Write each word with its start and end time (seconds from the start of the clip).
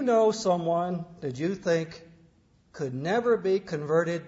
Know 0.00 0.32
someone 0.32 1.04
that 1.20 1.38
you 1.38 1.54
think 1.54 2.02
could 2.72 2.94
never 2.94 3.36
be 3.36 3.60
converted? 3.60 4.26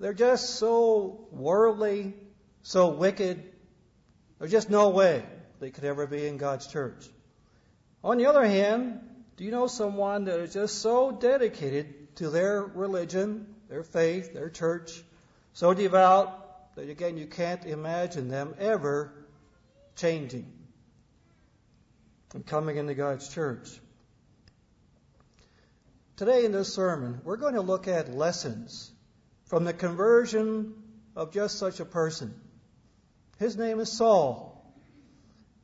They're 0.00 0.14
just 0.14 0.56
so 0.56 1.28
worldly, 1.30 2.14
so 2.62 2.88
wicked. 2.88 3.42
There's 4.38 4.50
just 4.50 4.68
no 4.68 4.88
way 4.88 5.24
they 5.60 5.70
could 5.70 5.84
ever 5.84 6.06
be 6.06 6.26
in 6.26 6.38
God's 6.38 6.66
church. 6.66 7.06
On 8.02 8.18
the 8.18 8.26
other 8.26 8.44
hand, 8.44 9.00
do 9.36 9.44
you 9.44 9.52
know 9.52 9.68
someone 9.68 10.24
that 10.24 10.40
is 10.40 10.54
just 10.54 10.78
so 10.78 11.12
dedicated 11.12 12.16
to 12.16 12.30
their 12.30 12.62
religion, 12.62 13.54
their 13.68 13.84
faith, 13.84 14.34
their 14.34 14.50
church, 14.50 15.02
so 15.52 15.72
devout 15.72 16.74
that 16.74 16.90
again 16.90 17.16
you 17.16 17.26
can't 17.26 17.64
imagine 17.64 18.28
them 18.28 18.54
ever 18.58 19.12
changing 19.96 20.50
and 22.34 22.44
coming 22.44 22.76
into 22.76 22.94
God's 22.94 23.28
church? 23.28 23.68
Today 26.20 26.44
in 26.44 26.52
this 26.52 26.74
sermon, 26.74 27.22
we're 27.24 27.38
going 27.38 27.54
to 27.54 27.62
look 27.62 27.88
at 27.88 28.14
lessons 28.14 28.92
from 29.46 29.64
the 29.64 29.72
conversion 29.72 30.74
of 31.16 31.32
just 31.32 31.58
such 31.58 31.80
a 31.80 31.86
person. 31.86 32.38
His 33.38 33.56
name 33.56 33.80
is 33.80 33.90
Saul. 33.90 34.70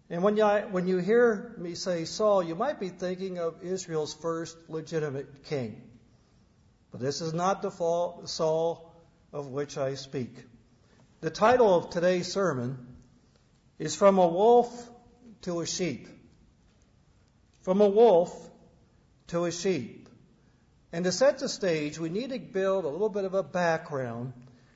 And 0.08 0.22
when 0.22 0.38
you, 0.38 0.46
when 0.46 0.86
you 0.86 0.96
hear 0.96 1.54
me 1.58 1.74
say 1.74 2.06
Saul, 2.06 2.42
you 2.42 2.54
might 2.54 2.80
be 2.80 2.88
thinking 2.88 3.38
of 3.38 3.62
Israel's 3.62 4.14
first 4.14 4.56
legitimate 4.70 5.44
king. 5.44 5.82
But 6.90 7.02
this 7.02 7.20
is 7.20 7.34
not 7.34 7.60
the 7.60 7.70
Saul 7.70 8.94
of 9.34 9.48
which 9.48 9.76
I 9.76 9.94
speak. 9.94 10.32
The 11.20 11.28
title 11.28 11.74
of 11.74 11.90
today's 11.90 12.32
sermon 12.32 12.78
is 13.78 13.94
From 13.94 14.16
a 14.16 14.26
Wolf 14.26 14.90
to 15.42 15.60
a 15.60 15.66
Sheep. 15.66 16.08
From 17.60 17.82
a 17.82 17.88
wolf 17.90 18.34
to 19.26 19.44
a 19.44 19.52
sheep. 19.52 20.05
And 20.96 21.04
to 21.04 21.12
set 21.12 21.40
the 21.40 21.48
stage, 21.50 21.98
we 21.98 22.08
need 22.08 22.30
to 22.30 22.38
build 22.38 22.86
a 22.86 22.88
little 22.88 23.10
bit 23.10 23.24
of 23.24 23.34
a 23.34 23.42
background 23.42 24.32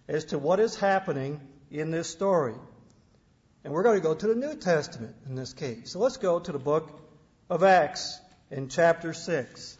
as 0.07 0.27
to 0.27 0.39
what 0.39 0.61
is 0.61 0.77
happening 0.77 1.41
in 1.71 1.91
this 1.91 2.11
story. 2.11 2.57
And 3.65 3.73
we're 3.73 3.85
going 3.85 3.97
to 3.97 4.03
go 4.03 4.15
to 4.15 4.27
the 4.27 4.35
New 4.35 4.55
Testament 4.55 5.17
in 5.27 5.35
this 5.35 5.55
case. 5.55 5.91
So 5.91 5.99
let's 5.99 6.19
go 6.19 6.39
to 6.39 6.53
the 6.53 6.59
book 6.59 6.91
of 7.49 7.63
Acts 7.63 8.21
in 8.51 8.69
chapter 8.69 9.15
6. 9.15 9.79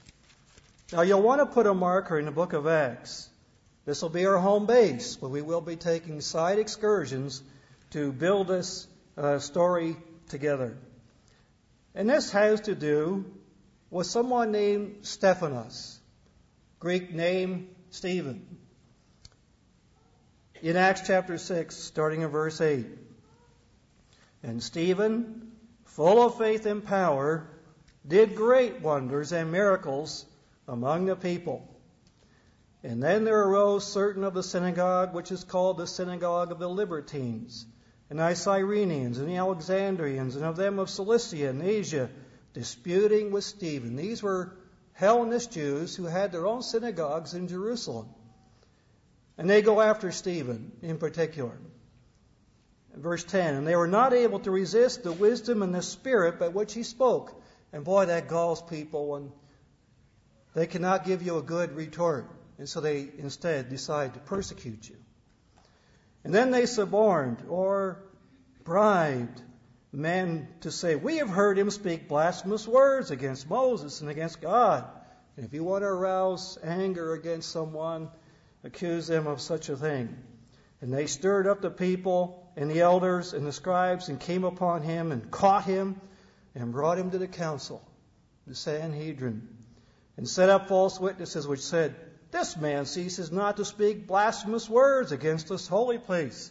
Now 0.95 1.03
you'll 1.03 1.21
want 1.21 1.43
to 1.43 1.47
put 1.47 1.67
a 1.67 1.75
marker 1.75 2.19
in 2.19 2.25
the 2.25 2.33
book 2.33 2.55
of 2.55 2.67
Acts. 2.67 3.29
This 3.85 4.01
will 4.01 4.09
be 4.09 4.25
our 4.25 4.39
home 4.39 4.65
base, 4.65 5.17
but 5.17 5.29
we 5.29 5.43
will 5.43 5.61
be 5.61 5.77
taking 5.77 6.23
side 6.23 6.59
excursions 6.59 7.43
to 7.91 8.13
build 8.13 8.49
this 8.49 8.87
uh, 9.19 9.41
story 9.41 9.95
together. 10.31 10.79
And 11.95 12.09
this 12.09 12.31
has 12.31 12.63
to 12.63 12.75
do 12.75 13.27
with 13.91 14.07
someone 14.07 14.53
named 14.53 15.01
Stephanos, 15.03 16.00
Greek 16.81 17.13
name 17.13 17.69
Stephen. 17.91 18.47
In 20.63 20.77
Acts 20.77 21.03
chapter 21.07 21.37
6, 21.37 21.77
starting 21.77 22.23
in 22.23 22.29
verse 22.29 22.59
8. 22.59 22.87
And 24.43 24.63
Stephen, 24.63 25.53
full 25.85 26.25
of 26.25 26.39
faith 26.39 26.65
and 26.65 26.83
power, 26.83 27.47
did 28.09 28.35
great 28.35 28.81
wonders 28.81 29.31
and 29.31 29.53
miracles 29.53 30.25
among 30.67 31.05
the 31.05 31.17
people. 31.17 31.69
And 32.83 33.03
then 33.03 33.25
there 33.25 33.43
arose 33.43 33.87
certain 33.87 34.25
of 34.25 34.33
the 34.33 34.43
synagogue, 34.43 35.13
which 35.13 35.31
is 35.31 35.45
called 35.45 35.77
the 35.77 35.87
synagogue 35.87 36.51
of 36.51 36.59
the 36.59 36.69
Libertines, 36.69 37.67
and 38.09 38.19
the 38.19 38.35
Cyrenians, 38.35 39.19
and 39.19 39.29
the 39.29 39.37
Alexandrians, 39.37 40.35
and 40.35 40.47
of 40.47 40.57
them 40.57 40.79
of 40.79 40.89
Cilicia 40.89 41.51
and 41.51 41.61
Asia, 41.61 42.09
disputing 42.55 43.33
with 43.33 43.45
Stephen. 43.45 43.97
These 43.97 44.23
were 44.23 44.57
Hellenist 45.01 45.51
Jews 45.51 45.97
who 45.97 46.05
had 46.05 46.31
their 46.31 46.47
own 46.47 46.63
synagogues 46.63 47.33
in 47.33 47.49
Jerusalem. 47.49 48.11
And 49.39 49.49
they 49.49 49.63
go 49.63 49.81
after 49.81 50.13
Stephen 50.13 50.73
in 50.83 50.99
particular. 50.99 51.59
Verse 52.95 53.25
10 53.25 53.55
And 53.55 53.67
they 53.67 53.77
were 53.77 53.89
not 53.89 54.13
able 54.13 54.41
to 54.41 54.51
resist 54.51 55.03
the 55.03 55.13
wisdom 55.13 55.63
and 55.63 55.75
the 55.75 55.81
spirit 55.81 56.39
by 56.39 56.49
which 56.49 56.75
he 56.75 56.83
spoke. 56.83 57.43
And 57.73 57.83
boy, 57.83 58.07
that 58.07 58.29
galls 58.29 58.61
people 58.61 59.09
when 59.09 59.33
they 60.55 60.67
cannot 60.67 61.07
give 61.07 61.23
you 61.23 61.39
a 61.39 61.43
good 61.43 61.75
retort. 61.75 62.31
And 62.59 62.69
so 62.69 62.83
they 62.83 63.09
instead 63.17 63.71
decide 63.71 64.13
to 64.15 64.21
persecute 64.21 64.87
you. 64.87 64.97
And 66.25 66.35
then 66.35 66.51
they 66.51 66.67
suborned 66.67 67.43
or 67.49 68.03
bribed 68.65 69.41
men 69.93 70.49
to 70.61 70.71
say, 70.71 70.95
We 70.95 71.19
have 71.19 71.29
heard 71.29 71.59
him 71.59 71.71
speak 71.71 72.09
blasphemous 72.09 72.67
words 72.67 73.11
against 73.11 73.49
Moses 73.49 74.01
and 74.01 74.11
against 74.11 74.41
God. 74.41 74.85
And 75.37 75.47
if 75.47 75.55
you 75.55 75.65
want 75.65 75.83
to 75.83 75.89
arouse 75.89 76.59
anger 76.63 77.13
against 77.15 77.51
someone, 77.51 78.11
accuse 78.65 79.07
them 79.07 79.27
of 79.27 79.41
such 79.41 79.69
a 79.69 79.77
thing. 79.77 80.17
And 80.81 80.93
they 80.93 81.07
stirred 81.07 81.47
up 81.47 81.61
the 81.61 81.71
people 81.71 82.51
and 82.57 82.71
the 82.71 82.81
elders 82.81 83.33
and 83.33 83.47
the 83.47 83.53
scribes 83.53 84.09
and 84.09 84.19
came 84.19 84.45
upon 84.45 84.83
him 84.83 85.13
and 85.13 85.31
caught 85.31 85.65
him 85.65 86.01
and 86.55 86.73
brought 86.73 86.99
him 86.99 87.11
to 87.11 87.19
the 87.19 87.29
council, 87.29 87.83
the 88.47 88.55
Sanhedrin, 88.55 89.49
and 90.17 90.29
set 90.29 90.49
up 90.49 90.69
false 90.69 90.99
witnesses 90.99 91.47
which 91.47 91.61
said, 91.61 91.95
This 92.31 92.57
man 92.57 92.87
ceases 92.87 93.31
not 93.31 93.57
to 93.59 93.65
speak 93.65 94.07
blasphemous 94.07 94.69
words 94.69 95.13
against 95.13 95.49
this 95.49 95.69
holy 95.69 95.99
place 95.99 96.51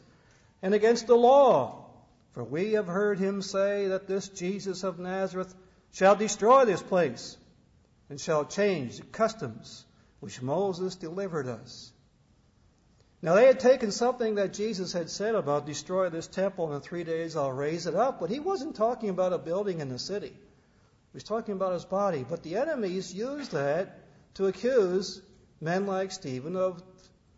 and 0.61 0.73
against 0.73 1.07
the 1.07 1.15
law. 1.15 1.88
For 2.31 2.43
we 2.43 2.73
have 2.73 2.87
heard 2.87 3.19
him 3.19 3.41
say 3.41 3.87
that 3.87 4.07
this 4.07 4.29
Jesus 4.29 4.83
of 4.83 4.99
Nazareth 4.99 5.53
shall 5.91 6.15
destroy 6.15 6.65
this 6.65 6.81
place 6.81 7.37
and 8.09 8.19
shall 8.19 8.45
change 8.45 8.97
the 8.97 9.05
customs 9.05 9.85
which 10.19 10.41
Moses 10.41 10.95
delivered 10.95 11.47
us. 11.47 11.91
Now 13.21 13.35
they 13.35 13.47
had 13.47 13.59
taken 13.59 13.91
something 13.91 14.35
that 14.35 14.53
Jesus 14.53 14.93
had 14.93 15.09
said 15.09 15.35
about 15.35 15.65
destroy 15.65 16.09
this 16.09 16.27
temple 16.27 16.67
and 16.67 16.75
in 16.75 16.81
three 16.81 17.03
days 17.03 17.35
I'll 17.35 17.51
raise 17.51 17.87
it 17.87 17.95
up, 17.95 18.19
but 18.19 18.29
he 18.29 18.39
wasn't 18.39 18.75
talking 18.75 19.09
about 19.09 19.33
a 19.33 19.37
building 19.37 19.79
in 19.79 19.89
the 19.89 19.99
city. 19.99 20.29
He 20.29 21.15
was 21.15 21.23
talking 21.23 21.55
about 21.55 21.73
his 21.73 21.85
body. 21.85 22.25
But 22.27 22.43
the 22.43 22.57
enemies 22.57 23.13
used 23.13 23.51
that 23.51 23.99
to 24.35 24.45
accuse 24.47 25.21
men 25.59 25.87
like 25.87 26.11
Stephen 26.11 26.55
of 26.55 26.81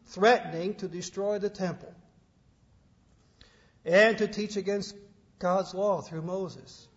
threatening 0.08 0.76
to 0.76 0.88
destroy 0.88 1.40
the 1.40 1.50
temple 1.50 1.94
and 3.86 4.18
to 4.20 4.28
teach 4.28 4.58
against 4.58 4.96
God's 5.40 5.74
law 5.74 6.02
through 6.02 6.22
Moses. 6.22 6.88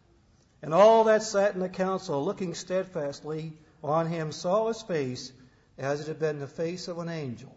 And 0.63 0.73
all 0.73 1.05
that 1.05 1.23
sat 1.23 1.55
in 1.55 1.61
the 1.61 1.69
council, 1.69 2.25
looking 2.25 2.55
steadfastly 2.55 3.53
on 3.83 4.07
him, 4.07 4.33
saw 4.33 4.69
his 4.69 4.83
face 4.83 5.33
as 5.77 6.01
it 6.01 6.09
had 6.09 6.19
been 6.19 6.39
the 6.39 6.47
face 6.47 6.89
of 6.89 6.99
an 6.99 7.09
angel. 7.09 7.55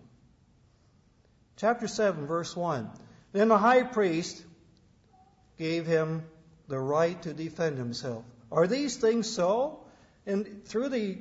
Chapter 1.58 1.88
7, 1.88 2.28
verse 2.28 2.56
1. 2.56 2.90
Then 3.32 3.48
the 3.48 3.58
high 3.58 3.84
priest 3.84 4.44
gave 5.58 5.86
him 5.86 6.24
the 6.68 6.80
right 6.80 7.22
to 7.24 7.34
defend 7.34 7.78
himself. 7.78 8.24
Are 8.52 8.68
these 8.68 8.98
things 8.98 9.30
so? 9.30 9.80
And 10.26 10.66
through 10.66 10.90
the 10.90 11.18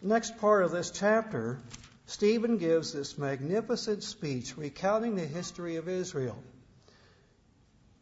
next 0.00 0.38
part 0.38 0.64
of 0.64 0.70
this 0.70 0.90
chapter, 0.90 1.60
Stephen 2.06 2.58
gives 2.58 2.92
this 2.92 3.16
magnificent 3.18 4.02
speech 4.02 4.56
recounting 4.56 5.14
the 5.14 5.26
history 5.26 5.76
of 5.76 5.88
Israel 5.88 6.42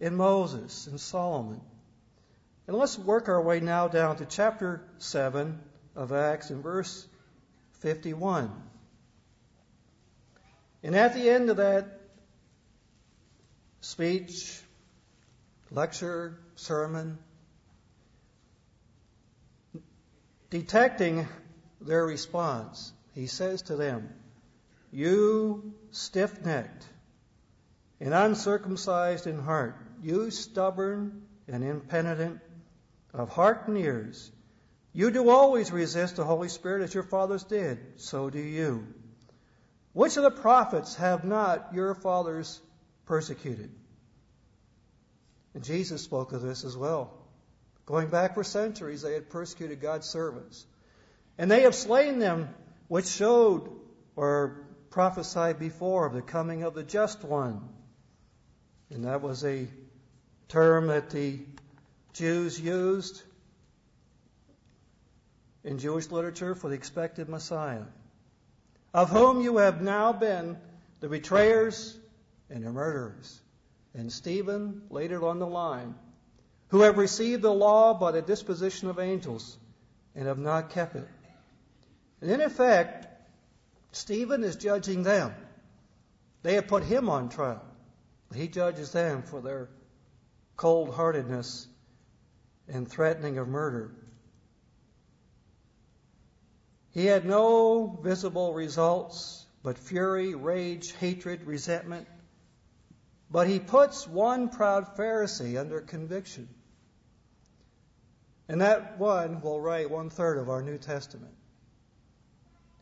in 0.01 0.17
Moses 0.17 0.87
and 0.87 0.99
Solomon. 0.99 1.61
And 2.67 2.77
let's 2.77 2.99
work 2.99 3.29
our 3.29 3.41
way 3.41 3.61
now 3.61 3.89
down 3.89 4.17
to 4.17 4.25
chapter 4.25 4.83
7 4.99 5.59
of 5.95 6.13
Acts 6.13 6.51
and 6.51 6.63
verse 6.63 7.07
51. 7.81 8.51
And 10.83 10.97
at 10.97 11.15
the 11.15 11.29
end 11.29 11.51
of 11.51 11.59
that 11.59 12.01
speech, 13.81 14.61
lecture, 15.71 16.39
sermon, 16.55 17.19
detecting 20.49 21.29
their 21.81 22.05
response, 22.07 22.93
he 23.15 23.27
says 23.27 23.63
to 23.63 23.77
them, 23.77 24.09
You 24.91 25.75
stiff 25.91 26.45
necked 26.45 26.87
and 28.01 28.15
uncircumcised 28.15 29.27
in 29.27 29.39
heart, 29.39 29.77
you 30.03 30.31
stubborn 30.31 31.23
and 31.49 31.65
impenitent 31.65 32.41
of 33.13 33.29
heart 33.31 33.69
and 33.69 33.77
ears, 33.79 34.31
you 34.93 35.11
do 35.11 35.29
always 35.31 35.71
resist 35.71 36.17
the 36.17 36.25
Holy 36.25 36.49
Spirit 36.49 36.83
as 36.83 36.95
your 36.95 37.03
fathers 37.03 37.45
did, 37.45 37.79
so 37.97 38.31
do 38.31 38.41
you. 38.41 38.87
Which 39.93 40.17
of 40.17 40.23
the 40.23 40.31
prophets 40.31 40.97
have 40.97 41.25
not 41.25 41.71
your 41.75 41.95
fathers 41.95 42.61
persecuted? 43.07 43.71
And 45.55 45.65
Jesus 45.65 46.03
spoke 46.03 46.33
of 46.33 46.43
this 46.43 46.65
as 46.65 46.77
well. 46.77 47.13
Going 47.87 48.09
back 48.09 48.35
for 48.35 48.45
centuries, 48.45 49.03
they 49.03 49.15
had 49.15 49.31
persecuted 49.31 49.81
God's 49.81 50.09
servants. 50.09 50.65
And 51.39 51.51
they 51.51 51.63
have 51.63 51.75
slain 51.75 52.21
them, 52.21 52.55
which 52.87 53.07
showed 53.07 53.69
or 54.15 54.65
prophesied 54.91 55.59
before 55.59 56.07
of 56.07 56.13
the 56.13 56.23
coming 56.23 56.63
of 56.63 56.75
the 56.75 56.85
just 56.85 57.25
one. 57.25 57.69
And 58.91 59.05
that 59.05 59.23
was 59.23 59.45
a 59.45 59.67
term 60.51 60.89
that 60.89 61.11
the 61.11 61.39
Jews 62.13 62.61
used 62.61 63.23
in 65.65 65.79
Jewish 65.79 66.11
literature 66.11 66.55
for 66.55 66.69
the 66.69 66.75
expected 66.75 67.29
Messiah, 67.29 67.85
of 68.93 69.11
whom 69.11 69.41
you 69.41 69.59
have 69.59 69.81
now 69.81 70.13
been 70.13 70.59
the 70.99 71.09
betrayers 71.09 71.97
and 72.51 72.65
the 72.65 72.71
murderers. 72.71 73.41
And 73.95 74.13
Stephen 74.13 74.83
it 75.13 75.13
on 75.23 75.39
the 75.39 75.47
line, 75.47 75.95
who 76.69 76.83
have 76.83 76.99
received 76.99 77.43
the 77.43 77.53
law 77.53 77.95
by 77.95 78.13
the 78.13 78.23
disposition 78.23 78.89
of 78.89 78.99
angels 78.99 79.57
and 80.15 80.27
have 80.27 80.39
not 80.39 80.71
kept 80.71 80.97
it. 80.97 81.09
And 82.21 82.31
in 82.31 82.41
effect, 82.41 83.07
Stephen 83.93 84.45
is 84.45 84.57
judging 84.57 85.03
them. 85.03 85.35
They 86.43 86.55
have 86.55 86.69
put 86.69 86.85
him 86.85 87.09
on 87.09 87.29
trial. 87.29 87.65
He 88.35 88.47
judges 88.47 88.93
them 88.93 89.23
for 89.23 89.41
their 89.41 89.69
cold 90.61 90.95
heartedness 90.95 91.67
and 92.69 92.87
threatening 92.87 93.39
of 93.39 93.49
murder. 93.49 93.91
He 96.91 97.07
had 97.07 97.25
no 97.25 97.99
visible 98.03 98.53
results 98.53 99.47
but 99.63 99.79
fury, 99.79 100.35
rage, 100.35 100.93
hatred, 100.93 101.47
resentment. 101.47 102.07
But 103.31 103.49
he 103.49 103.59
puts 103.59 104.07
one 104.07 104.51
proud 104.51 104.97
Pharisee 104.99 105.59
under 105.59 105.81
conviction. 105.81 106.47
And 108.47 108.61
that 108.61 108.99
one 108.99 109.41
will 109.41 109.63
write 109.63 109.91
one 109.91 110.11
third 110.11 110.37
of 110.37 110.51
our 110.51 110.61
New 110.61 110.77
Testament. 110.77 111.33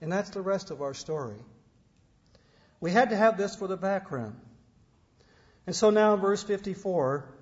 And 0.00 0.10
that's 0.10 0.30
the 0.30 0.42
rest 0.42 0.72
of 0.72 0.82
our 0.82 0.94
story. 0.94 1.38
We 2.80 2.90
had 2.90 3.10
to 3.10 3.16
have 3.16 3.38
this 3.38 3.54
for 3.54 3.68
the 3.68 3.76
background. 3.76 4.34
And 5.64 5.76
so 5.76 5.90
now 5.90 6.14
in 6.14 6.20
verse 6.20 6.42
54, 6.42 7.37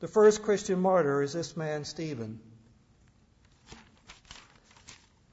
the 0.00 0.08
first 0.08 0.42
Christian 0.42 0.80
martyr 0.80 1.22
is 1.22 1.32
this 1.32 1.56
man, 1.56 1.84
Stephen. 1.84 2.40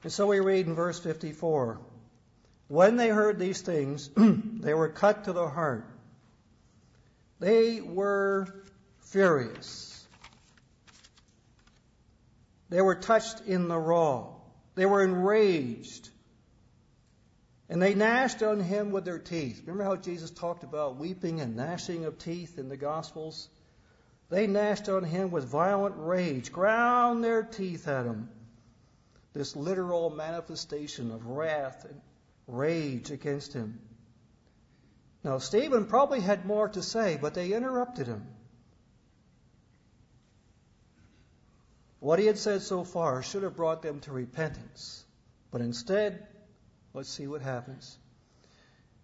And 0.02 0.12
so 0.12 0.26
we 0.26 0.40
read 0.40 0.66
in 0.66 0.74
verse 0.74 1.00
54 1.00 1.80
When 2.68 2.96
they 2.96 3.08
heard 3.08 3.38
these 3.38 3.60
things, 3.60 4.10
they 4.16 4.74
were 4.74 4.88
cut 4.88 5.24
to 5.24 5.32
the 5.32 5.48
heart. 5.48 5.86
They 7.40 7.80
were 7.80 8.46
furious. 9.00 10.06
They 12.70 12.80
were 12.80 12.94
touched 12.94 13.42
in 13.42 13.68
the 13.68 13.78
raw. 13.78 14.28
They 14.74 14.86
were 14.86 15.02
enraged. 15.02 16.08
And 17.68 17.80
they 17.80 17.94
gnashed 17.94 18.42
on 18.42 18.60
him 18.60 18.90
with 18.90 19.04
their 19.04 19.18
teeth. 19.18 19.60
Remember 19.60 19.84
how 19.84 19.96
Jesus 19.96 20.30
talked 20.30 20.64
about 20.64 20.96
weeping 20.96 21.40
and 21.40 21.56
gnashing 21.56 22.04
of 22.04 22.18
teeth 22.18 22.58
in 22.58 22.68
the 22.68 22.76
Gospels? 22.76 23.48
They 24.30 24.46
gnashed 24.46 24.88
on 24.88 25.04
him 25.04 25.30
with 25.30 25.44
violent 25.44 25.94
rage, 25.98 26.52
ground 26.52 27.22
their 27.22 27.42
teeth 27.42 27.88
at 27.88 28.06
him 28.06 28.28
this 29.34 29.56
literal 29.56 30.10
manifestation 30.10 31.10
of 31.10 31.26
wrath 31.26 31.84
and 31.84 32.00
rage 32.46 33.10
against 33.10 33.52
him. 33.52 33.80
Now, 35.24 35.38
Stephen 35.38 35.86
probably 35.86 36.20
had 36.20 36.46
more 36.46 36.68
to 36.68 36.82
say, 36.82 37.18
but 37.20 37.34
they 37.34 37.52
interrupted 37.52 38.06
him. 38.06 38.26
What 41.98 42.18
he 42.18 42.26
had 42.26 42.38
said 42.38 42.62
so 42.62 42.84
far 42.84 43.22
should 43.22 43.42
have 43.42 43.56
brought 43.56 43.82
them 43.82 44.00
to 44.00 44.12
repentance. 44.12 45.04
But 45.50 45.62
instead, 45.62 46.26
let's 46.92 47.08
see 47.08 47.26
what 47.26 47.40
happens. 47.42 47.98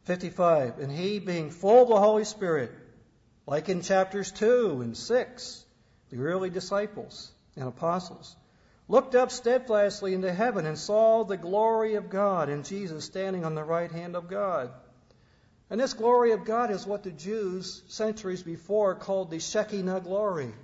55. 0.04 0.78
And 0.78 0.92
he, 0.92 1.18
being 1.18 1.50
full 1.50 1.82
of 1.82 1.88
the 1.88 1.98
Holy 1.98 2.24
Spirit, 2.24 2.70
like 3.50 3.68
in 3.68 3.82
chapters 3.82 4.30
2 4.30 4.80
and 4.80 4.96
6, 4.96 5.64
the 6.10 6.22
early 6.22 6.50
disciples 6.50 7.32
and 7.56 7.66
apostles, 7.66 8.36
looked 8.86 9.16
up 9.16 9.32
steadfastly 9.32 10.14
into 10.14 10.32
heaven 10.32 10.66
and 10.66 10.78
saw 10.78 11.24
the 11.24 11.36
glory 11.36 11.96
of 11.96 12.10
God 12.10 12.48
and 12.48 12.64
Jesus 12.64 13.04
standing 13.04 13.44
on 13.44 13.56
the 13.56 13.64
right 13.64 13.90
hand 13.90 14.14
of 14.14 14.28
God. 14.28 14.70
And 15.68 15.80
this 15.80 15.94
glory 15.94 16.30
of 16.30 16.44
God 16.44 16.70
is 16.70 16.86
what 16.86 17.02
the 17.02 17.10
Jews 17.10 17.82
centuries 17.88 18.44
before 18.44 18.94
called 18.94 19.32
the 19.32 19.40
Shekinah 19.40 20.02
glory. 20.02 20.54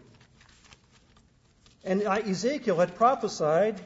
And 1.84 2.02
Ezekiel 2.02 2.78
had 2.78 2.94
prophesied 2.94 3.80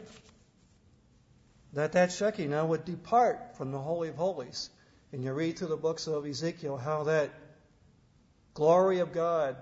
that 1.73 1.93
that 1.93 2.13
Shekinah 2.13 2.67
would 2.67 2.85
depart 2.85 3.57
from 3.57 3.73
the 3.73 3.79
Holy 3.79 4.11
of 4.11 4.17
Holies. 4.17 4.69
And 5.11 5.25
you 5.25 5.33
read 5.33 5.59
through 5.59 5.69
the 5.69 5.77
books 5.79 6.07
of 6.07 6.27
Ezekiel 6.27 6.77
how 6.77 7.05
that 7.05 7.31
glory 8.61 8.99
of 8.99 9.11
God 9.11 9.57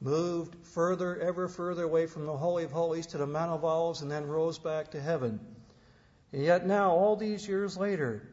moved 0.00 0.56
further, 0.74 1.16
ever 1.20 1.46
further 1.46 1.84
away 1.84 2.08
from 2.08 2.26
the 2.26 2.36
Holy 2.36 2.64
of 2.64 2.72
Holies 2.72 3.06
to 3.06 3.16
the 3.16 3.24
Mount 3.24 3.52
of 3.52 3.64
Olives, 3.64 4.02
and 4.02 4.10
then 4.10 4.26
rose 4.26 4.58
back 4.58 4.90
to 4.90 5.00
heaven. 5.00 5.38
And 6.32 6.42
yet 6.42 6.66
now, 6.66 6.90
all 6.90 7.14
these 7.14 7.46
years 7.46 7.76
later, 7.76 8.28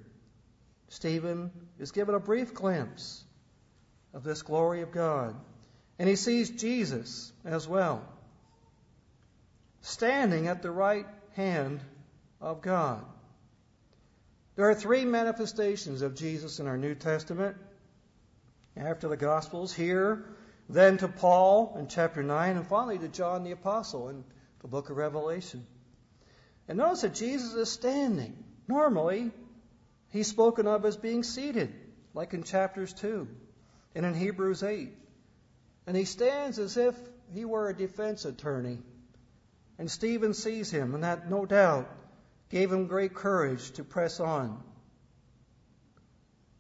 Stephen 0.88 1.52
is 1.78 1.92
given 1.92 2.16
a 2.16 2.20
brief 2.20 2.56
glimpse 2.56 3.24
of 4.12 4.24
this 4.24 4.42
glory 4.42 4.82
of 4.82 4.92
God. 4.92 5.36
And 6.00 6.10
he 6.10 6.16
sees 6.16 6.50
Jesus 6.50 7.32
as 7.46 7.68
well, 7.68 8.02
standing 9.82 10.48
at 10.48 10.64
the 10.64 10.72
right 10.72 11.06
hand 11.36 11.80
of 12.42 12.64
God. 12.64 13.06
There 14.56 14.68
are 14.68 14.74
three 14.74 15.06
manifestations 15.06 16.02
of 16.02 16.16
Jesus 16.16 16.60
in 16.60 16.66
our 16.66 16.78
New 16.78 16.96
Testament. 16.96 17.56
After 18.80 19.08
the 19.08 19.18
Gospels, 19.18 19.74
here 19.74 20.26
then 20.70 20.98
to 20.98 21.08
Paul 21.08 21.78
in 21.80 21.88
chapter 21.88 22.22
9, 22.22 22.58
and 22.58 22.68
finally 22.68 23.00
to 23.00 23.08
John 23.08 23.44
the 23.44 23.52
Apostle 23.52 24.10
in 24.10 24.24
the 24.60 24.68
book 24.68 24.90
of 24.90 24.98
Revelation. 24.98 25.66
And 26.68 26.78
notice 26.78 27.02
that 27.02 27.14
Jesus 27.14 27.54
is 27.54 27.72
standing. 27.72 28.44
Normally, 28.68 29.32
he's 30.10 30.28
spoken 30.28 30.68
of 30.68 30.86
as 30.86 30.98
being 30.98 31.24
seated, 31.24 31.74
like 32.14 32.34
in 32.34 32.44
chapters 32.44 32.94
2 32.94 33.28
and 33.96 34.06
in 34.06 34.14
Hebrews 34.14 34.64
8. 34.64 34.92
And 35.88 35.96
he 35.96 36.06
stands 36.06 36.60
as 36.60 36.76
if 36.76 36.96
he 37.34 37.46
were 37.46 37.70
a 37.70 37.76
defense 37.76 38.26
attorney. 38.26 38.80
And 39.80 39.90
Stephen 39.90 40.34
sees 40.34 40.70
him, 40.70 40.94
and 40.96 41.04
that 41.04 41.30
no 41.30 41.46
doubt 41.46 41.90
gave 42.50 42.72
him 42.72 42.88
great 42.88 43.14
courage 43.14 43.72
to 43.72 43.84
press 43.84 44.20
on. 44.20 44.62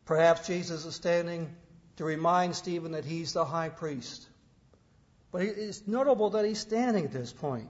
Perhaps 0.05 0.47
Jesus 0.47 0.85
is 0.85 0.95
standing 0.95 1.53
to 1.97 2.05
remind 2.05 2.55
Stephen 2.55 2.93
that 2.93 3.05
he's 3.05 3.33
the 3.33 3.45
high 3.45 3.69
priest. 3.69 4.27
But 5.31 5.41
it's 5.41 5.85
notable 5.87 6.31
that 6.31 6.45
he's 6.45 6.59
standing 6.59 7.05
at 7.05 7.11
this 7.11 7.33
point. 7.33 7.69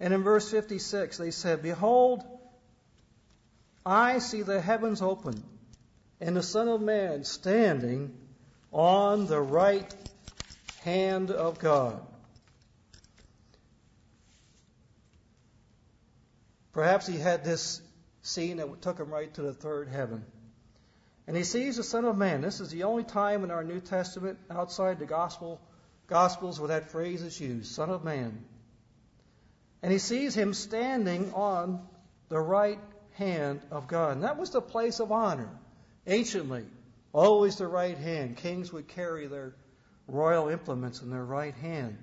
And 0.00 0.12
in 0.12 0.22
verse 0.22 0.50
56, 0.50 1.18
they 1.18 1.30
said, 1.30 1.62
Behold, 1.62 2.24
I 3.86 4.18
see 4.18 4.42
the 4.42 4.60
heavens 4.60 5.00
open, 5.00 5.42
and 6.20 6.36
the 6.36 6.42
Son 6.42 6.68
of 6.68 6.80
Man 6.80 7.24
standing 7.24 8.14
on 8.72 9.26
the 9.26 9.40
right 9.40 9.94
hand 10.82 11.30
of 11.30 11.58
God. 11.58 12.00
Perhaps 16.72 17.06
he 17.06 17.18
had 17.18 17.44
this 17.44 17.82
scene 18.22 18.56
that 18.56 18.80
took 18.80 18.98
him 18.98 19.10
right 19.10 19.32
to 19.34 19.42
the 19.42 19.52
third 19.52 19.88
heaven. 19.88 20.24
And 21.26 21.36
he 21.36 21.44
sees 21.44 21.76
the 21.76 21.84
Son 21.84 22.04
of 22.04 22.16
Man. 22.16 22.40
This 22.40 22.60
is 22.60 22.70
the 22.70 22.84
only 22.84 23.04
time 23.04 23.44
in 23.44 23.50
our 23.50 23.62
New 23.62 23.80
Testament 23.80 24.38
outside 24.50 24.98
the 24.98 25.06
gospel 25.06 25.60
gospels 26.08 26.60
where 26.60 26.68
that 26.68 26.90
phrase 26.90 27.22
is 27.22 27.40
used, 27.40 27.72
Son 27.72 27.88
of 27.88 28.04
Man. 28.04 28.44
And 29.82 29.90
he 29.90 29.98
sees 29.98 30.34
him 30.34 30.52
standing 30.52 31.32
on 31.32 31.80
the 32.28 32.38
right 32.38 32.78
hand 33.14 33.60
of 33.70 33.88
God. 33.88 34.12
And 34.12 34.24
that 34.24 34.38
was 34.38 34.50
the 34.50 34.60
place 34.60 35.00
of 35.00 35.10
honor. 35.10 35.48
Anciently, 36.06 36.66
always 37.12 37.56
the 37.56 37.66
right 37.66 37.96
hand. 37.96 38.36
Kings 38.36 38.72
would 38.72 38.88
carry 38.88 39.26
their 39.26 39.54
royal 40.06 40.48
implements 40.48 41.02
in 41.02 41.10
their 41.10 41.24
right 41.24 41.54
hand. 41.54 41.96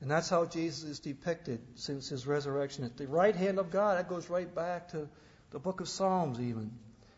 And 0.00 0.10
that's 0.10 0.28
how 0.28 0.44
Jesus 0.44 0.84
is 0.84 1.00
depicted 1.00 1.60
since 1.76 2.08
his 2.08 2.26
resurrection. 2.26 2.84
At 2.84 2.96
the 2.96 3.08
right 3.08 3.34
hand 3.34 3.58
of 3.58 3.70
God, 3.70 3.98
that 3.98 4.08
goes 4.08 4.28
right 4.28 4.52
back 4.54 4.90
to 4.90 5.08
the 5.50 5.58
book 5.58 5.80
of 5.80 5.88
Psalms, 5.88 6.40
even. 6.40 6.72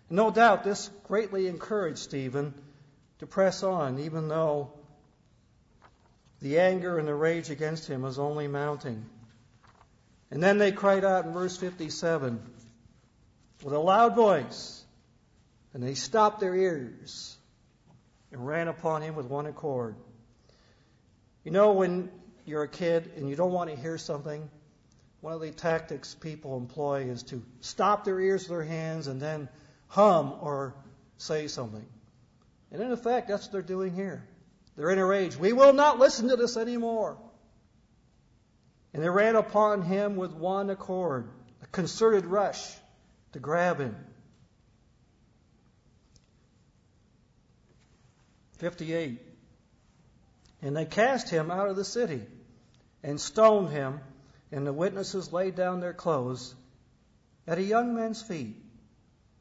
No 0.08 0.30
doubt 0.30 0.62
this 0.62 0.90
greatly 1.04 1.48
encouraged 1.48 1.98
Stephen 1.98 2.54
to 3.18 3.26
press 3.26 3.62
on, 3.62 3.98
even 3.98 4.28
though 4.28 4.72
the 6.40 6.60
anger 6.60 6.98
and 6.98 7.08
the 7.08 7.14
rage 7.14 7.50
against 7.50 7.88
him 7.88 8.02
was 8.02 8.18
only 8.18 8.46
mounting. 8.46 9.04
And 10.30 10.42
then 10.42 10.58
they 10.58 10.72
cried 10.72 11.04
out 11.04 11.24
in 11.24 11.32
verse 11.32 11.56
57 11.56 12.40
with 13.64 13.72
a 13.72 13.78
loud 13.78 14.14
voice, 14.14 14.84
and 15.72 15.82
they 15.82 15.94
stopped 15.94 16.40
their 16.40 16.54
ears 16.54 17.36
and 18.32 18.46
ran 18.46 18.68
upon 18.68 19.02
him 19.02 19.14
with 19.14 19.26
one 19.26 19.46
accord. 19.46 19.96
You 21.42 21.52
know, 21.52 21.72
when 21.72 22.10
you're 22.44 22.64
a 22.64 22.68
kid 22.68 23.10
and 23.16 23.28
you 23.28 23.36
don't 23.36 23.52
want 23.52 23.70
to 23.70 23.76
hear 23.76 23.98
something, 23.98 24.48
one 25.20 25.32
of 25.32 25.40
the 25.40 25.50
tactics 25.50 26.14
people 26.14 26.56
employ 26.56 27.04
is 27.04 27.22
to 27.24 27.42
stop 27.60 28.04
their 28.04 28.20
ears 28.20 28.42
with 28.42 28.50
their 28.50 28.64
hands 28.64 29.06
and 29.06 29.20
then 29.20 29.48
hum 29.88 30.34
or 30.40 30.74
say 31.18 31.48
something. 31.48 31.86
And 32.70 32.82
in 32.82 32.92
effect, 32.92 33.28
that's 33.28 33.44
what 33.44 33.52
they're 33.52 33.62
doing 33.62 33.94
here. 33.94 34.26
They're 34.76 34.90
in 34.90 34.98
a 34.98 35.06
rage. 35.06 35.36
We 35.36 35.52
will 35.52 35.72
not 35.72 35.98
listen 35.98 36.28
to 36.28 36.36
this 36.36 36.56
anymore. 36.56 37.16
And 38.92 39.02
they 39.02 39.08
ran 39.08 39.36
upon 39.36 39.82
him 39.82 40.16
with 40.16 40.32
one 40.32 40.70
accord, 40.70 41.28
a 41.62 41.66
concerted 41.66 42.26
rush 42.26 42.74
to 43.32 43.38
grab 43.38 43.78
him. 43.78 43.94
58. 48.58 49.20
And 50.62 50.76
they 50.76 50.86
cast 50.86 51.28
him 51.28 51.50
out 51.50 51.68
of 51.68 51.76
the 51.76 51.84
city 51.84 52.22
and 53.02 53.20
stoned 53.20 53.68
him, 53.68 54.00
and 54.50 54.66
the 54.66 54.72
witnesses 54.72 55.32
laid 55.32 55.54
down 55.54 55.80
their 55.80 55.92
clothes 55.92 56.54
at 57.46 57.58
a 57.58 57.62
young 57.62 57.94
man's 57.94 58.22
feet, 58.22 58.56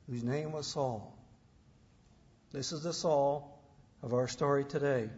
whose 0.10 0.24
name 0.24 0.52
was 0.52 0.68
Saul. 0.68 1.18
This 2.52 2.72
is 2.72 2.84
the 2.84 2.94
Saul 2.94 3.60
of 4.02 4.14
our 4.14 4.28
story 4.28 4.66
today. 4.66 5.10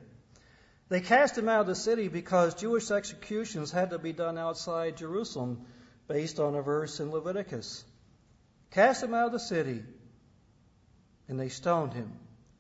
They 0.90 1.02
cast 1.02 1.38
him 1.38 1.50
out 1.50 1.62
of 1.62 1.68
the 1.68 1.76
city 1.76 2.08
because 2.08 2.56
Jewish 2.56 2.90
executions 2.90 3.72
had 3.72 3.90
to 3.90 4.00
be 4.00 4.14
done 4.14 4.38
outside 4.38 4.98
Jerusalem 4.98 5.66
based 6.08 6.40
on 6.40 6.56
a 6.56 6.62
verse 6.62 7.00
in 7.00 7.12
Leviticus. 7.12 7.84
Cast 8.72 9.04
him 9.04 9.14
out 9.14 9.28
of 9.28 9.32
the 9.34 9.40
city, 9.40 9.84
and 11.28 11.40
they 11.40 11.50
stoned 11.50 11.94
him. 11.94 12.14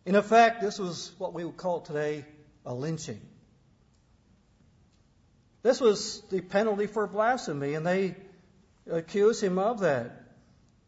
In 0.05 0.15
effect, 0.15 0.61
this 0.61 0.77
was 0.79 1.11
what 1.17 1.33
we 1.33 1.45
would 1.45 1.57
call 1.57 1.81
today 1.81 2.25
a 2.65 2.73
lynching. 2.73 3.21
This 5.63 5.79
was 5.79 6.21
the 6.29 6.41
penalty 6.41 6.87
for 6.87 7.07
blasphemy, 7.07 7.73
and 7.73 7.85
they 7.85 8.15
accused 8.89 9.41
him 9.41 9.57
of 9.57 9.79
that. 9.81 10.23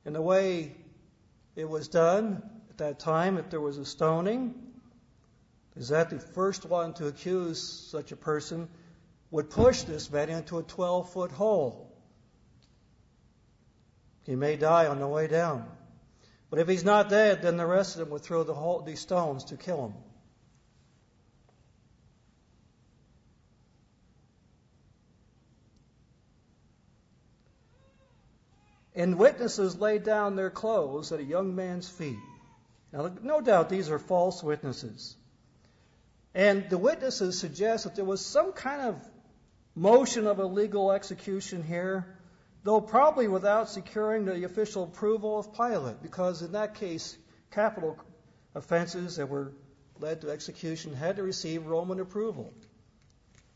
And 0.05 0.15
the 0.15 0.21
way 0.21 0.75
it 1.59 1.69
was 1.69 1.89
done 1.89 2.41
at 2.69 2.77
that 2.77 2.99
time, 2.99 3.37
if 3.37 3.49
there 3.49 3.59
was 3.59 3.77
a 3.77 3.85
stoning, 3.85 4.55
is 5.75 5.89
that 5.89 6.09
the 6.09 6.19
first 6.19 6.65
one 6.65 6.93
to 6.93 7.07
accuse 7.07 7.61
such 7.61 8.11
a 8.11 8.15
person 8.15 8.69
would 9.31 9.49
push 9.49 9.81
this 9.83 10.09
man 10.09 10.29
into 10.29 10.57
a 10.57 10.63
12 10.63 11.11
foot 11.11 11.31
hole. 11.31 11.91
He 14.23 14.35
may 14.35 14.55
die 14.55 14.87
on 14.87 14.99
the 14.99 15.07
way 15.07 15.27
down. 15.27 15.65
But 16.49 16.59
if 16.59 16.67
he's 16.67 16.83
not 16.83 17.09
dead, 17.09 17.41
then 17.41 17.57
the 17.57 17.65
rest 17.65 17.95
of 17.95 17.99
them 17.99 18.09
would 18.11 18.21
throw 18.21 18.43
the 18.43 18.53
whole, 18.53 18.81
these 18.81 18.99
stones 18.99 19.43
to 19.45 19.57
kill 19.57 19.87
him. 19.87 19.93
And 28.95 29.17
witnesses 29.17 29.79
laid 29.79 30.03
down 30.03 30.35
their 30.35 30.49
clothes 30.49 31.11
at 31.11 31.19
a 31.19 31.23
young 31.23 31.55
man's 31.55 31.87
feet. 31.87 32.17
Now, 32.91 33.11
no 33.21 33.39
doubt 33.39 33.69
these 33.69 33.89
are 33.89 33.99
false 33.99 34.43
witnesses. 34.43 35.15
And 36.33 36.69
the 36.69 36.77
witnesses 36.77 37.39
suggest 37.39 37.83
that 37.83 37.95
there 37.95 38.05
was 38.05 38.25
some 38.25 38.51
kind 38.51 38.81
of 38.81 38.95
motion 39.75 40.27
of 40.27 40.39
illegal 40.39 40.91
execution 40.91 41.63
here, 41.63 42.17
though 42.63 42.81
probably 42.81 43.27
without 43.27 43.69
securing 43.69 44.25
the 44.25 44.43
official 44.43 44.83
approval 44.83 45.39
of 45.39 45.53
Pilate, 45.53 46.01
because 46.01 46.41
in 46.41 46.53
that 46.53 46.75
case, 46.75 47.17
capital 47.51 47.97
offenses 48.55 49.15
that 49.17 49.29
were 49.29 49.53
led 49.99 50.21
to 50.21 50.29
execution 50.29 50.93
had 50.93 51.17
to 51.17 51.23
receive 51.23 51.65
Roman 51.65 51.99
approval. 51.99 52.53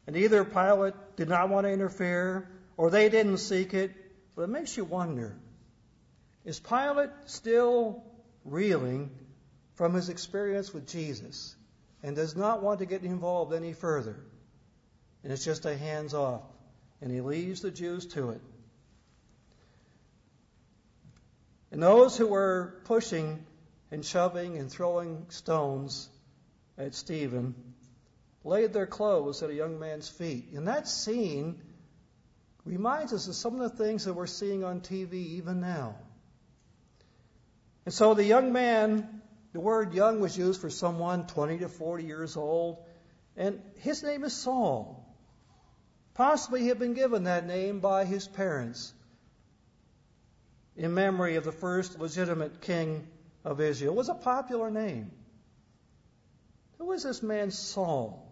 And 0.05 0.15
either 0.15 0.43
Pilate 0.43 0.93
did 1.15 1.29
not 1.29 1.49
want 1.49 1.65
to 1.65 1.71
interfere, 1.71 2.49
or 2.77 2.89
they 2.89 3.09
didn't 3.09 3.37
seek 3.37 3.73
it, 3.73 3.91
but 4.35 4.43
it 4.43 4.49
makes 4.49 4.75
you 4.77 4.85
wonder 4.85 5.35
is 6.45 6.59
Pilate 6.59 7.11
still 7.25 8.03
reeling 8.43 9.09
from 9.75 9.93
his 9.93 10.09
experience 10.09 10.73
with 10.73 10.87
Jesus 10.87 11.55
and 12.03 12.15
does 12.15 12.35
not 12.35 12.61
want 12.61 12.79
to 12.79 12.85
get 12.85 13.03
involved 13.03 13.53
any 13.53 13.73
further? 13.73 14.17
And 15.23 15.31
it's 15.31 15.45
just 15.45 15.65
a 15.65 15.77
hands 15.77 16.13
off, 16.13 16.43
and 17.01 17.09
he 17.09 17.21
leaves 17.21 17.61
the 17.61 17.71
Jews 17.71 18.07
to 18.07 18.31
it. 18.31 18.41
And 21.71 21.81
those 21.81 22.17
who 22.17 22.27
were 22.27 22.75
pushing 22.83 23.45
and 23.89 24.03
shoving 24.03 24.57
and 24.57 24.69
throwing 24.69 25.25
stones 25.29 26.09
at 26.77 26.93
Stephen 26.93 27.55
laid 28.43 28.73
their 28.73 28.85
clothes 28.85 29.41
at 29.41 29.49
a 29.49 29.53
young 29.55 29.79
man's 29.79 30.09
feet. 30.09 30.49
And 30.53 30.67
that 30.67 30.87
scene 30.87 31.61
reminds 32.65 33.13
us 33.13 33.27
of 33.27 33.35
some 33.35 33.59
of 33.59 33.71
the 33.71 33.83
things 33.83 34.05
that 34.05 34.13
we're 34.13 34.27
seeing 34.27 34.63
on 34.63 34.81
TV 34.81 35.13
even 35.13 35.59
now. 35.59 35.95
And 37.85 37.93
so 37.93 38.13
the 38.13 38.23
young 38.23 38.53
man, 38.53 39.21
the 39.51 39.59
word 39.59 39.93
young 39.93 40.19
was 40.19 40.37
used 40.37 40.61
for 40.61 40.69
someone 40.69 41.27
20 41.27 41.59
to 41.59 41.69
40 41.69 42.03
years 42.05 42.37
old, 42.37 42.77
and 43.35 43.61
his 43.79 44.03
name 44.03 44.23
is 44.23 44.33
Saul. 44.33 45.05
Possibly 46.13 46.61
he 46.61 46.67
had 46.67 46.79
been 46.79 46.93
given 46.93 47.23
that 47.23 47.45
name 47.45 47.79
by 47.79 48.05
his 48.05 48.27
parents 48.27 48.93
in 50.75 50.93
memory 50.93 51.35
of 51.35 51.43
the 51.43 51.51
first 51.51 51.99
legitimate 51.99 52.61
king 52.61 53.07
of 53.43 53.59
Israel. 53.59 53.93
It 53.93 53.97
was 53.97 54.09
a 54.09 54.15
popular 54.15 54.71
name. 54.71 55.11
Who 56.77 56.91
is 56.91 57.03
this 57.03 57.21
man 57.21 57.51
Saul? 57.51 58.31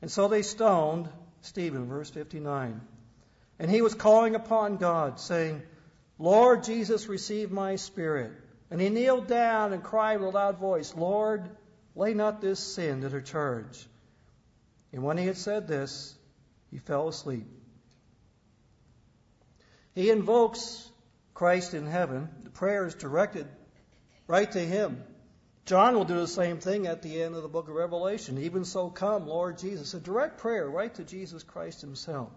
And 0.00 0.10
so 0.10 0.28
they 0.28 0.42
stoned 0.42 1.08
Stephen, 1.42 1.86
verse 1.86 2.10
59. 2.10 2.80
And 3.58 3.70
he 3.70 3.82
was 3.82 3.94
calling 3.94 4.34
upon 4.34 4.78
God, 4.78 5.20
saying, 5.20 5.62
Lord 6.18 6.64
Jesus, 6.64 7.08
receive 7.08 7.50
my 7.50 7.76
spirit. 7.76 8.32
And 8.70 8.80
he 8.80 8.88
kneeled 8.88 9.26
down 9.26 9.72
and 9.72 9.82
cried 9.82 10.20
with 10.20 10.30
a 10.30 10.32
loud 10.32 10.58
voice, 10.58 10.94
Lord, 10.96 11.48
lay 11.94 12.14
not 12.14 12.40
this 12.40 12.58
sin 12.58 13.02
to 13.02 13.08
their 13.08 13.20
charge. 13.20 13.86
And 14.92 15.02
when 15.02 15.18
he 15.18 15.26
had 15.26 15.36
said 15.36 15.68
this, 15.68 16.14
he 16.70 16.78
fell 16.78 17.08
asleep. 17.08 17.46
He 19.94 20.10
invokes 20.10 20.90
Christ 21.34 21.74
in 21.74 21.86
heaven. 21.86 22.28
The 22.44 22.50
prayer 22.50 22.86
is 22.86 22.94
directed 22.94 23.46
right 24.26 24.50
to 24.50 24.60
him. 24.60 25.02
John 25.64 25.94
will 25.94 26.04
do 26.04 26.18
the 26.18 26.26
same 26.26 26.58
thing 26.58 26.86
at 26.86 27.02
the 27.02 27.22
end 27.22 27.36
of 27.36 27.42
the 27.42 27.48
book 27.48 27.68
of 27.68 27.74
Revelation. 27.74 28.38
Even 28.38 28.64
so, 28.64 28.90
come, 28.90 29.28
Lord 29.28 29.58
Jesus. 29.58 29.94
A 29.94 30.00
direct 30.00 30.38
prayer 30.38 30.68
right 30.68 30.92
to 30.94 31.04
Jesus 31.04 31.42
Christ 31.44 31.80
himself. 31.80 32.30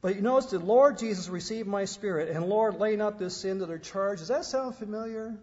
But 0.00 0.14
you 0.14 0.22
notice 0.22 0.50
that 0.50 0.64
Lord 0.64 0.98
Jesus, 0.98 1.28
receive 1.28 1.66
my 1.66 1.84
spirit, 1.84 2.28
and 2.28 2.46
Lord, 2.46 2.78
lay 2.78 2.94
not 2.94 3.18
this 3.18 3.36
sin 3.36 3.58
to 3.58 3.66
their 3.66 3.78
charge. 3.78 4.20
Does 4.20 4.28
that 4.28 4.44
sound 4.44 4.76
familiar? 4.76 5.36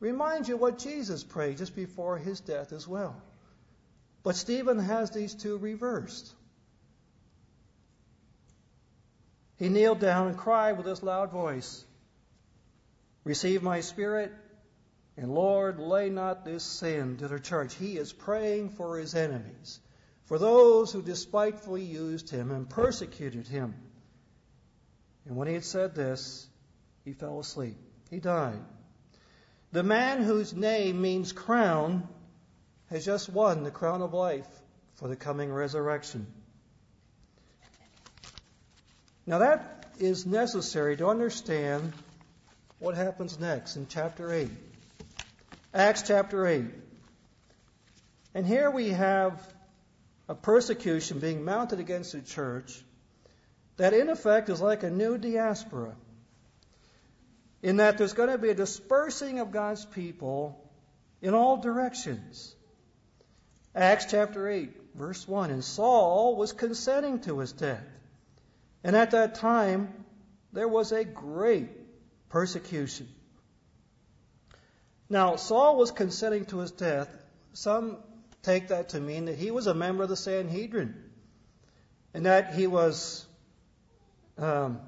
Remind 0.00 0.48
you 0.48 0.56
what 0.56 0.78
Jesus 0.78 1.22
prayed 1.22 1.58
just 1.58 1.76
before 1.76 2.18
his 2.18 2.40
death 2.40 2.72
as 2.72 2.86
well. 2.86 3.20
But 4.24 4.34
Stephen 4.34 4.80
has 4.80 5.12
these 5.12 5.34
two 5.34 5.58
reversed. 5.58 6.34
He 9.58 9.68
kneeled 9.68 10.00
down 10.00 10.28
and 10.28 10.36
cried 10.36 10.76
with 10.76 10.86
his 10.86 11.02
loud 11.02 11.30
voice, 11.30 11.84
Receive 13.24 13.62
my 13.62 13.80
spirit, 13.80 14.32
and 15.18 15.34
Lord, 15.34 15.80
lay 15.80 16.10
not 16.10 16.44
this 16.44 16.62
sin 16.62 17.16
to 17.16 17.26
the 17.26 17.40
church. 17.40 17.74
He 17.74 17.98
is 17.98 18.12
praying 18.12 18.70
for 18.70 18.98
his 18.98 19.16
enemies, 19.16 19.80
for 20.26 20.38
those 20.38 20.92
who 20.92 21.02
despitefully 21.02 21.82
used 21.82 22.30
him 22.30 22.52
and 22.52 22.70
persecuted 22.70 23.48
him. 23.48 23.74
And 25.26 25.36
when 25.36 25.48
he 25.48 25.54
had 25.54 25.64
said 25.64 25.96
this, 25.96 26.46
he 27.04 27.14
fell 27.14 27.40
asleep. 27.40 27.76
He 28.10 28.20
died. 28.20 28.60
The 29.72 29.82
man 29.82 30.22
whose 30.22 30.54
name 30.54 31.02
means 31.02 31.32
crown 31.32 32.08
has 32.88 33.04
just 33.04 33.28
won 33.28 33.64
the 33.64 33.72
crown 33.72 34.02
of 34.02 34.14
life 34.14 34.46
for 34.94 35.08
the 35.08 35.16
coming 35.16 35.52
resurrection. 35.52 36.28
Now, 39.26 39.38
that 39.38 39.86
is 39.98 40.24
necessary 40.24 40.96
to 40.98 41.08
understand 41.08 41.92
what 42.78 42.94
happens 42.94 43.40
next 43.40 43.74
in 43.74 43.88
chapter 43.88 44.32
8. 44.32 44.48
Acts 45.74 46.02
chapter 46.02 46.46
8. 46.46 46.64
And 48.34 48.46
here 48.46 48.70
we 48.70 48.90
have 48.90 49.38
a 50.26 50.34
persecution 50.34 51.18
being 51.18 51.44
mounted 51.44 51.78
against 51.78 52.12
the 52.12 52.22
church 52.22 52.82
that, 53.76 53.92
in 53.92 54.08
effect, 54.08 54.48
is 54.48 54.62
like 54.62 54.82
a 54.82 54.90
new 54.90 55.18
diaspora. 55.18 55.94
In 57.62 57.76
that 57.76 57.98
there's 57.98 58.14
going 58.14 58.30
to 58.30 58.38
be 58.38 58.48
a 58.48 58.54
dispersing 58.54 59.40
of 59.40 59.50
God's 59.50 59.84
people 59.84 60.58
in 61.20 61.34
all 61.34 61.58
directions. 61.58 62.54
Acts 63.74 64.06
chapter 64.10 64.48
8, 64.48 64.70
verse 64.94 65.28
1. 65.28 65.50
And 65.50 65.62
Saul 65.62 66.36
was 66.36 66.52
consenting 66.54 67.20
to 67.20 67.40
his 67.40 67.52
death. 67.52 67.84
And 68.82 68.96
at 68.96 69.10
that 69.10 69.34
time, 69.34 69.92
there 70.54 70.68
was 70.68 70.92
a 70.92 71.04
great 71.04 71.68
persecution. 72.30 73.08
Now, 75.10 75.36
Saul 75.36 75.76
was 75.76 75.90
consenting 75.90 76.44
to 76.46 76.58
his 76.58 76.70
death. 76.70 77.08
Some 77.52 77.98
take 78.42 78.68
that 78.68 78.90
to 78.90 79.00
mean 79.00 79.26
that 79.26 79.36
he 79.36 79.50
was 79.50 79.66
a 79.66 79.74
member 79.74 80.02
of 80.02 80.08
the 80.08 80.16
Sanhedrin 80.16 80.94
and 82.14 82.26
that 82.26 82.54
he 82.54 82.66
was 82.66 83.26
um, 84.36 84.80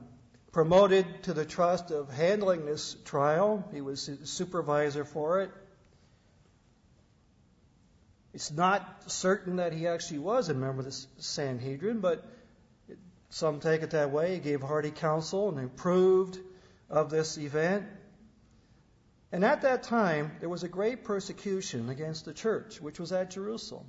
promoted 0.52 1.24
to 1.24 1.32
the 1.32 1.44
trust 1.44 1.90
of 1.90 2.10
handling 2.10 2.66
this 2.66 2.96
trial. 3.04 3.68
He 3.72 3.80
was 3.80 4.10
supervisor 4.24 5.04
for 5.04 5.42
it. 5.42 5.50
It's 8.32 8.52
not 8.52 9.10
certain 9.10 9.56
that 9.56 9.72
he 9.72 9.88
actually 9.88 10.18
was 10.20 10.48
a 10.48 10.54
member 10.54 10.80
of 10.80 10.86
the 10.86 11.06
Sanhedrin, 11.18 12.00
but 12.00 12.24
Some 13.30 13.60
take 13.60 13.82
it 13.82 13.90
that 13.90 14.10
way. 14.10 14.34
He 14.34 14.40
gave 14.40 14.60
hearty 14.60 14.90
counsel 14.90 15.48
and 15.48 15.64
approved 15.64 16.38
of 16.88 17.10
this 17.10 17.38
event. 17.38 17.86
And 19.32 19.44
at 19.44 19.62
that 19.62 19.84
time, 19.84 20.32
there 20.40 20.48
was 20.48 20.64
a 20.64 20.68
great 20.68 21.04
persecution 21.04 21.88
against 21.88 22.24
the 22.24 22.32
church, 22.32 22.80
which 22.80 22.98
was 22.98 23.12
at 23.12 23.30
Jerusalem. 23.30 23.86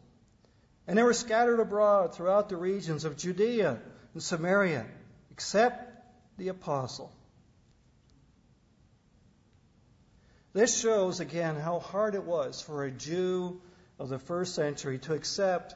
And 0.87 0.97
they 0.97 1.03
were 1.03 1.13
scattered 1.13 1.59
abroad 1.59 2.13
throughout 2.13 2.49
the 2.49 2.57
regions 2.57 3.05
of 3.05 3.17
Judea 3.17 3.79
and 4.13 4.21
Samaria, 4.21 4.85
except 5.31 6.37
the 6.37 6.49
apostle. 6.49 7.11
This 10.53 10.79
shows 10.79 11.19
again 11.21 11.55
how 11.55 11.79
hard 11.79 12.13
it 12.13 12.23
was 12.23 12.61
for 12.61 12.83
a 12.83 12.91
Jew 12.91 13.61
of 13.97 14.09
the 14.09 14.19
first 14.19 14.53
century 14.53 14.99
to 14.99 15.13
accept 15.13 15.75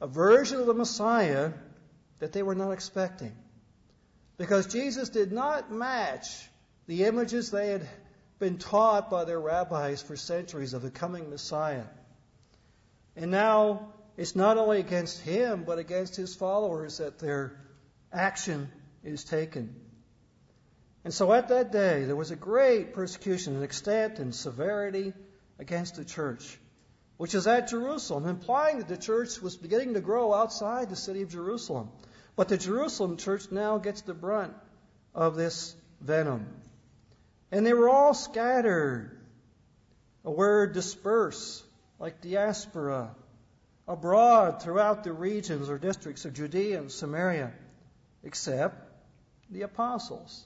a 0.00 0.06
version 0.06 0.60
of 0.60 0.66
the 0.66 0.74
Messiah 0.74 1.52
that 2.20 2.32
they 2.32 2.42
were 2.42 2.54
not 2.54 2.70
expecting. 2.70 3.34
Because 4.38 4.66
Jesus 4.66 5.08
did 5.08 5.32
not 5.32 5.72
match 5.72 6.48
the 6.86 7.04
images 7.04 7.50
they 7.50 7.68
had 7.68 7.88
been 8.38 8.58
taught 8.58 9.10
by 9.10 9.24
their 9.24 9.40
rabbis 9.40 10.02
for 10.02 10.16
centuries 10.16 10.74
of 10.74 10.82
the 10.82 10.90
coming 10.90 11.30
Messiah. 11.30 11.84
And 13.16 13.30
now 13.30 13.92
it's 14.16 14.36
not 14.36 14.58
only 14.58 14.80
against 14.80 15.20
him, 15.20 15.64
but 15.64 15.78
against 15.78 16.16
his 16.16 16.34
followers 16.34 16.98
that 16.98 17.18
their 17.18 17.58
action 18.12 18.70
is 19.02 19.24
taken. 19.24 19.74
And 21.04 21.14
so 21.14 21.32
at 21.32 21.48
that 21.48 21.70
day, 21.70 22.04
there 22.04 22.16
was 22.16 22.30
a 22.30 22.36
great 22.36 22.92
persecution 22.92 23.56
in 23.56 23.62
extent 23.62 24.18
and 24.18 24.34
severity 24.34 25.12
against 25.58 25.96
the 25.96 26.04
church, 26.04 26.58
which 27.16 27.34
is 27.34 27.46
at 27.46 27.68
Jerusalem, 27.68 28.26
implying 28.26 28.78
that 28.78 28.88
the 28.88 28.96
church 28.96 29.40
was 29.40 29.56
beginning 29.56 29.94
to 29.94 30.00
grow 30.00 30.34
outside 30.34 30.90
the 30.90 30.96
city 30.96 31.22
of 31.22 31.30
Jerusalem. 31.30 31.90
But 32.34 32.48
the 32.48 32.58
Jerusalem 32.58 33.16
church 33.16 33.50
now 33.50 33.78
gets 33.78 34.02
the 34.02 34.14
brunt 34.14 34.52
of 35.14 35.36
this 35.36 35.74
venom. 36.00 36.46
And 37.50 37.64
they 37.64 37.72
were 37.72 37.88
all 37.88 38.14
scattered. 38.14 39.18
A 40.24 40.30
word 40.30 40.72
disperse, 40.72 41.62
like 42.00 42.20
diaspora, 42.20 43.14
abroad 43.86 44.60
throughout 44.60 45.04
the 45.04 45.12
regions 45.12 45.70
or 45.70 45.78
districts 45.78 46.24
of 46.24 46.34
Judea 46.34 46.78
and 46.78 46.90
Samaria, 46.90 47.52
except 48.24 48.82
the 49.50 49.62
apostles. 49.62 50.44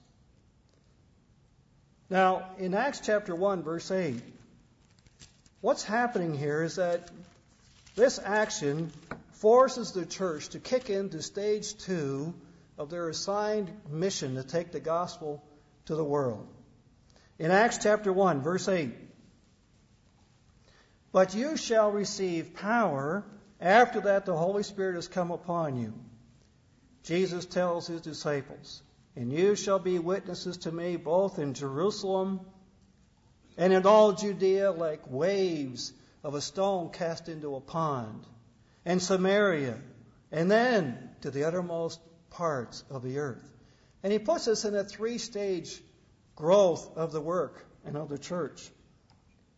Now, 2.11 2.50
in 2.59 2.75
Acts 2.75 3.00
chapter 3.00 3.35
1, 3.35 3.62
verse 3.62 3.90
8, 3.90 4.21
what's 5.61 5.85
happening 5.85 6.37
here 6.37 6.62
is 6.62 6.76
that 6.76 7.09
this 7.95 8.19
action 8.23 8.92
forces 9.33 9.92
the 9.92 10.04
church 10.04 10.50
to 10.50 10.59
kick 10.59 10.90
into 10.90 11.23
stage 11.23 11.76
two 11.78 12.35
of 12.76 12.90
their 12.90 13.09
assigned 13.09 13.71
mission 13.88 14.35
to 14.35 14.42
take 14.42 14.73
the 14.73 14.80
gospel 14.80 15.42
to 15.87 15.95
the 15.95 16.04
world. 16.04 16.47
In 17.40 17.50
Acts 17.50 17.78
chapter 17.78 18.12
1, 18.12 18.42
verse 18.42 18.68
8, 18.68 18.92
but 21.11 21.35
you 21.35 21.56
shall 21.56 21.90
receive 21.90 22.52
power 22.52 23.25
after 23.59 24.02
that 24.02 24.26
the 24.26 24.37
Holy 24.37 24.62
Spirit 24.62 24.97
has 24.97 25.09
come 25.09 25.30
upon 25.30 25.79
you. 25.79 25.94
Jesus 27.03 27.46
tells 27.46 27.87
his 27.87 28.03
disciples, 28.03 28.83
and 29.16 29.33
you 29.33 29.57
shall 29.57 29.79
be 29.79 29.98
witnesses 29.98 30.59
to 30.59 30.70
me 30.70 30.96
both 30.96 31.38
in 31.38 31.55
Jerusalem 31.55 32.40
and 33.57 33.72
in 33.72 33.87
all 33.87 34.12
Judea 34.12 34.72
like 34.72 35.11
waves 35.11 35.94
of 36.22 36.35
a 36.35 36.42
stone 36.42 36.90
cast 36.90 37.31
into 37.31 37.57
a 37.57 37.61
pond 37.62 38.26
and 38.85 39.00
Samaria, 39.00 39.79
and 40.31 40.50
then 40.50 41.09
to 41.22 41.31
the 41.31 41.44
uttermost 41.44 42.00
parts 42.29 42.85
of 42.90 43.03
the 43.03 43.18
earth. 43.18 43.50
And 44.03 44.12
he 44.12 44.18
puts 44.18 44.46
us 44.46 44.66
in 44.66 44.76
a 44.76 44.85
three 44.85 45.16
stage 45.16 45.83
growth 46.40 46.96
of 46.96 47.12
the 47.12 47.20
work 47.20 47.66
and 47.85 47.96
of 47.96 48.09
the 48.09 48.18
church. 48.18 48.70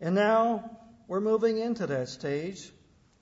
And 0.01 0.17
now 0.17 0.79
we're 1.07 1.21
moving 1.21 1.59
into 1.59 1.87
that 1.87 2.09
stage, 2.09 2.71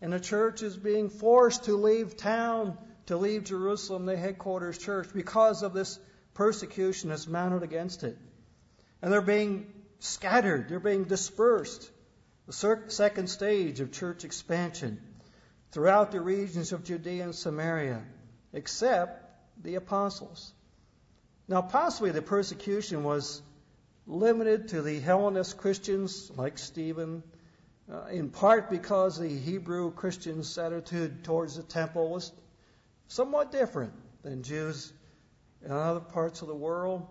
and 0.01 0.13
the 0.13 0.19
church 0.19 0.63
is 0.63 0.77
being 0.77 1.11
forced 1.11 1.65
to 1.65 1.77
leave 1.77 2.17
town, 2.17 2.79
to 3.07 3.19
leave 3.19 3.45
Jerusalem, 3.45 4.07
the 4.07 4.17
headquarters 4.17 4.79
church, 4.79 5.09
because 5.13 5.63
of 5.63 5.75
this 5.75 5.99
persecution 6.33 7.11
that's 7.11 7.29
mounted 7.29 7.63
against 7.63 8.03
it. 8.03 8.17
And 9.03 9.13
they're 9.13 9.21
being 9.21 9.67
scattered, 9.99 10.71
they're 10.71 10.81
being 10.81 11.05
dispersed. 11.05 11.91
The 12.47 12.87
second 12.89 13.29
stage 13.29 13.81
of 13.81 13.93
church 13.93 14.25
expansion 14.25 15.01
throughout 15.71 16.11
the 16.13 16.21
regions 16.21 16.73
of 16.73 16.83
Judea 16.83 17.25
and 17.25 17.35
Samaria, 17.35 18.03
except 18.53 19.63
the 19.63 19.75
apostles. 19.75 20.53
Now, 21.47 21.63
possibly 21.63 22.11
the 22.11 22.23
persecution 22.23 23.05
was 23.05 23.43
limited 24.11 24.69
to 24.69 24.83
the 24.83 24.99
Hellenist 24.99 25.57
Christians 25.57 26.31
like 26.37 26.59
Stephen, 26.59 27.23
uh, 27.91 28.07
in 28.07 28.31
part 28.31 28.69
because 28.69 29.19
the 29.19 29.29
Hebrew 29.29 29.93
Christians' 29.93 30.59
attitude 30.59 31.23
towards 31.23 31.57
the 31.57 31.63
temple 31.63 32.11
was 32.11 32.33
somewhat 33.09 33.53
different 33.53 33.93
than 34.23 34.43
Jews 34.43 34.93
in 35.65 35.71
other 35.71 36.01
parts 36.01 36.43
of 36.43 36.49
the 36.49 36.55
world. 36.55 37.07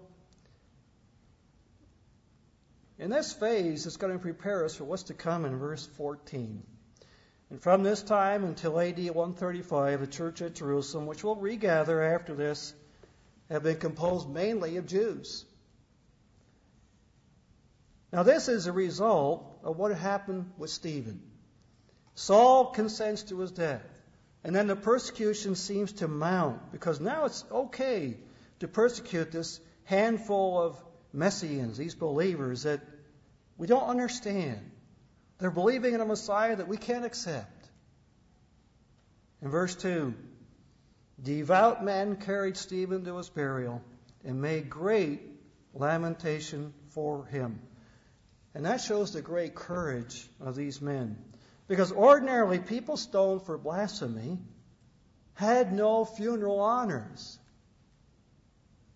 In 2.97 3.09
this 3.09 3.31
phase, 3.31 3.85
it's 3.85 3.97
going 3.97 4.13
to 4.13 4.19
prepare 4.19 4.65
us 4.65 4.75
for 4.75 4.83
what's 4.83 5.03
to 5.03 5.13
come 5.13 5.45
in 5.45 5.57
verse 5.57 5.85
14. 5.85 6.61
And 7.49 7.61
from 7.61 7.81
this 7.81 8.03
time 8.03 8.43
until 8.43 8.79
AD 8.79 8.97
135, 8.97 10.01
the 10.01 10.07
church 10.07 10.41
at 10.41 10.55
Jerusalem, 10.55 11.07
which 11.07 11.23
will 11.23 11.37
regather 11.37 12.03
after 12.03 12.35
this, 12.35 12.73
have 13.49 13.63
been 13.63 13.77
composed 13.77 14.29
mainly 14.29 14.75
of 14.77 14.85
Jews. 14.85 15.45
Now, 18.11 18.23
this 18.23 18.47
is 18.47 18.65
a 18.65 18.71
result 18.71 19.59
of 19.63 19.77
what 19.77 19.95
happened 19.95 20.51
with 20.57 20.69
Stephen. 20.69 21.21
Saul 22.15 22.67
consents 22.67 23.23
to 23.23 23.39
his 23.39 23.51
death. 23.51 23.85
And 24.43 24.55
then 24.55 24.67
the 24.67 24.75
persecution 24.75 25.55
seems 25.55 25.91
to 25.93 26.07
mount 26.07 26.71
because 26.71 26.99
now 26.99 27.25
it's 27.25 27.43
okay 27.51 28.17
to 28.59 28.67
persecute 28.67 29.31
this 29.31 29.59
handful 29.83 30.61
of 30.61 30.81
Messians, 31.13 31.77
these 31.77 31.95
believers 31.95 32.63
that 32.63 32.81
we 33.57 33.67
don't 33.67 33.87
understand. 33.87 34.71
They're 35.39 35.51
believing 35.51 35.93
in 35.93 36.01
a 36.01 36.05
Messiah 36.05 36.55
that 36.55 36.67
we 36.67 36.77
can't 36.77 37.05
accept. 37.05 37.69
In 39.41 39.49
verse 39.49 39.75
2, 39.75 40.13
devout 41.21 41.83
men 41.83 42.17
carried 42.17 42.57
Stephen 42.57 43.05
to 43.05 43.17
his 43.17 43.29
burial 43.29 43.81
and 44.23 44.41
made 44.41 44.69
great 44.69 45.21
lamentation 45.73 46.73
for 46.89 47.25
him. 47.25 47.61
And 48.59 48.65
that 48.65 48.81
shows 48.81 49.13
the 49.13 49.21
great 49.21 49.55
courage 49.55 50.27
of 50.41 50.53
these 50.53 50.81
men. 50.81 51.17
Because 51.69 51.93
ordinarily, 51.93 52.59
people 52.59 52.97
stoned 52.97 53.43
for 53.43 53.57
blasphemy 53.57 54.37
had 55.35 55.71
no 55.71 56.03
funeral 56.03 56.59
honors. 56.59 57.39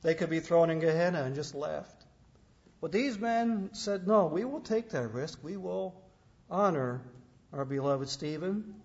They 0.01 0.15
could 0.15 0.29
be 0.29 0.41
thrown 0.41 0.69
in 0.69 0.81
Gehenna 0.81 1.23
and 1.23 1.33
just 1.33 1.55
left. 1.55 1.95
But 2.81 2.91
these 2.91 3.17
men 3.17 3.69
said, 3.71 4.05
No, 4.05 4.25
we 4.25 4.43
will 4.43 4.59
take 4.59 4.89
that 4.89 5.13
risk. 5.13 5.39
We 5.41 5.55
will 5.55 5.95
honor 6.49 7.01
our 7.53 7.63
beloved 7.63 8.09
Stephen. 8.09 8.75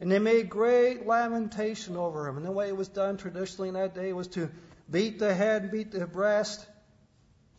And 0.00 0.10
they 0.10 0.18
made 0.18 0.48
great 0.48 1.06
lamentation 1.06 1.94
over 1.94 2.26
him. 2.26 2.38
And 2.38 2.46
the 2.46 2.52
way 2.52 2.68
it 2.68 2.76
was 2.78 2.88
done 2.88 3.18
traditionally 3.18 3.68
in 3.68 3.74
that 3.74 3.94
day 3.94 4.14
was 4.14 4.28
to 4.28 4.48
beat 4.90 5.18
the 5.18 5.34
head, 5.34 5.64
and 5.64 5.70
beat 5.70 5.90
the 5.90 6.06
breast. 6.06 6.66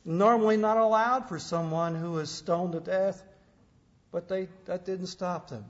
Normally 0.10 0.56
not 0.56 0.78
allowed 0.78 1.28
for 1.28 1.38
someone 1.38 1.94
who 1.94 2.14
was 2.14 2.30
stoned 2.32 2.72
to 2.72 2.80
death, 2.80 3.22
but 4.10 4.30
they, 4.30 4.48
that 4.64 4.86
didn't 4.86 5.08
stop 5.08 5.50
them. 5.50 5.66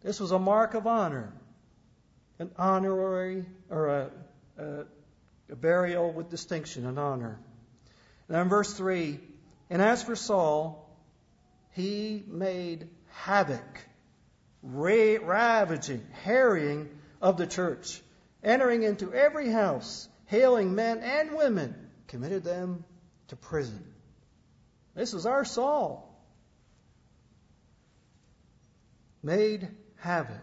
This 0.00 0.18
was 0.18 0.30
a 0.30 0.38
mark 0.38 0.72
of 0.72 0.86
honor, 0.86 1.30
an 2.38 2.50
honorary 2.56 3.44
or 3.68 3.88
a, 3.88 4.10
a, 4.56 4.84
a 5.50 5.56
burial 5.56 6.10
with 6.10 6.30
distinction 6.30 6.86
and 6.86 6.98
honor. 6.98 7.38
And 8.26 8.38
in 8.38 8.48
verse 8.48 8.72
3, 8.72 9.20
and 9.68 9.82
as 9.82 10.02
for 10.02 10.16
Saul, 10.16 10.88
he 11.72 12.24
made 12.26 12.88
havoc, 13.10 13.80
ravaging, 14.62 16.06
harrying 16.22 16.88
of 17.20 17.36
the 17.36 17.46
church, 17.46 18.00
entering 18.42 18.82
into 18.82 19.12
every 19.12 19.50
house, 19.50 20.08
hailing 20.24 20.74
men 20.74 21.00
and 21.00 21.36
women, 21.36 21.74
committed 22.06 22.44
them 22.44 22.82
to 23.30 23.36
prison. 23.36 23.84
This 24.94 25.14
is 25.14 25.24
our 25.24 25.44
Saul. 25.44 26.06
Made 29.22 29.68
havoc. 29.96 30.36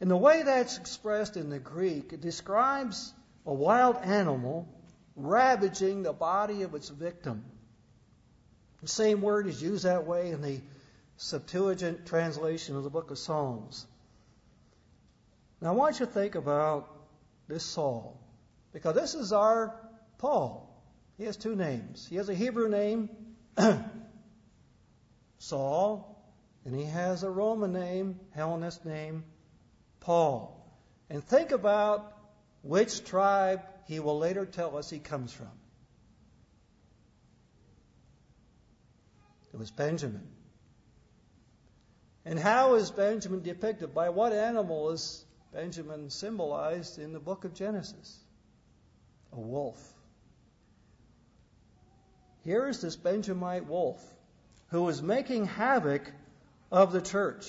And 0.00 0.10
the 0.10 0.16
way 0.16 0.42
that's 0.42 0.78
expressed 0.78 1.36
in 1.36 1.50
the 1.50 1.58
Greek, 1.58 2.12
it 2.12 2.20
describes 2.20 3.12
a 3.44 3.52
wild 3.52 3.96
animal 3.96 4.68
ravaging 5.16 6.02
the 6.02 6.12
body 6.12 6.62
of 6.62 6.74
its 6.74 6.88
victim. 6.88 7.44
The 8.80 8.88
same 8.88 9.20
word 9.20 9.46
is 9.46 9.62
used 9.62 9.84
that 9.84 10.06
way 10.06 10.30
in 10.30 10.40
the 10.40 10.60
Septuagint 11.16 12.06
translation 12.06 12.76
of 12.76 12.84
the 12.84 12.90
book 12.90 13.10
of 13.10 13.18
Psalms. 13.18 13.86
Now 15.60 15.70
I 15.70 15.72
want 15.72 16.00
you 16.00 16.06
to 16.06 16.12
think 16.12 16.34
about 16.34 16.88
this 17.46 17.64
Saul, 17.64 18.18
because 18.72 18.94
this 18.94 19.14
is 19.14 19.32
our 19.32 19.74
Paul. 20.20 20.66
He 21.16 21.24
has 21.24 21.36
two 21.38 21.56
names. 21.56 22.06
He 22.06 22.16
has 22.16 22.28
a 22.28 22.34
Hebrew 22.34 22.68
name, 22.68 23.08
Saul, 25.38 26.22
and 26.66 26.74
he 26.74 26.84
has 26.84 27.22
a 27.22 27.30
Roman 27.30 27.72
name, 27.72 28.20
Hellenist 28.34 28.84
name, 28.84 29.24
Paul. 30.00 30.56
And 31.08 31.24
think 31.24 31.52
about 31.52 32.12
which 32.62 33.04
tribe 33.04 33.62
he 33.86 33.98
will 33.98 34.18
later 34.18 34.44
tell 34.44 34.76
us 34.76 34.90
he 34.90 34.98
comes 34.98 35.32
from. 35.32 35.50
It 39.54 39.58
was 39.58 39.70
Benjamin. 39.70 40.28
And 42.26 42.38
how 42.38 42.74
is 42.74 42.90
Benjamin 42.90 43.42
depicted? 43.42 43.94
By 43.94 44.10
what 44.10 44.34
animal 44.34 44.90
is 44.90 45.24
Benjamin 45.52 46.10
symbolized 46.10 46.98
in 46.98 47.14
the 47.14 47.20
book 47.20 47.44
of 47.44 47.54
Genesis? 47.54 48.18
A 49.32 49.40
wolf. 49.40 49.94
Here 52.44 52.66
is 52.66 52.80
this 52.80 52.96
Benjamite 52.96 53.66
wolf 53.66 54.02
who 54.68 54.88
is 54.88 55.02
making 55.02 55.46
havoc 55.46 56.10
of 56.70 56.92
the 56.92 57.02
church. 57.02 57.46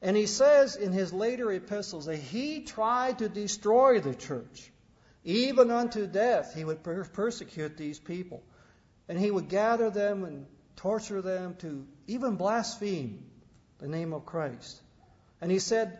And 0.00 0.16
he 0.16 0.26
says 0.26 0.76
in 0.76 0.92
his 0.92 1.12
later 1.12 1.50
epistles 1.52 2.06
that 2.06 2.16
he 2.16 2.62
tried 2.62 3.18
to 3.18 3.28
destroy 3.28 4.00
the 4.00 4.14
church. 4.14 4.70
Even 5.24 5.70
unto 5.70 6.06
death, 6.06 6.54
he 6.54 6.64
would 6.64 6.82
per- 6.82 7.04
persecute 7.04 7.76
these 7.76 8.00
people. 8.00 8.42
And 9.08 9.18
he 9.18 9.30
would 9.30 9.48
gather 9.48 9.90
them 9.90 10.24
and 10.24 10.46
torture 10.76 11.22
them 11.22 11.54
to 11.60 11.86
even 12.08 12.36
blaspheme 12.36 13.24
the 13.78 13.86
name 13.86 14.12
of 14.12 14.26
Christ. 14.26 14.80
And 15.40 15.50
he 15.50 15.60
said, 15.60 15.98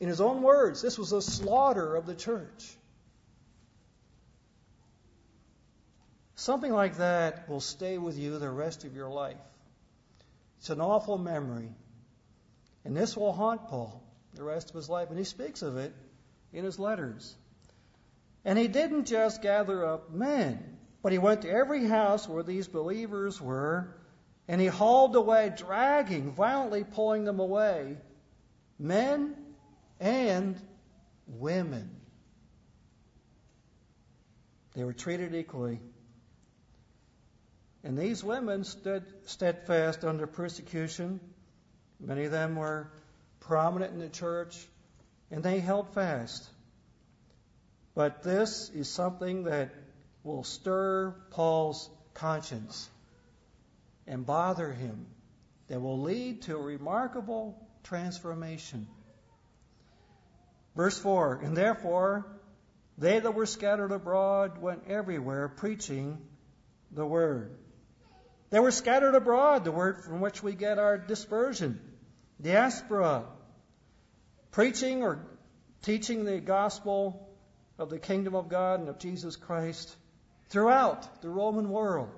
in 0.00 0.08
his 0.08 0.20
own 0.20 0.42
words, 0.42 0.80
this 0.80 0.98
was 0.98 1.12
a 1.12 1.22
slaughter 1.22 1.94
of 1.94 2.06
the 2.06 2.14
church. 2.14 2.76
Something 6.36 6.72
like 6.72 6.98
that 6.98 7.48
will 7.48 7.60
stay 7.60 7.96
with 7.96 8.18
you 8.18 8.38
the 8.38 8.50
rest 8.50 8.84
of 8.84 8.94
your 8.94 9.08
life. 9.08 9.36
It's 10.58 10.68
an 10.70 10.82
awful 10.82 11.16
memory. 11.16 11.70
And 12.84 12.96
this 12.96 13.16
will 13.16 13.32
haunt 13.32 13.68
Paul 13.68 14.02
the 14.34 14.44
rest 14.44 14.68
of 14.68 14.76
his 14.76 14.88
life. 14.88 15.08
And 15.08 15.18
he 15.18 15.24
speaks 15.24 15.62
of 15.62 15.78
it 15.78 15.94
in 16.52 16.64
his 16.64 16.78
letters. 16.78 17.34
And 18.44 18.58
he 18.58 18.68
didn't 18.68 19.06
just 19.06 19.40
gather 19.42 19.84
up 19.84 20.12
men, 20.12 20.76
but 21.02 21.10
he 21.10 21.18
went 21.18 21.42
to 21.42 21.50
every 21.50 21.86
house 21.86 22.28
where 22.28 22.42
these 22.42 22.68
believers 22.68 23.40
were, 23.40 23.96
and 24.46 24.60
he 24.60 24.66
hauled 24.66 25.16
away, 25.16 25.52
dragging, 25.56 26.32
violently 26.32 26.84
pulling 26.84 27.24
them 27.24 27.40
away, 27.40 27.96
men 28.78 29.34
and 29.98 30.60
women. 31.26 31.90
They 34.74 34.84
were 34.84 34.92
treated 34.92 35.34
equally. 35.34 35.80
And 37.86 37.96
these 37.96 38.24
women 38.24 38.64
stood 38.64 39.04
steadfast 39.26 40.04
under 40.04 40.26
persecution. 40.26 41.20
Many 42.00 42.24
of 42.24 42.32
them 42.32 42.56
were 42.56 42.90
prominent 43.38 43.92
in 43.92 44.00
the 44.00 44.08
church, 44.08 44.56
and 45.30 45.40
they 45.40 45.60
held 45.60 45.94
fast. 45.94 46.44
But 47.94 48.24
this 48.24 48.70
is 48.70 48.88
something 48.88 49.44
that 49.44 49.72
will 50.24 50.42
stir 50.42 51.14
Paul's 51.30 51.88
conscience 52.12 52.90
and 54.08 54.26
bother 54.26 54.72
him, 54.72 55.06
that 55.68 55.80
will 55.80 56.00
lead 56.00 56.42
to 56.42 56.56
a 56.56 56.60
remarkable 56.60 57.56
transformation. 57.84 58.88
Verse 60.74 60.98
4 60.98 61.42
And 61.44 61.56
therefore, 61.56 62.26
they 62.98 63.20
that 63.20 63.32
were 63.32 63.46
scattered 63.46 63.92
abroad 63.92 64.58
went 64.58 64.88
everywhere 64.88 65.46
preaching 65.48 66.18
the 66.90 67.06
word. 67.06 67.56
They 68.50 68.60
were 68.60 68.70
scattered 68.70 69.14
abroad, 69.14 69.64
the 69.64 69.72
word 69.72 70.04
from 70.04 70.20
which 70.20 70.42
we 70.42 70.54
get 70.54 70.78
our 70.78 70.96
dispersion, 70.96 71.80
diaspora, 72.40 73.24
preaching 74.52 75.02
or 75.02 75.18
teaching 75.82 76.24
the 76.24 76.40
gospel 76.40 77.28
of 77.78 77.90
the 77.90 77.98
kingdom 77.98 78.34
of 78.34 78.48
God 78.48 78.80
and 78.80 78.88
of 78.88 78.98
Jesus 78.98 79.36
Christ 79.36 79.94
throughout 80.48 81.22
the 81.22 81.28
Roman 81.28 81.70
world. 81.70 82.08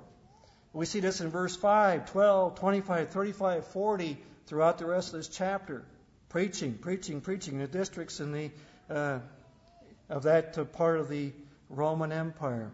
We 0.72 0.84
see 0.86 1.00
this 1.00 1.20
in 1.20 1.30
verse 1.30 1.56
5, 1.56 2.10
12, 2.12 2.58
25, 2.58 3.08
35, 3.08 3.66
40, 3.68 4.18
throughout 4.46 4.78
the 4.78 4.86
rest 4.86 5.08
of 5.08 5.14
this 5.14 5.28
chapter. 5.28 5.84
Preaching, 6.28 6.74
preaching, 6.74 7.22
preaching 7.22 7.54
in 7.54 7.60
the 7.60 7.66
districts 7.66 8.20
in 8.20 8.32
the, 8.32 8.50
uh, 8.90 9.20
of 10.10 10.24
that 10.24 10.72
part 10.72 11.00
of 11.00 11.08
the 11.08 11.32
Roman 11.70 12.12
Empire. 12.12 12.70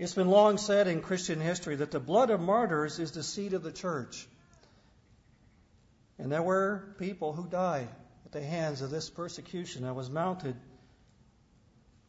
It's 0.00 0.14
been 0.14 0.30
long 0.30 0.56
said 0.56 0.88
in 0.88 1.02
Christian 1.02 1.42
history 1.42 1.76
that 1.76 1.90
the 1.90 2.00
blood 2.00 2.30
of 2.30 2.40
martyrs 2.40 2.98
is 2.98 3.12
the 3.12 3.22
seed 3.22 3.52
of 3.52 3.62
the 3.62 3.70
church. 3.70 4.26
And 6.18 6.32
there 6.32 6.42
were 6.42 6.94
people 6.98 7.34
who 7.34 7.46
died 7.46 7.86
at 8.24 8.32
the 8.32 8.40
hands 8.40 8.80
of 8.80 8.90
this 8.90 9.10
persecution 9.10 9.82
that 9.82 9.92
was 9.92 10.08
mounted 10.08 10.56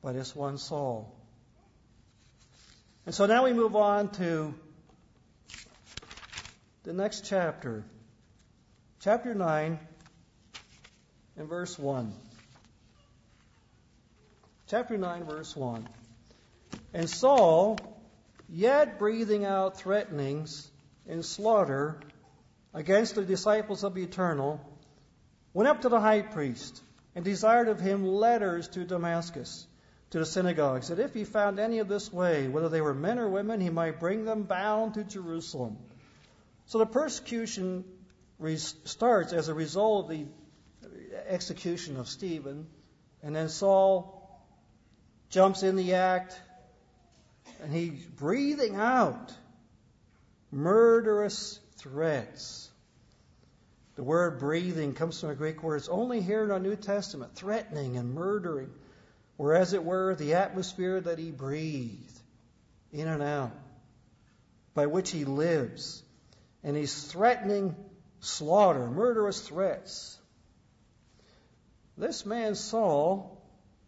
by 0.01 0.13
this 0.13 0.34
one 0.34 0.58
Saul. 0.58 1.13
And 3.06 3.13
so 3.13 3.25
now 3.25 3.43
we 3.43 3.51
move 3.51 3.75
on 3.75 4.08
to 4.12 4.54
the 6.84 6.93
next 6.93 7.25
chapter, 7.25 7.84
chapter 9.01 9.36
9 9.36 9.77
and 11.36 11.49
verse 11.49 11.77
1. 11.77 12.13
Chapter 14.67 14.97
9, 14.97 15.25
verse 15.25 15.54
1. 15.58 15.89
And 16.93 17.10
Saul, 17.10 17.77
yet 18.49 18.99
breathing 18.99 19.45
out 19.45 19.77
threatenings 19.77 20.69
and 21.08 21.23
slaughter 21.23 21.99
against 22.73 23.15
the 23.15 23.23
disciples 23.23 23.84
of 23.84 23.95
the 23.95 24.04
Eternal, 24.04 24.60
went 25.54 25.69
up 25.69 25.82
to 25.82 25.89
the 25.89 25.99
high 25.99 26.21
priest 26.21 26.82
and 27.15 27.23
desired 27.25 27.67
of 27.67 27.80
him 27.80 28.06
letters 28.06 28.67
to 28.69 28.86
Damascus, 28.86 29.67
to 30.12 30.19
the 30.19 30.25
synagogues, 30.25 30.89
that 30.89 30.99
if 30.99 31.13
he 31.13 31.23
found 31.23 31.60
any 31.60 31.80
of 31.80 31.88
this 31.88 32.12
way, 32.12 32.47
whether 32.47 32.69
they 32.69 32.82
were 32.82 32.93
men 32.93 33.19
or 33.19 33.30
women, 33.30 33.62
he 33.62 33.69
might 33.69 33.99
bring 33.99 34.25
them 34.25 34.43
bound 34.43 34.93
to 34.95 35.04
Jerusalem. 35.04 35.77
So 36.65 36.77
the 36.77 36.86
persecution 36.86 37.86
starts 38.56 39.34
as 39.34 39.47
a 39.47 39.54
result 39.54 40.06
of 40.06 40.10
the 40.10 40.25
execution 41.27 41.97
of 41.97 42.08
Stephen, 42.08 42.67
and 43.23 43.36
then 43.36 43.49
Saul 43.49 44.17
jumps 45.30 45.63
in 45.63 45.75
the 45.75 45.93
act, 45.95 46.39
and 47.62 47.73
he's 47.73 48.06
breathing 48.06 48.75
out 48.75 49.34
murderous 50.51 51.60
threats. 51.77 52.69
The 53.95 54.04
word 54.04 54.39
breathing 54.39 54.93
comes 54.93 55.19
from 55.19 55.30
a 55.30 55.36
Greek 55.36 55.63
word. 55.63 55.77
It's 55.77 55.89
only 55.89 56.21
here 56.21 56.43
in 56.43 56.51
our 56.51 56.60
New 56.60 56.75
Testament, 56.75 57.36
threatening 57.36 57.97
and 57.97 58.13
murdering, 58.13 58.71
or 59.38 59.54
as 59.54 59.73
it 59.73 59.84
were, 59.84 60.15
the 60.15 60.36
atmosphere 60.36 60.99
that 61.01 61.19
he 61.19 61.32
breathed 61.32 62.19
in 62.91 63.08
and 63.08 63.21
out, 63.21 63.51
by 64.73 64.88
which 64.88 65.12
he 65.12 65.25
lives. 65.25 66.04
And 66.63 66.75
he's 66.75 67.04
threatening 67.04 67.75
slaughter, 68.19 68.88
murderous 68.89 69.41
threats. 69.41 70.17
This 71.97 72.25
man, 72.25 72.56
Saul, 72.56 73.41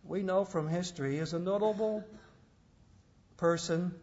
we 0.03 0.23
know 0.23 0.43
from 0.43 0.67
history, 0.67 1.17
is 1.17 1.33
a 1.33 1.39
notable 1.39 2.03
person 3.37 3.93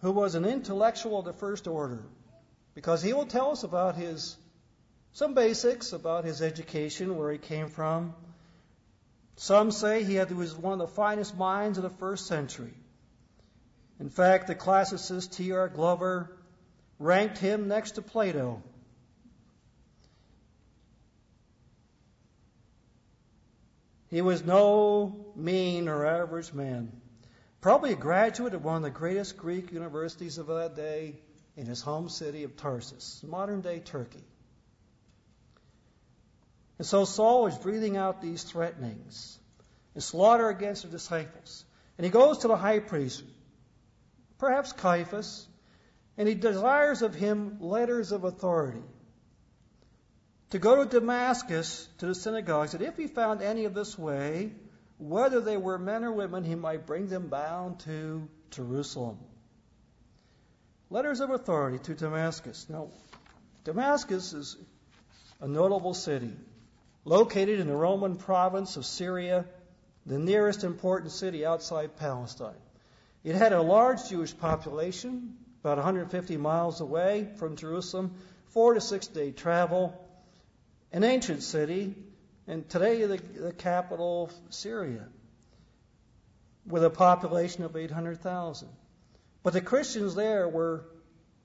who 0.00 0.12
was 0.12 0.34
an 0.34 0.44
intellectual 0.44 1.18
of 1.18 1.24
the 1.24 1.32
first 1.32 1.66
order 1.66 2.02
because 2.74 3.02
he 3.02 3.12
will 3.12 3.26
tell 3.26 3.50
us 3.50 3.64
about 3.64 3.96
his 3.96 4.36
some 5.12 5.34
basics 5.34 5.92
about 5.92 6.24
his 6.24 6.42
education, 6.42 7.16
where 7.16 7.32
he 7.32 7.38
came 7.38 7.68
from. 7.68 8.14
Some 9.36 9.70
say 9.70 10.04
he 10.04 10.14
had, 10.14 10.30
was 10.30 10.54
one 10.54 10.74
of 10.74 10.78
the 10.78 10.94
finest 10.94 11.36
minds 11.36 11.78
of 11.78 11.82
the 11.82 11.90
first 11.90 12.26
century. 12.26 12.74
In 13.98 14.10
fact, 14.10 14.46
the 14.46 14.54
classicist 14.54 15.32
T.R. 15.36 15.68
Glover 15.68 16.30
ranked 16.98 17.38
him 17.38 17.66
next 17.66 17.92
to 17.92 18.02
Plato. 18.02 18.62
He 24.10 24.22
was 24.22 24.44
no 24.44 25.32
mean 25.36 25.88
or 25.88 26.06
average 26.06 26.52
man. 26.52 26.92
Probably 27.68 27.92
a 27.92 27.96
graduate 27.96 28.54
of 28.54 28.64
one 28.64 28.76
of 28.76 28.82
the 28.82 28.88
greatest 28.88 29.36
Greek 29.36 29.72
universities 29.72 30.38
of 30.38 30.46
that 30.46 30.74
day 30.74 31.16
in 31.54 31.66
his 31.66 31.82
home 31.82 32.08
city 32.08 32.44
of 32.44 32.56
Tarsus, 32.56 33.22
modern 33.22 33.60
day 33.60 33.80
Turkey. 33.80 34.24
And 36.78 36.86
so 36.86 37.04
Saul 37.04 37.46
is 37.46 37.58
breathing 37.58 37.98
out 37.98 38.22
these 38.22 38.42
threatenings 38.42 39.38
and 39.92 40.02
slaughter 40.02 40.48
against 40.48 40.84
the 40.84 40.88
disciples. 40.88 41.62
And 41.98 42.06
he 42.06 42.10
goes 42.10 42.38
to 42.38 42.48
the 42.48 42.56
high 42.56 42.78
priest, 42.78 43.22
perhaps 44.38 44.72
Caiaphas, 44.72 45.46
and 46.16 46.26
he 46.26 46.34
desires 46.34 47.02
of 47.02 47.14
him 47.14 47.58
letters 47.60 48.12
of 48.12 48.24
authority. 48.24 48.82
to 50.52 50.58
go 50.58 50.82
to 50.82 50.88
Damascus 50.88 51.86
to 51.98 52.06
the 52.06 52.14
synagogues, 52.14 52.72
that 52.72 52.80
if 52.80 52.96
he 52.96 53.08
found 53.08 53.42
any 53.42 53.66
of 53.66 53.74
this 53.74 53.98
way, 53.98 54.52
whether 54.98 55.40
they 55.40 55.56
were 55.56 55.78
men 55.78 56.04
or 56.04 56.12
women, 56.12 56.44
he 56.44 56.54
might 56.54 56.86
bring 56.86 57.06
them 57.06 57.28
bound 57.28 57.80
to 57.80 58.28
Jerusalem. 58.50 59.18
Letters 60.90 61.20
of 61.20 61.30
authority 61.30 61.78
to 61.78 61.94
Damascus. 61.94 62.66
Now, 62.68 62.88
Damascus 63.64 64.32
is 64.32 64.56
a 65.40 65.46
notable 65.46 65.94
city, 65.94 66.32
located 67.04 67.60
in 67.60 67.68
the 67.68 67.76
Roman 67.76 68.16
province 68.16 68.76
of 68.76 68.84
Syria, 68.84 69.44
the 70.06 70.18
nearest 70.18 70.64
important 70.64 71.12
city 71.12 71.44
outside 71.44 71.96
Palestine. 71.96 72.56
It 73.22 73.34
had 73.34 73.52
a 73.52 73.62
large 73.62 74.08
Jewish 74.08 74.36
population, 74.36 75.36
about 75.60 75.76
150 75.76 76.36
miles 76.38 76.80
away 76.80 77.28
from 77.36 77.56
Jerusalem, 77.56 78.14
four 78.46 78.74
to 78.74 78.80
six 78.80 79.06
day 79.06 79.30
travel, 79.30 79.92
an 80.92 81.04
ancient 81.04 81.42
city, 81.42 81.94
and 82.48 82.68
today 82.68 83.04
the, 83.04 83.18
the 83.18 83.52
capital 83.52 84.24
of 84.24 84.54
Syria, 84.54 85.06
with 86.66 86.82
a 86.82 86.90
population 86.90 87.62
of 87.62 87.76
800,000. 87.76 88.68
But 89.42 89.52
the 89.52 89.60
Christians 89.60 90.14
there 90.14 90.48
were 90.48 90.84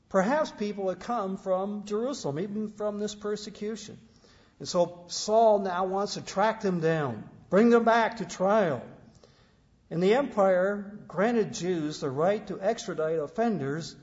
perhaps 0.10 0.52
people 0.52 0.90
had 0.90 1.02
come 1.02 1.38
from 1.38 1.84
Jerusalem, 1.86 2.40
even 2.40 2.70
from 2.70 3.00
this 3.00 3.14
persecution. 3.14 3.98
And 4.60 4.68
so 4.68 5.04
Saul 5.08 5.60
now 5.60 5.86
wants 5.86 6.14
to 6.14 6.22
track 6.22 6.62
them 6.62 6.80
down, 6.80 7.30
bring 7.50 7.70
them 7.70 7.84
back 7.84 8.18
to 8.18 8.26
trial. 8.26 8.82
And 9.92 10.02
the 10.02 10.16
empire 10.16 11.00
granted 11.08 11.54
Jews 11.54 12.00
the 12.00 12.10
right 12.10 12.46
to 12.48 12.62
extradite 12.62 13.20
offenders 13.20 13.96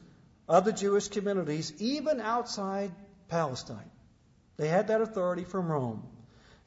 of 0.49 0.65
the 0.65 0.73
Jewish 0.73 1.09
communities, 1.09 1.73
even 1.79 2.21
outside 2.21 2.93
Palestine. 3.29 3.91
They 4.57 4.69
had 4.69 4.89
that 4.89 5.01
authority 5.01 5.45
from 5.45 5.73
Rome. 5.73 6.03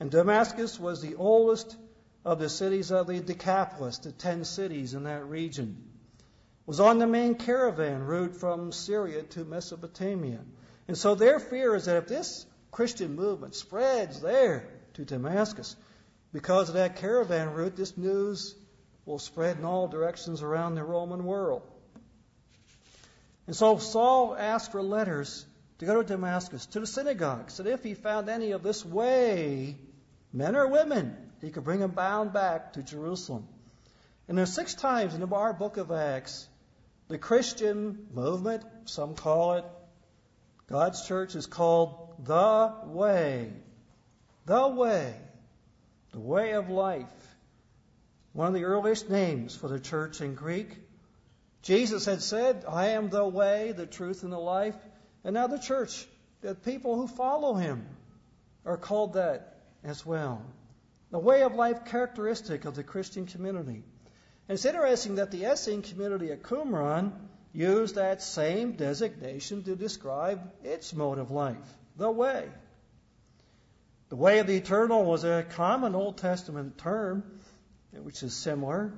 And 0.03 0.11
Damascus 0.11 0.77
was 0.77 1.01
the 1.01 1.15
oldest 1.15 1.77
of 2.25 2.37
the 2.37 2.49
cities 2.49 2.91
of 2.91 3.07
the 3.07 3.21
Decapolis, 3.21 3.99
the 3.99 4.11
ten 4.11 4.43
cities 4.43 4.95
in 4.95 5.05
that 5.05 5.23
region. 5.29 5.81
It 6.19 6.25
was 6.65 6.81
on 6.81 6.99
the 6.99 7.07
main 7.07 7.35
caravan 7.35 8.03
route 8.03 8.35
from 8.35 8.73
Syria 8.73 9.23
to 9.23 9.45
Mesopotamia. 9.45 10.39
And 10.89 10.97
so 10.97 11.15
their 11.15 11.39
fear 11.39 11.73
is 11.73 11.85
that 11.85 11.95
if 11.95 12.09
this 12.09 12.45
Christian 12.69 13.15
movement 13.15 13.55
spreads 13.55 14.19
there 14.19 14.67
to 14.95 15.05
Damascus, 15.05 15.77
because 16.33 16.67
of 16.67 16.75
that 16.75 16.97
caravan 16.97 17.53
route, 17.53 17.77
this 17.77 17.97
news 17.97 18.55
will 19.05 19.19
spread 19.19 19.57
in 19.57 19.63
all 19.63 19.87
directions 19.87 20.41
around 20.41 20.75
the 20.75 20.83
Roman 20.83 21.23
world. 21.23 21.61
And 23.47 23.55
so 23.55 23.77
Saul 23.77 24.35
asked 24.37 24.73
for 24.73 24.83
letters 24.83 25.45
to 25.79 25.85
go 25.85 26.01
to 26.01 26.05
Damascus, 26.05 26.65
to 26.65 26.81
the 26.81 26.87
synagogues, 26.87 27.55
that 27.55 27.67
if 27.67 27.85
he 27.85 27.93
found 27.93 28.27
any 28.27 28.51
of 28.51 28.63
this 28.63 28.85
way, 28.85 29.77
men 30.33 30.55
or 30.55 30.67
women, 30.67 31.15
he 31.41 31.51
could 31.51 31.63
bring 31.63 31.79
them 31.79 31.91
bound 31.91 32.33
back 32.33 32.73
to 32.73 32.83
Jerusalem. 32.83 33.47
And 34.27 34.37
there's 34.37 34.53
six 34.53 34.73
times 34.73 35.13
in 35.13 35.21
the 35.21 35.27
our 35.27 35.53
book 35.53 35.77
of 35.77 35.91
Acts, 35.91 36.47
the 37.07 37.17
Christian 37.17 38.07
movement, 38.13 38.63
some 38.85 39.15
call 39.15 39.53
it, 39.53 39.65
God's 40.67 41.05
church 41.05 41.35
is 41.35 41.45
called 41.45 42.15
the 42.23 42.73
way. 42.85 43.51
The 44.45 44.67
way. 44.67 45.13
The 46.11 46.19
way 46.19 46.53
of 46.53 46.69
life. 46.69 47.05
One 48.31 48.47
of 48.47 48.53
the 48.53 48.63
earliest 48.63 49.09
names 49.09 49.55
for 49.55 49.67
the 49.67 49.79
church 49.79 50.21
in 50.21 50.35
Greek. 50.35 50.77
Jesus 51.61 52.05
had 52.05 52.21
said, 52.21 52.65
I 52.67 52.89
am 52.89 53.09
the 53.09 53.25
way, 53.25 53.71
the 53.71 53.85
truth, 53.85 54.23
and 54.23 54.31
the 54.31 54.39
life. 54.39 54.75
And 55.23 55.33
now 55.33 55.47
the 55.47 55.59
church, 55.59 56.07
the 56.41 56.55
people 56.55 56.95
who 56.95 57.07
follow 57.07 57.53
him, 57.53 57.85
are 58.65 58.77
called 58.77 59.13
that 59.13 59.52
as 59.83 60.05
well. 60.05 60.41
The 61.11 61.19
way 61.19 61.43
of 61.43 61.55
life 61.55 61.85
characteristic 61.85 62.65
of 62.65 62.75
the 62.75 62.83
Christian 62.83 63.25
community. 63.25 63.83
And 64.47 64.55
it's 64.55 64.65
interesting 64.65 65.15
that 65.15 65.31
the 65.31 65.45
Essene 65.45 65.81
community 65.81 66.31
at 66.31 66.43
Qumran 66.43 67.13
used 67.53 67.95
that 67.95 68.21
same 68.21 68.73
designation 68.73 69.63
to 69.63 69.75
describe 69.75 70.41
its 70.63 70.93
mode 70.93 71.19
of 71.19 71.31
life, 71.31 71.77
the 71.97 72.09
way. 72.09 72.49
The 74.09 74.15
way 74.15 74.39
of 74.39 74.47
the 74.47 74.55
eternal 74.55 75.05
was 75.05 75.23
a 75.23 75.45
common 75.51 75.95
Old 75.95 76.17
Testament 76.17 76.77
term, 76.77 77.23
which 77.91 78.21
is 78.23 78.35
similar. 78.35 78.93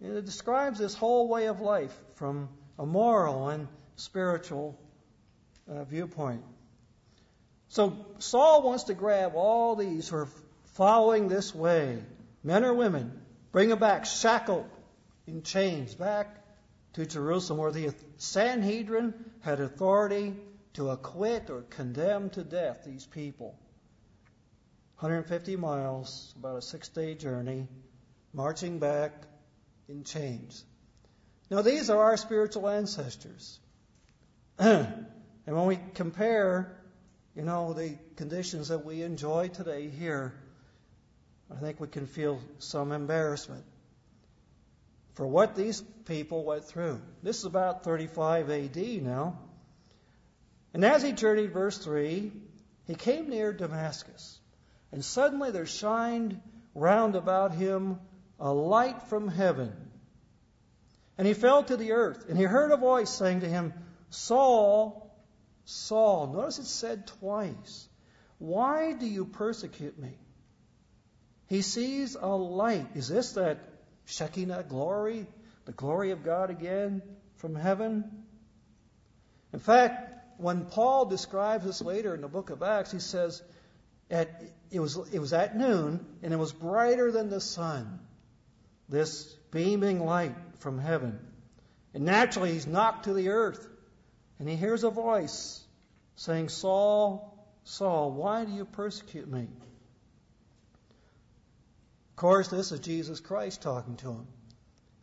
And 0.00 0.16
it 0.16 0.24
describes 0.24 0.78
this 0.78 0.94
whole 0.94 1.28
way 1.28 1.46
of 1.46 1.60
life 1.60 1.94
from 2.14 2.48
a 2.78 2.86
moral 2.86 3.48
and 3.48 3.68
spiritual 3.96 4.78
uh, 5.70 5.84
viewpoint. 5.84 6.42
So 7.70 8.04
Saul 8.18 8.62
wants 8.62 8.84
to 8.84 8.94
grab 8.94 9.32
all 9.36 9.76
these 9.76 10.08
who 10.08 10.16
are 10.16 10.28
following 10.74 11.28
this 11.28 11.54
way, 11.54 12.02
men 12.42 12.64
or 12.64 12.74
women, 12.74 13.20
bring 13.52 13.68
them 13.68 13.78
back 13.78 14.06
shackled 14.06 14.68
in 15.26 15.42
chains 15.42 15.94
back 15.94 16.44
to 16.94 17.06
Jerusalem, 17.06 17.60
where 17.60 17.70
the 17.70 17.94
Sanhedrin 18.18 19.14
had 19.40 19.60
authority 19.60 20.34
to 20.74 20.90
acquit 20.90 21.48
or 21.48 21.62
condemn 21.62 22.30
to 22.30 22.42
death 22.42 22.82
these 22.84 23.06
people. 23.06 23.56
150 24.98 25.54
miles, 25.54 26.34
about 26.36 26.56
a 26.56 26.62
six 26.62 26.88
day 26.88 27.14
journey, 27.14 27.68
marching 28.32 28.80
back 28.80 29.12
in 29.88 30.02
chains. 30.02 30.64
Now, 31.50 31.62
these 31.62 31.88
are 31.88 32.02
our 32.02 32.16
spiritual 32.16 32.68
ancestors. 32.68 33.60
And 35.46 35.56
when 35.56 35.66
we 35.66 35.78
compare, 35.94 36.79
you 37.40 37.46
know, 37.46 37.72
the 37.72 37.96
conditions 38.16 38.68
that 38.68 38.84
we 38.84 39.00
enjoy 39.00 39.48
today 39.48 39.88
here, 39.88 40.34
I 41.50 41.58
think 41.58 41.80
we 41.80 41.88
can 41.88 42.06
feel 42.06 42.38
some 42.58 42.92
embarrassment 42.92 43.64
for 45.14 45.26
what 45.26 45.54
these 45.54 45.80
people 46.04 46.44
went 46.44 46.64
through. 46.64 47.00
This 47.22 47.38
is 47.38 47.46
about 47.46 47.82
35 47.82 48.50
AD 48.50 48.76
now. 49.02 49.38
And 50.74 50.84
as 50.84 51.02
he 51.02 51.12
journeyed, 51.12 51.50
verse 51.50 51.78
3, 51.78 52.30
he 52.86 52.94
came 52.94 53.30
near 53.30 53.54
Damascus, 53.54 54.38
and 54.92 55.02
suddenly 55.02 55.50
there 55.50 55.64
shined 55.64 56.38
round 56.74 57.16
about 57.16 57.54
him 57.54 58.00
a 58.38 58.52
light 58.52 59.04
from 59.04 59.28
heaven. 59.28 59.72
And 61.16 61.26
he 61.26 61.32
fell 61.32 61.62
to 61.62 61.78
the 61.78 61.92
earth, 61.92 62.26
and 62.28 62.36
he 62.36 62.44
heard 62.44 62.70
a 62.70 62.76
voice 62.76 63.08
saying 63.08 63.40
to 63.40 63.48
him, 63.48 63.72
Saul, 64.10 65.09
Saul. 65.64 66.32
Notice 66.32 66.58
it 66.58 66.66
said 66.66 67.06
twice. 67.06 67.88
Why 68.38 68.92
do 68.92 69.06
you 69.06 69.24
persecute 69.24 69.98
me? 69.98 70.12
He 71.46 71.62
sees 71.62 72.14
a 72.14 72.28
light. 72.28 72.86
Is 72.94 73.08
this 73.08 73.32
that 73.32 73.58
Shekinah 74.06 74.64
glory? 74.68 75.26
The 75.66 75.72
glory 75.72 76.12
of 76.12 76.24
God 76.24 76.50
again 76.50 77.02
from 77.36 77.54
heaven? 77.54 78.04
In 79.52 79.58
fact, 79.58 80.38
when 80.38 80.64
Paul 80.64 81.06
describes 81.06 81.64
this 81.64 81.82
later 81.82 82.14
in 82.14 82.20
the 82.20 82.28
book 82.28 82.50
of 82.50 82.62
Acts, 82.62 82.92
he 82.92 82.98
says, 82.98 83.42
at, 84.10 84.42
it, 84.70 84.80
was, 84.80 84.96
it 85.12 85.18
was 85.18 85.32
at 85.32 85.56
noon, 85.56 86.04
and 86.22 86.32
it 86.32 86.38
was 86.38 86.52
brighter 86.52 87.12
than 87.12 87.28
the 87.28 87.40
sun, 87.40 88.00
this 88.88 89.24
beaming 89.50 90.04
light 90.04 90.34
from 90.60 90.78
heaven. 90.78 91.18
And 91.92 92.04
naturally, 92.04 92.52
he's 92.52 92.66
knocked 92.66 93.04
to 93.04 93.12
the 93.12 93.30
earth. 93.30 93.68
And 94.40 94.48
he 94.48 94.56
hears 94.56 94.82
a 94.84 94.90
voice 94.90 95.62
saying, 96.16 96.48
Saul, 96.48 97.46
Saul, 97.64 98.10
why 98.10 98.46
do 98.46 98.52
you 98.52 98.64
persecute 98.64 99.30
me? 99.30 99.42
Of 102.08 102.16
course, 102.16 102.48
this 102.48 102.72
is 102.72 102.80
Jesus 102.80 103.20
Christ 103.20 103.60
talking 103.60 103.96
to 103.96 104.08
him. 104.08 104.26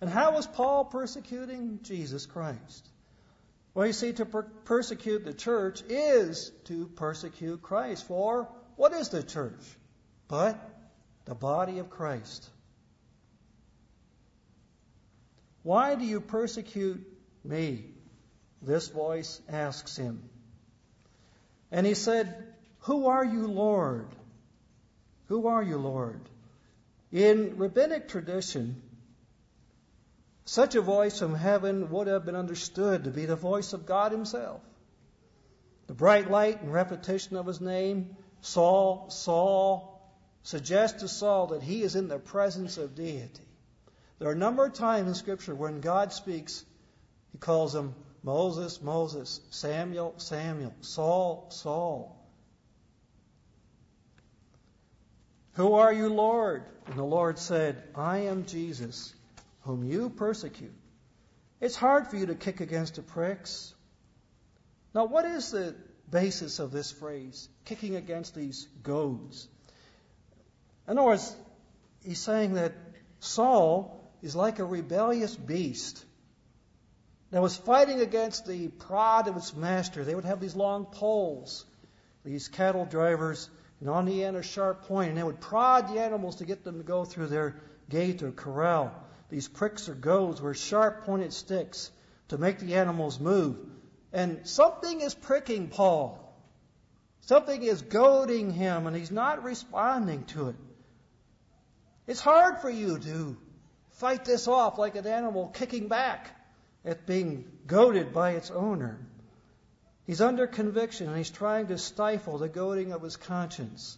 And 0.02 0.10
how 0.10 0.34
was 0.34 0.48
Paul 0.48 0.86
persecuting 0.86 1.80
Jesus 1.84 2.26
Christ? 2.26 2.90
Well, 3.76 3.86
you 3.86 3.94
see, 3.94 4.12
to 4.14 4.26
per- 4.26 4.42
persecute 4.42 5.24
the 5.24 5.34
church 5.34 5.84
is 5.88 6.52
to 6.66 6.88
persecute 6.88 7.62
Christ. 7.62 8.08
For 8.08 8.50
what 8.76 8.92
is 8.94 9.10
the 9.10 9.22
church? 9.22 9.64
But 10.28 10.60
the 11.26 11.36
body 11.36 11.78
of 11.78 11.92
Christ. 11.92 12.50
Why 15.62 15.94
do 15.94 16.06
you 16.06 16.22
persecute 16.22 17.06
me? 17.44 17.97
This 18.62 18.88
voice 18.88 19.42
asks 19.48 19.96
him. 19.96 20.30
And 21.72 21.86
he 21.86 21.94
said, 21.94 22.54
Who 22.82 23.08
are 23.08 23.24
you, 23.24 23.48
Lord? 23.48 24.08
Who 25.28 25.48
are 25.48 25.64
you, 25.64 25.78
Lord? 25.78 26.22
In 27.12 27.58
rabbinic 27.58 28.08
tradition, 28.08 28.82
such 30.46 30.76
a 30.76 30.82
voice 30.82 31.20
from 31.20 31.36
heaven 31.36 31.90
would 31.90 32.08
have 32.08 32.26
been 32.26 32.36
understood 32.36 33.04
to 33.04 33.12
be 33.12 33.26
the 33.26 33.36
voice 33.36 33.74
of 33.74 33.86
God 33.86 34.12
Himself. 34.12 34.62
The 35.88 35.94
bright 35.94 36.30
light 36.30 36.62
and 36.62 36.72
repetition 36.72 37.36
of 37.36 37.46
His 37.46 37.62
name, 37.62 38.16
Saul, 38.42 39.10
Saul, 39.10 39.98
suggests 40.44 41.02
to 41.02 41.10
Saul 41.10 41.48
that 41.48 41.62
he 41.62 41.84
is 41.84 41.98
in 41.98 42.08
the 42.08 42.20
presence 42.20 42.78
of 42.78 42.96
deity. 42.96 43.44
There 44.18 44.30
are 44.30 44.34
a 44.34 44.38
number 44.38 44.66
of 44.66 44.74
times 44.74 45.10
in 45.10 45.16
Scripture 45.16 45.54
when 45.54 45.82
God 45.82 46.14
speaks, 46.14 46.64
He 47.34 47.38
calls 47.38 47.76
him 47.76 47.94
Moses, 48.28 48.82
Moses, 48.82 49.40
Samuel, 49.52 50.14
Samuel, 50.18 50.74
Saul, 50.82 51.48
Saul. 51.50 52.14
Who 55.54 55.76
are 55.76 55.94
you, 55.94 56.10
Lord? 56.10 56.66
And 56.88 56.98
the 56.98 57.06
Lord 57.06 57.40
said, 57.40 57.82
I 57.96 58.24
am 58.32 58.46
Jesus, 58.46 59.16
whom 59.62 59.86
you 59.86 60.10
persecute. 60.10 60.74
It's 61.62 61.78
hard 61.78 62.10
for 62.10 62.18
you 62.18 62.26
to 62.26 62.36
kick 62.36 62.60
against 62.60 62.96
the 62.96 63.02
pricks. 63.02 63.74
Now, 64.94 65.06
what 65.06 65.24
is 65.24 65.52
the 65.52 65.74
basis 66.12 66.60
of 66.60 66.74
this 66.74 66.92
phrase, 66.92 67.48
kicking 67.64 67.96
against 67.96 68.36
these 68.36 68.68
goads? 68.84 69.48
In 70.86 70.98
other 70.98 71.08
words, 71.08 71.34
he's 72.04 72.20
saying 72.20 72.56
that 72.56 72.74
Saul 73.22 74.04
is 74.22 74.36
like 74.36 74.60
a 74.60 74.66
rebellious 74.66 75.34
beast 75.34 76.04
that 77.32 77.42
was 77.42 77.58
fighting 77.58 78.00
against 78.00 78.48
the 78.48 78.70
prod 78.70 79.28
of 79.28 79.36
its 79.36 79.56
master. 79.56 80.04
They 80.04 80.16
would 80.16 80.26
have 80.26 80.40
these 80.40 80.56
long 80.56 80.86
poles, 80.86 81.66
these 82.24 82.48
cattle 82.48 82.86
drivers, 82.86 83.50
and 83.80 83.90
on 83.90 84.06
the 84.06 84.24
end 84.24 84.38
a 84.38 84.44
sharp 84.44 84.84
point, 84.84 85.10
and 85.10 85.18
they 85.18 85.24
would 85.24 85.42
prod 85.42 85.90
the 85.90 86.00
animals 86.00 86.38
to 86.38 86.46
get 86.46 86.64
them 86.64 86.78
to 86.78 86.84
go 86.84 87.06
through 87.06 87.28
their 87.28 87.60
gate 87.90 88.24
or 88.24 88.32
corral. 88.32 88.94
These 89.30 89.48
pricks 89.48 89.90
or 89.90 89.94
goads 89.94 90.42
were 90.42 90.54
sharp 90.54 91.06
pointed 91.06 91.34
sticks 91.34 91.92
to 92.30 92.38
make 92.38 92.60
the 92.60 92.76
animals 92.76 93.20
move. 93.20 93.58
And 94.14 94.48
something 94.48 95.02
is 95.02 95.14
pricking 95.14 95.68
Paul. 95.68 96.24
Something 97.22 97.62
is 97.62 97.82
goading 97.82 98.52
him, 98.52 98.88
and 98.88 98.96
he's 98.96 99.12
not 99.12 99.44
responding 99.44 100.24
to 100.26 100.50
it. 100.50 100.56
It's 102.08 102.22
hard 102.22 102.60
for 102.60 102.70
you 102.70 103.00
to 103.00 103.38
fight 103.92 104.24
this 104.24 104.48
off 104.48 104.78
like 104.78 104.96
an 104.96 105.06
animal 105.06 105.48
kicking 105.48 105.90
back 105.90 106.37
at 106.88 107.06
being 107.06 107.44
goaded 107.68 108.14
by 108.14 108.32
its 108.32 108.50
owner. 108.50 108.98
He's 110.06 110.22
under 110.22 110.48
conviction 110.48 111.08
and 111.08 111.18
he's 111.18 111.30
trying 111.30 111.68
to 111.68 111.78
stifle 111.78 112.38
the 112.38 112.48
goading 112.48 112.94
of 112.94 113.02
his 113.02 113.18
conscience 113.18 113.98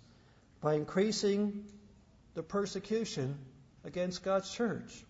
by 0.60 0.73
increasing 0.73 1.65
the 2.34 2.41
persecution 2.41 3.38
against 3.84 4.23
God's 4.23 4.49
church. 4.52 5.06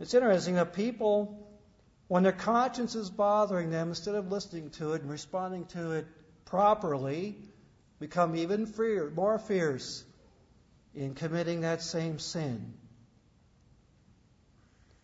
It's 0.00 0.14
interesting 0.14 0.56
that 0.56 0.72
people, 0.72 1.48
when 2.08 2.24
their 2.24 2.32
conscience 2.32 2.96
is 2.96 3.08
bothering 3.08 3.70
them, 3.70 3.90
instead 3.90 4.16
of 4.16 4.32
listening 4.32 4.70
to 4.70 4.94
it 4.94 5.02
and 5.02 5.10
responding 5.10 5.66
to 5.66 5.92
it 5.92 6.08
properly, 6.44 7.36
become 8.00 8.34
even 8.34 8.66
freer, 8.66 9.12
more 9.14 9.38
fierce 9.38 10.02
in 10.92 11.14
committing 11.14 11.60
that 11.60 11.82
same 11.82 12.18
sin. 12.18 12.74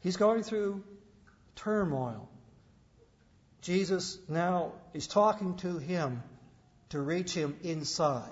He's 0.01 0.17
going 0.17 0.43
through 0.43 0.83
turmoil. 1.57 2.29
Jesus 3.63 4.19
now 4.29 4.73
is 4.95 5.07
talking 5.07 5.57
to 5.57 5.79
him 5.79 6.23
to 6.91 7.01
reach 7.01 7.35
him 7.35 7.57
inside. 7.63 8.31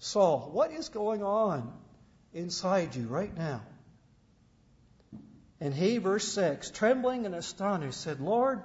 Saul, 0.00 0.50
what 0.52 0.72
is 0.72 0.88
going 0.88 1.22
on 1.22 1.72
inside 2.32 2.94
you 2.96 3.06
right 3.06 3.36
now? 3.36 3.62
And 5.60 5.74
he, 5.74 5.98
verse 5.98 6.26
6, 6.28 6.70
trembling 6.70 7.26
and 7.26 7.34
astonished, 7.34 8.00
said, 8.00 8.20
Lord, 8.20 8.62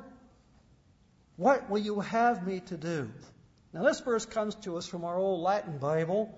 what 1.38 1.70
will 1.70 1.80
you 1.80 2.00
have 2.02 2.46
me 2.46 2.60
to 2.68 2.78
do? 2.78 3.10
Now, 3.74 3.84
this 3.84 4.00
verse 4.00 4.26
comes 4.26 4.54
to 4.56 4.78
us 4.78 4.86
from 4.86 5.04
our 5.04 5.18
old 5.18 5.42
Latin 5.42 5.80
Bible. 5.80 6.38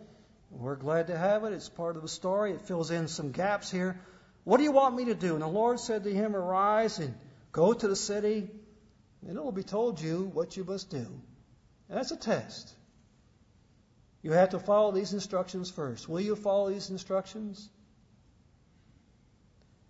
We're 0.49 0.77
glad 0.77 1.07
to 1.07 1.17
have 1.17 1.43
it. 1.43 1.51
It's 1.51 1.67
part 1.67 1.97
of 1.97 2.01
the 2.01 2.07
story. 2.07 2.53
It 2.53 2.61
fills 2.61 2.91
in 2.91 3.09
some 3.09 3.31
gaps 3.31 3.69
here. 3.69 3.99
What 4.45 4.58
do 4.58 4.63
you 4.63 4.71
want 4.71 4.95
me 4.95 5.05
to 5.05 5.15
do? 5.15 5.34
And 5.34 5.41
the 5.41 5.47
Lord 5.47 5.79
said 5.79 6.03
to 6.03 6.13
him, 6.13 6.36
Arise 6.36 6.99
and 6.99 7.13
go 7.51 7.73
to 7.73 7.88
the 7.88 7.95
city, 7.95 8.47
and 9.27 9.38
it 9.38 9.43
will 9.43 9.51
be 9.51 9.63
told 9.63 9.99
you 9.99 10.29
what 10.34 10.55
you 10.55 10.63
must 10.63 10.89
do. 10.89 11.05
And 11.89 11.97
that's 11.97 12.12
a 12.12 12.17
test. 12.17 12.73
You 14.21 14.31
have 14.31 14.49
to 14.49 14.60
follow 14.60 14.91
these 14.91 15.13
instructions 15.13 15.71
first. 15.71 16.08
Will 16.08 16.21
you 16.21 16.36
follow 16.36 16.69
these 16.69 16.89
instructions? 16.91 17.69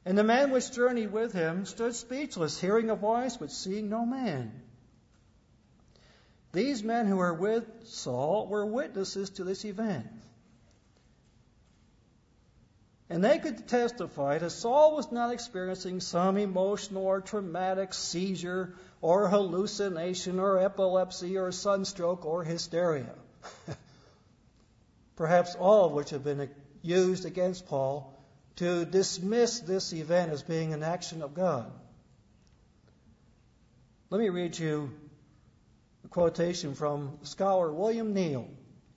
And 0.06 0.18
the 0.18 0.24
man 0.24 0.52
which 0.52 0.72
journeyed 0.72 1.12
with 1.12 1.34
him 1.34 1.66
stood 1.66 1.94
speechless, 1.94 2.60
hearing 2.60 2.90
a 2.90 2.96
voice, 2.96 3.38
but 3.38 3.52
seeing 3.52 3.90
no 3.90 4.06
man. 4.06 4.62
These 6.54 6.84
men 6.84 7.08
who 7.08 7.18
were 7.18 7.34
with 7.34 7.66
Saul 7.86 8.48
were 8.48 8.66
witnesses 8.66 9.32
to 9.32 9.44
this 9.44 9.66
event. 9.66 10.08
And 13.10 13.24
they 13.24 13.38
could 13.38 13.68
testify 13.68 14.40
that 14.40 14.50
Saul 14.50 14.96
was 14.96 15.12
not 15.12 15.32
experiencing 15.32 16.00
some 16.00 16.38
emotional 16.38 17.06
or 17.06 17.22
traumatic 17.22 17.94
seizure 17.94 18.74
or 19.00 19.30
hallucination 19.30 20.40
or 20.40 20.58
epilepsy 20.58 21.38
or 21.38 21.52
sunstroke 21.52 22.26
or 22.26 22.44
hysteria. 22.44 23.14
Perhaps 25.16 25.56
all 25.56 25.86
of 25.86 25.92
which 25.92 26.10
have 26.10 26.24
been 26.24 26.50
used 26.82 27.26
against 27.26 27.68
Paul 27.68 28.12
to 28.56 28.86
dismiss 28.86 29.60
this 29.60 29.94
event 29.94 30.32
as 30.32 30.42
being 30.42 30.74
an 30.74 30.82
action 30.82 31.22
of 31.22 31.36
God. 31.36 31.72
Let 34.10 34.20
me 34.20 34.30
read 34.30 34.58
you 34.58 34.92
a 36.06 36.08
quotation 36.08 36.74
from 36.74 37.20
scholar 37.24 37.72
William 37.72 38.14
Neil. 38.14 38.48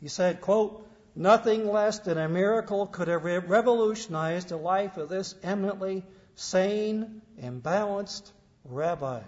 He 0.00 0.08
said, 0.08 0.40
quote, 0.40 0.87
Nothing 1.18 1.68
less 1.68 1.98
than 1.98 2.16
a 2.16 2.28
miracle 2.28 2.86
could 2.86 3.08
have 3.08 3.24
revolutionized 3.24 4.50
the 4.50 4.56
life 4.56 4.96
of 4.98 5.08
this 5.08 5.34
eminently 5.42 6.04
sane 6.36 7.22
and 7.38 7.60
balanced 7.60 8.32
rabbi. 8.64 9.22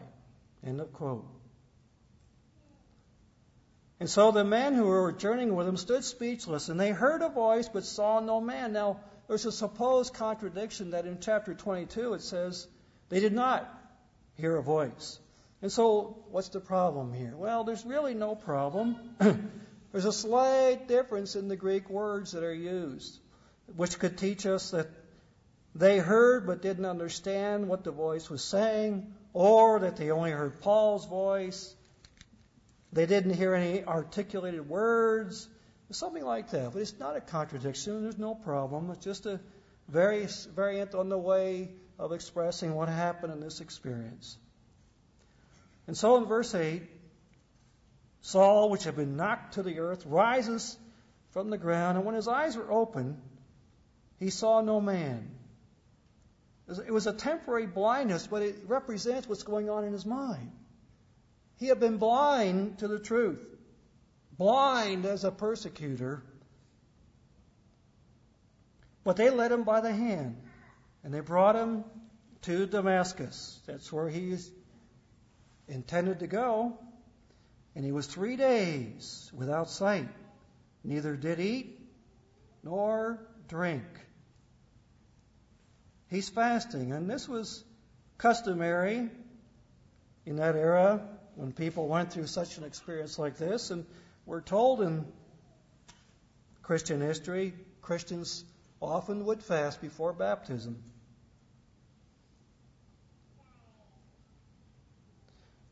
End 0.65 0.81
of 0.81 0.93
quote. 0.93 1.27
And 3.99 4.09
so 4.09 4.31
the 4.31 4.45
men 4.45 4.75
who 4.75 4.85
were 4.85 5.11
journeying 5.11 5.57
with 5.57 5.67
him 5.67 5.77
stood 5.77 6.05
speechless, 6.05 6.69
and 6.69 6.79
they 6.79 6.91
heard 6.91 7.23
a 7.23 7.29
voice 7.29 7.69
but 7.69 7.85
saw 7.85 8.21
no 8.21 8.41
man. 8.41 8.73
Now, 8.73 9.01
there's 9.27 9.47
a 9.47 9.51
supposed 9.51 10.15
contradiction 10.15 10.93
that 10.93 11.07
in 11.07 11.19
chapter 11.21 11.55
22 11.55 12.15
it 12.15 12.23
says 12.23 12.69
they 13.09 13.19
did 13.19 13.33
not 13.33 13.69
hear 14.37 14.57
a 14.57 14.63
voice. 14.63 15.19
And 15.61 15.73
so, 15.73 16.23
what's 16.31 16.51
the 16.51 16.61
problem 16.61 17.13
here? 17.13 17.35
Well, 17.37 17.65
there's 17.65 17.85
really 17.85 18.15
no 18.15 18.37
problem. 18.37 18.97
There's 19.93 20.05
a 20.05 20.13
slight 20.13 20.87
difference 20.87 21.35
in 21.35 21.49
the 21.49 21.57
Greek 21.57 21.91
words 21.91 22.33
that 22.33 22.45
are 22.45 22.55
used, 22.55 23.19
which 23.75 23.99
could 23.99 24.17
teach 24.17 24.47
us 24.47 24.71
that 24.71 24.89
they 25.75 25.99
heard 25.99 26.47
but 26.47 26.63
didn't 26.63 26.85
understand 26.85 27.69
what 27.69 27.85
the 27.85 27.91
voice 27.91 28.31
was 28.31 28.43
saying, 28.43 29.13
or 29.33 29.81
that 29.81 29.97
they 29.97 30.11
only 30.11 30.31
heard 30.31 30.61
Paul's 30.61 31.07
voice. 31.07 31.75
They 32.93 33.07
didn't 33.07 33.35
hear 33.35 33.55
any 33.55 33.85
articulated 33.85 34.69
words, 34.69 35.49
something 35.91 36.25
like 36.25 36.51
that. 36.51 36.73
But 36.73 36.83
it's 36.83 36.99
not 36.99 37.17
a 37.17 37.21
contradiction. 37.21 38.03
There's 38.03 38.19
no 38.19 38.35
problem. 38.35 38.91
It's 38.91 39.05
just 39.05 39.27
a 39.27 39.41
various 39.89 40.45
variant 40.45 40.95
on 40.95 41.09
the 41.09 41.19
way 41.19 41.71
of 41.99 42.13
expressing 42.13 42.75
what 42.75 42.89
happened 42.89 43.33
in 43.33 43.41
this 43.41 43.61
experience. 43.61 44.37
And 45.87 45.97
so 45.97 46.17
in 46.17 46.25
verse 46.25 46.55
8, 46.55 46.83
Saul, 48.23 48.71
which 48.71 48.85
had 48.85 48.97
been 48.97 49.17
knocked 49.17 49.55
to 49.55 49.63
the 49.63 49.79
earth, 49.79 50.05
rises 50.07 50.77
from 51.31 51.51
the 51.51 51.59
ground, 51.59 51.97
and 51.97 52.07
when 52.07 52.15
his 52.15 52.29
eyes 52.29 52.57
were 52.57 52.71
open, 52.71 53.21
he 54.19 54.31
saw 54.31 54.61
no 54.61 54.81
man. 54.81 55.31
It 56.69 56.93
was 56.93 57.07
a 57.07 57.13
temporary 57.13 57.67
blindness, 57.67 58.27
but 58.27 58.43
it 58.43 58.57
represents 58.67 59.29
what's 59.29 59.43
going 59.43 59.71
on 59.71 59.85
in 59.85 59.93
his 59.93 60.07
mind. 60.07 60.53
He 61.57 61.67
had 61.67 61.81
been 61.81 61.97
blind 61.97 62.79
to 62.79 62.89
the 62.89 62.99
truth, 62.99 63.41
blind 64.39 65.05
as 65.05 65.25
a 65.25 65.31
persecutor, 65.31 66.23
but 69.03 69.17
they 69.17 69.31
led 69.31 69.51
him 69.51 69.65
by 69.65 69.81
the 69.81 69.93
hand, 69.93 70.41
and 71.03 71.13
they 71.13 71.21
brought 71.21 71.57
him 71.57 71.85
to 72.43 72.67
Damascus. 72.67 73.61
That's 73.67 73.93
where 73.93 74.09
he 74.09 74.37
intended 75.69 76.21
to 76.21 76.27
go. 76.27 76.79
And 77.75 77.85
he 77.85 77.93
was 77.93 78.07
three 78.07 78.37
days 78.37 79.31
without 79.35 79.71
sight, 79.71 80.09
neither 80.83 81.17
did 81.17 81.39
eat 81.41 81.81
nor 82.63 83.19
drink. 83.49 83.85
He's 86.09 86.29
fasting, 86.29 86.93
and 86.93 87.09
this 87.09 87.29
was 87.29 87.63
customary 88.19 89.09
in 90.27 90.37
that 90.37 90.57
era 90.57 91.07
when 91.37 91.53
people 91.53 91.87
went 91.87 92.13
through 92.13 92.27
such 92.27 92.59
an 92.59 92.65
experience 92.65 93.19
like 93.19 93.37
this. 93.37 93.71
And 93.71 93.87
we're 94.27 94.41
told 94.41 94.83
in 94.83 95.07
Christian 96.63 97.01
history, 97.01 97.55
Christians 97.81 98.45
often 98.83 99.25
would 99.27 99.43
fast 99.43 99.81
before 99.81 100.13
baptism. 100.13 100.83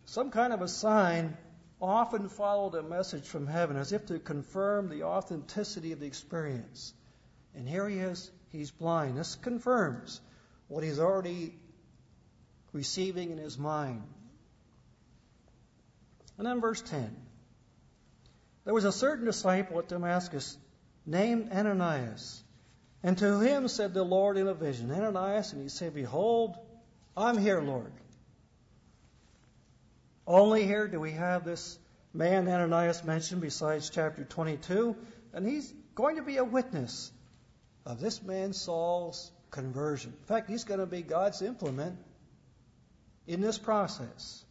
Some 0.06 0.30
kind 0.30 0.52
of 0.52 0.62
a 0.62 0.68
sign 0.68 1.36
often 1.80 2.28
followed 2.28 2.74
a 2.74 2.82
message 2.82 3.24
from 3.24 3.46
heaven 3.46 3.76
as 3.76 3.92
if 3.92 4.06
to 4.06 4.18
confirm 4.18 4.88
the 4.88 5.04
authenticity 5.04 5.92
of 5.92 6.00
the 6.00 6.06
experience. 6.06 6.92
And 7.54 7.68
here 7.68 7.88
he 7.88 7.98
is, 7.98 8.30
he's 8.50 8.70
blind. 8.70 9.16
This 9.16 9.36
confirms 9.36 10.20
what 10.68 10.84
he's 10.84 10.98
already 10.98 11.54
receiving 12.72 13.30
in 13.30 13.38
his 13.38 13.58
mind. 13.58 14.02
And 16.36 16.46
then 16.46 16.60
verse 16.60 16.82
10. 16.82 17.16
There 18.64 18.74
was 18.74 18.84
a 18.84 18.92
certain 18.92 19.24
disciple 19.24 19.78
at 19.78 19.88
Damascus 19.88 20.56
named 21.06 21.50
Ananias. 21.52 22.42
And 23.02 23.16
to 23.18 23.40
him 23.40 23.68
said 23.68 23.94
the 23.94 24.02
Lord 24.02 24.36
in 24.36 24.48
a 24.48 24.54
vision, 24.54 24.90
Ananias, 24.90 25.52
and 25.52 25.62
he 25.62 25.68
said, 25.68 25.94
Behold, 25.94 26.56
I'm 27.16 27.38
here, 27.38 27.60
Lord. 27.60 27.92
Only 30.28 30.66
here 30.66 30.86
do 30.86 31.00
we 31.00 31.12
have 31.12 31.46
this 31.46 31.78
man 32.12 32.48
Ananias 32.48 33.02
mentioned 33.02 33.40
besides 33.40 33.88
chapter 33.88 34.24
22, 34.24 34.94
and 35.32 35.46
he's 35.46 35.72
going 35.94 36.16
to 36.16 36.22
be 36.22 36.36
a 36.36 36.44
witness 36.44 37.10
of 37.86 37.98
this 37.98 38.22
man 38.22 38.52
Saul's 38.52 39.32
conversion. 39.50 40.12
In 40.12 40.26
fact, 40.26 40.50
he's 40.50 40.64
going 40.64 40.80
to 40.80 40.86
be 40.86 41.00
God's 41.00 41.40
implement 41.40 41.96
in 43.26 43.40
this 43.40 43.56
process. 43.56 44.44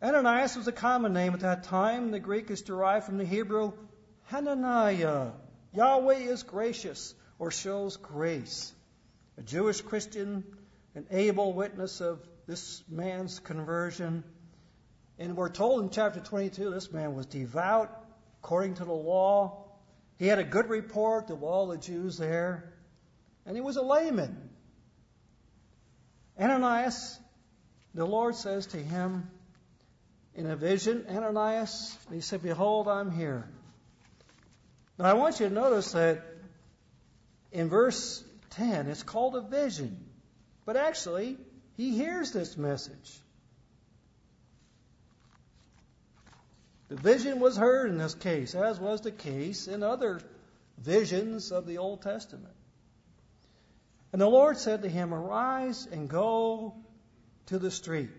Ananias 0.00 0.56
was 0.56 0.68
a 0.68 0.72
common 0.72 1.12
name 1.12 1.34
at 1.34 1.40
that 1.40 1.64
time. 1.64 2.12
The 2.12 2.20
Greek 2.20 2.48
is 2.52 2.62
derived 2.62 3.06
from 3.06 3.18
the 3.18 3.24
Hebrew 3.24 3.72
Hananiah. 4.26 5.32
Yahweh 5.72 6.18
is 6.18 6.44
gracious 6.44 7.16
or 7.40 7.50
shows 7.50 7.96
grace. 7.96 8.72
A 9.38 9.42
Jewish 9.42 9.80
Christian, 9.80 10.44
an 10.94 11.06
able 11.10 11.52
witness 11.52 12.00
of 12.00 12.20
this 12.46 12.84
man's 12.88 13.40
conversion. 13.40 14.22
And 15.18 15.36
we're 15.36 15.48
told 15.48 15.82
in 15.82 15.90
chapter 15.90 16.20
22 16.20 16.70
this 16.70 16.92
man 16.92 17.14
was 17.14 17.26
devout 17.26 18.04
according 18.42 18.74
to 18.74 18.84
the 18.84 18.92
law. 18.92 19.64
He 20.18 20.26
had 20.26 20.38
a 20.38 20.44
good 20.44 20.68
report 20.68 21.30
of 21.30 21.42
all 21.42 21.68
the 21.68 21.78
Jews 21.78 22.18
there. 22.18 22.72
And 23.46 23.56
he 23.56 23.60
was 23.60 23.76
a 23.76 23.82
layman. 23.82 24.50
Ananias, 26.38 27.18
the 27.94 28.04
Lord 28.04 28.34
says 28.34 28.66
to 28.68 28.76
him 28.76 29.30
in 30.34 30.46
a 30.46 30.56
vision, 30.56 31.06
Ananias, 31.08 31.96
he 32.12 32.20
said, 32.20 32.42
Behold, 32.42 32.88
I'm 32.88 33.10
here. 33.10 33.48
Now 34.98 35.04
I 35.06 35.12
want 35.14 35.38
you 35.38 35.48
to 35.48 35.54
notice 35.54 35.92
that 35.92 36.24
in 37.52 37.68
verse 37.68 38.24
10, 38.50 38.88
it's 38.88 39.04
called 39.04 39.36
a 39.36 39.42
vision. 39.42 40.04
But 40.64 40.76
actually, 40.76 41.36
he 41.76 41.96
hears 41.96 42.32
this 42.32 42.56
message. 42.56 43.20
The 46.88 46.96
vision 46.96 47.40
was 47.40 47.56
heard 47.56 47.90
in 47.90 47.98
this 47.98 48.14
case, 48.14 48.54
as 48.54 48.78
was 48.78 49.00
the 49.00 49.10
case 49.10 49.68
in 49.68 49.82
other 49.82 50.20
visions 50.78 51.50
of 51.50 51.66
the 51.66 51.78
Old 51.78 52.02
Testament. 52.02 52.54
And 54.12 54.20
the 54.20 54.28
Lord 54.28 54.58
said 54.58 54.82
to 54.82 54.88
him, 54.88 55.12
Arise 55.12 55.86
and 55.90 56.08
go 56.08 56.74
to 57.46 57.58
the 57.58 57.70
street, 57.70 58.10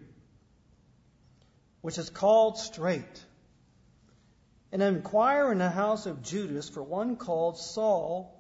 which 1.82 1.98
is 1.98 2.10
called 2.10 2.58
Straight, 2.58 3.24
and 4.72 4.82
inquire 4.82 5.52
in 5.52 5.60
the 5.60 5.70
house 5.70 6.06
of 6.06 6.22
Judas 6.24 6.68
for 6.68 6.84
one 6.84 7.16
called 7.16 7.58
Saul 7.58 8.36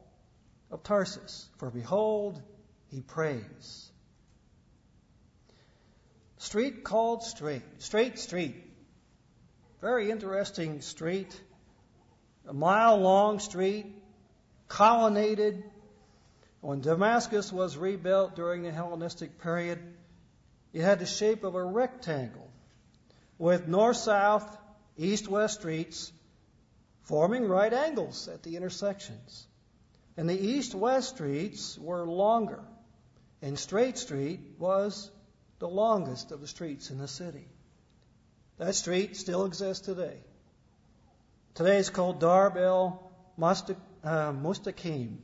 of 0.71 0.84
Tarsus, 0.84 1.47
for 1.57 1.69
behold, 1.69 2.41
he 2.88 3.01
prays. 3.01 3.91
Street 6.38 6.84
called 6.84 7.23
Straight, 7.23 7.63
Straight 7.80 8.19
Street. 8.19 8.55
Very 9.82 10.09
interesting 10.09 10.82
street, 10.82 11.39
a 12.47 12.53
mile 12.53 12.97
long 12.97 13.39
street, 13.39 13.86
colonnaded. 14.67 15.63
When 16.61 16.82
Damascus 16.82 17.51
was 17.51 17.78
rebuilt 17.78 18.36
during 18.36 18.63
the 18.63 18.71
Hellenistic 18.71 19.39
period, 19.39 19.80
it 20.73 20.82
had 20.82 20.99
the 20.99 21.05
shape 21.05 21.43
of 21.43 21.55
a 21.55 21.63
rectangle 21.63 22.49
with 23.38 23.67
north 23.67 23.97
south, 23.97 24.57
east 24.97 25.28
west 25.28 25.59
streets 25.59 26.11
forming 27.03 27.47
right 27.47 27.71
angles 27.71 28.28
at 28.28 28.43
the 28.43 28.55
intersections. 28.55 29.47
And 30.17 30.30
the 30.30 30.39
east 30.39 30.73
west 30.73 31.15
streets 31.15 31.78
were 31.78 32.05
longer, 32.05 32.63
and 33.41 33.59
Straight 33.59 33.97
Street 33.97 34.39
was 34.57 35.11
the 35.59 35.67
longest 35.67 36.32
of 36.32 36.41
the 36.41 36.47
streets 36.47 36.89
in 36.89 36.97
the 36.97 37.07
city. 37.07 37.47
That 38.58 38.74
street 38.76 39.18
still 39.18 39.45
exists 39.45 39.86
today. 39.86 40.18
Today 41.56 41.78
it's 41.78 41.89
called 41.89 42.20
Darb 42.22 42.56
el 42.58 43.12
uh, 43.38 44.32
Mustaqim. 44.32 45.18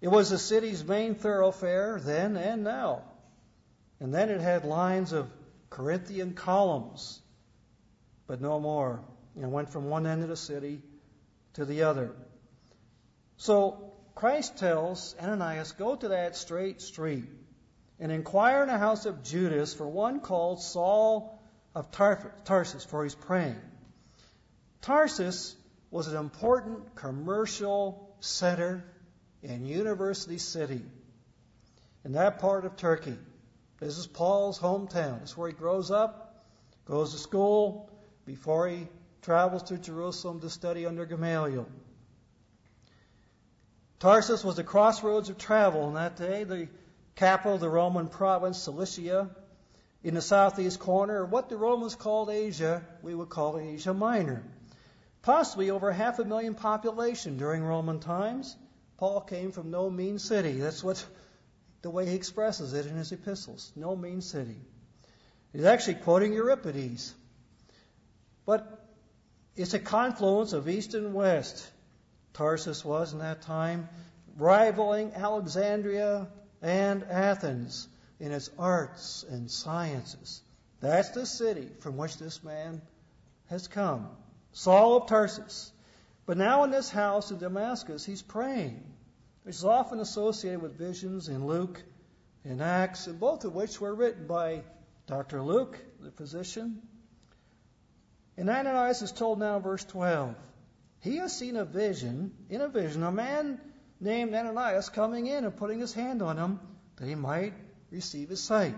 It 0.00 0.08
was 0.08 0.30
the 0.30 0.38
city's 0.38 0.84
main 0.84 1.14
thoroughfare 1.14 1.98
then 2.00 2.36
and 2.36 2.62
now. 2.62 3.02
And 4.00 4.14
then 4.14 4.28
it 4.28 4.40
had 4.40 4.64
lines 4.64 5.12
of 5.12 5.28
Corinthian 5.70 6.34
columns, 6.34 7.20
but 8.26 8.40
no 8.40 8.60
more. 8.60 9.02
It 9.40 9.46
went 9.46 9.70
from 9.70 9.86
one 9.86 10.06
end 10.06 10.22
of 10.22 10.28
the 10.28 10.36
city 10.36 10.82
to 11.54 11.64
the 11.64 11.84
other. 11.84 12.14
So 13.38 13.92
Christ 14.14 14.56
tells 14.58 15.16
Ananias, 15.20 15.72
Go 15.72 15.96
to 15.96 16.08
that 16.08 16.36
straight 16.36 16.80
street 16.80 17.28
and 17.98 18.12
inquire 18.12 18.62
in 18.62 18.68
the 18.68 18.78
house 18.78 19.06
of 19.06 19.24
Judas 19.24 19.74
for 19.74 19.88
one 19.88 20.20
called 20.20 20.60
Saul 20.62 21.40
of 21.74 21.90
Tarsus, 21.90 22.84
for 22.84 23.02
he's 23.02 23.14
praying. 23.14 23.60
Tarsus 24.82 25.56
was 25.90 26.08
an 26.08 26.16
important 26.16 26.94
commercial 26.94 28.14
center 28.20 28.84
and 29.42 29.66
university 29.66 30.38
city 30.38 30.82
in 32.04 32.12
that 32.12 32.38
part 32.38 32.64
of 32.64 32.76
Turkey. 32.76 33.16
This 33.80 33.98
is 33.98 34.06
Paul's 34.06 34.58
hometown. 34.58 35.22
It's 35.22 35.36
where 35.36 35.48
he 35.48 35.54
grows 35.54 35.90
up, 35.90 36.44
goes 36.86 37.12
to 37.12 37.18
school, 37.18 37.90
before 38.24 38.68
he 38.68 38.86
travels 39.22 39.64
to 39.64 39.78
Jerusalem 39.78 40.40
to 40.40 40.50
study 40.50 40.86
under 40.86 41.06
Gamaliel. 41.06 41.66
Tarsus 43.98 44.44
was 44.44 44.56
the 44.56 44.64
crossroads 44.64 45.28
of 45.28 45.38
travel 45.38 45.88
in 45.88 45.94
that 45.94 46.16
day, 46.16 46.44
the 46.44 46.68
capital 47.16 47.54
of 47.54 47.60
the 47.60 47.68
Roman 47.68 48.08
province, 48.08 48.58
Cilicia, 48.58 49.30
in 50.04 50.12
the 50.12 50.20
southeast 50.20 50.78
corner, 50.78 51.24
what 51.24 51.48
the 51.48 51.56
Romans 51.56 51.94
called 51.94 52.28
Asia, 52.28 52.82
we 53.02 53.14
would 53.14 53.30
call 53.30 53.58
Asia 53.58 53.94
Minor. 53.94 54.44
Possibly 55.22 55.70
over 55.70 55.90
half 55.90 56.18
a 56.18 56.24
million 56.26 56.54
population 56.54 57.38
during 57.38 57.64
Roman 57.64 58.00
times. 58.00 58.54
Paul 58.98 59.22
came 59.22 59.50
from 59.50 59.70
no 59.70 59.88
mean 59.88 60.18
city. 60.18 60.60
That's 60.60 60.84
what 60.84 61.04
the 61.80 61.88
way 61.88 62.04
he 62.04 62.14
expresses 62.14 62.74
it 62.74 62.84
in 62.84 62.96
his 62.96 63.12
epistles. 63.12 63.72
No 63.74 63.96
mean 63.96 64.20
city. 64.20 64.60
He's 65.54 65.64
actually 65.64 65.94
quoting 65.94 66.34
Euripides. 66.34 67.14
But 68.44 68.86
it's 69.56 69.72
a 69.72 69.78
confluence 69.78 70.52
of 70.52 70.68
east 70.68 70.92
and 70.92 71.14
west. 71.14 71.66
Tarsus 72.34 72.84
was 72.84 73.14
in 73.14 73.20
that 73.20 73.40
time, 73.40 73.88
rivaling 74.36 75.12
Alexandria 75.14 76.28
and 76.60 77.04
Athens 77.04 77.88
in 78.24 78.32
its 78.32 78.48
arts 78.58 79.22
and 79.28 79.50
sciences. 79.50 80.40
That's 80.80 81.10
the 81.10 81.26
city 81.26 81.68
from 81.80 81.98
which 81.98 82.16
this 82.16 82.42
man 82.42 82.80
has 83.50 83.68
come. 83.68 84.08
Saul 84.52 84.96
of 84.96 85.08
Tarsus. 85.08 85.70
But 86.24 86.38
now 86.38 86.64
in 86.64 86.70
this 86.70 86.88
house 86.88 87.30
in 87.30 87.38
Damascus, 87.38 88.02
he's 88.02 88.22
praying, 88.22 88.82
which 89.42 89.56
is 89.56 89.64
often 89.66 90.00
associated 90.00 90.62
with 90.62 90.78
visions 90.78 91.28
in 91.28 91.46
Luke 91.46 91.82
and 92.44 92.62
Acts, 92.62 93.08
and 93.08 93.20
both 93.20 93.44
of 93.44 93.54
which 93.54 93.78
were 93.78 93.94
written 93.94 94.26
by 94.26 94.62
Dr. 95.06 95.42
Luke, 95.42 95.78
the 96.00 96.10
physician. 96.10 96.80
And 98.38 98.48
Ananias 98.48 99.02
is 99.02 99.12
told 99.12 99.38
now, 99.38 99.58
verse 99.58 99.84
12, 99.84 100.34
he 101.00 101.16
has 101.16 101.36
seen 101.36 101.56
a 101.56 101.66
vision, 101.66 102.32
in 102.48 102.62
a 102.62 102.68
vision, 102.68 103.02
a 103.02 103.12
man 103.12 103.60
named 104.00 104.34
Ananias 104.34 104.88
coming 104.88 105.26
in 105.26 105.44
and 105.44 105.54
putting 105.54 105.80
his 105.80 105.92
hand 105.92 106.22
on 106.22 106.38
him 106.38 106.58
that 106.96 107.06
he 107.06 107.16
might 107.16 107.52
receive 107.94 108.28
his 108.28 108.42
sight. 108.42 108.74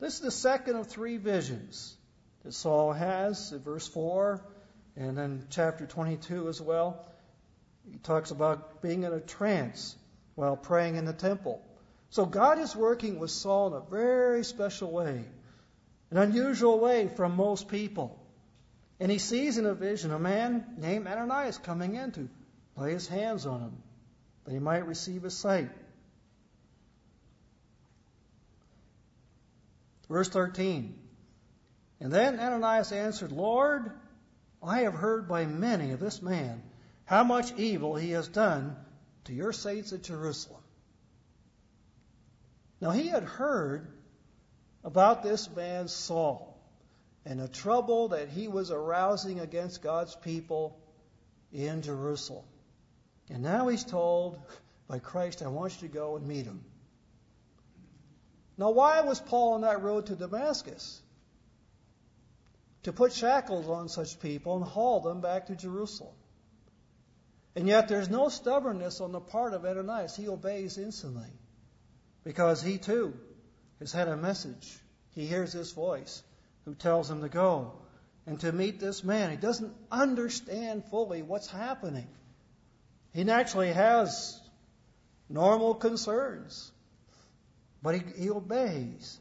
This 0.00 0.14
is 0.14 0.20
the 0.20 0.30
second 0.30 0.76
of 0.76 0.86
three 0.88 1.18
visions 1.18 1.94
that 2.42 2.52
Saul 2.52 2.92
has 2.92 3.52
in 3.52 3.60
verse 3.60 3.86
4 3.86 4.40
and 4.96 5.16
then 5.16 5.46
chapter 5.50 5.86
22 5.86 6.48
as 6.48 6.60
well. 6.60 7.06
He 7.90 7.98
talks 7.98 8.30
about 8.30 8.80
being 8.80 9.02
in 9.02 9.12
a 9.12 9.20
trance 9.20 9.94
while 10.36 10.56
praying 10.56 10.96
in 10.96 11.04
the 11.04 11.12
temple. 11.12 11.62
So 12.10 12.24
God 12.24 12.58
is 12.58 12.74
working 12.74 13.18
with 13.18 13.30
Saul 13.30 13.68
in 13.68 13.74
a 13.74 13.90
very 13.90 14.44
special 14.44 14.90
way, 14.90 15.24
an 16.10 16.16
unusual 16.16 16.78
way 16.80 17.08
from 17.08 17.36
most 17.36 17.68
people. 17.68 18.18
And 19.00 19.10
he 19.10 19.18
sees 19.18 19.58
in 19.58 19.66
a 19.66 19.74
vision 19.74 20.12
a 20.12 20.18
man 20.18 20.64
named 20.78 21.06
Ananias 21.06 21.58
coming 21.58 21.94
in 21.94 22.12
to 22.12 22.28
lay 22.76 22.92
his 22.92 23.06
hands 23.06 23.44
on 23.46 23.60
him 23.60 23.82
that 24.44 24.52
he 24.52 24.60
might 24.60 24.86
receive 24.86 25.22
his 25.22 25.36
sight. 25.36 25.70
Verse 30.08 30.28
13. 30.28 30.98
And 32.00 32.12
then 32.12 32.38
Ananias 32.38 32.92
answered, 32.92 33.32
Lord, 33.32 33.92
I 34.62 34.80
have 34.80 34.94
heard 34.94 35.28
by 35.28 35.46
many 35.46 35.92
of 35.92 36.00
this 36.00 36.20
man 36.22 36.62
how 37.04 37.24
much 37.24 37.52
evil 37.56 37.96
he 37.96 38.10
has 38.12 38.28
done 38.28 38.76
to 39.24 39.32
your 39.32 39.52
saints 39.52 39.92
at 39.92 40.02
Jerusalem. 40.02 40.62
Now 42.80 42.90
he 42.90 43.08
had 43.08 43.22
heard 43.22 43.88
about 44.82 45.22
this 45.22 45.48
man 45.54 45.88
Saul 45.88 46.54
and 47.24 47.40
the 47.40 47.48
trouble 47.48 48.08
that 48.08 48.28
he 48.28 48.48
was 48.48 48.70
arousing 48.70 49.40
against 49.40 49.82
God's 49.82 50.14
people 50.16 50.78
in 51.52 51.82
Jerusalem. 51.82 52.44
And 53.30 53.42
now 53.42 53.68
he's 53.68 53.84
told 53.84 54.38
by 54.86 54.98
Christ, 54.98 55.42
I 55.42 55.48
want 55.48 55.80
you 55.80 55.88
to 55.88 55.94
go 55.94 56.16
and 56.16 56.26
meet 56.26 56.44
him. 56.44 56.64
Now, 58.56 58.70
why 58.70 59.00
was 59.00 59.20
Paul 59.20 59.54
on 59.54 59.60
that 59.62 59.82
road 59.82 60.06
to 60.06 60.14
Damascus? 60.14 61.00
To 62.84 62.92
put 62.92 63.12
shackles 63.12 63.68
on 63.68 63.88
such 63.88 64.20
people 64.20 64.56
and 64.56 64.64
haul 64.64 65.00
them 65.00 65.20
back 65.20 65.46
to 65.46 65.56
Jerusalem. 65.56 66.14
And 67.56 67.68
yet 67.68 67.88
there's 67.88 68.10
no 68.10 68.28
stubbornness 68.28 69.00
on 69.00 69.12
the 69.12 69.20
part 69.20 69.54
of 69.54 69.64
Ananias. 69.64 70.16
He 70.16 70.28
obeys 70.28 70.76
instantly 70.76 71.30
because 72.24 72.62
he 72.62 72.78
too 72.78 73.14
has 73.78 73.92
had 73.92 74.08
a 74.08 74.16
message. 74.16 74.78
He 75.12 75.26
hears 75.26 75.52
this 75.52 75.72
voice 75.72 76.22
who 76.64 76.74
tells 76.74 77.10
him 77.10 77.20
to 77.22 77.28
go 77.28 77.72
and 78.26 78.40
to 78.40 78.52
meet 78.52 78.80
this 78.80 79.04
man. 79.04 79.30
He 79.30 79.36
doesn't 79.36 79.74
understand 79.90 80.84
fully 80.86 81.22
what's 81.22 81.48
happening. 81.48 82.08
He 83.12 83.22
naturally 83.22 83.72
has 83.72 84.40
normal 85.28 85.74
concerns, 85.74 86.72
but 87.84 87.94
he, 87.94 88.02
he 88.22 88.30
obeys. 88.30 89.20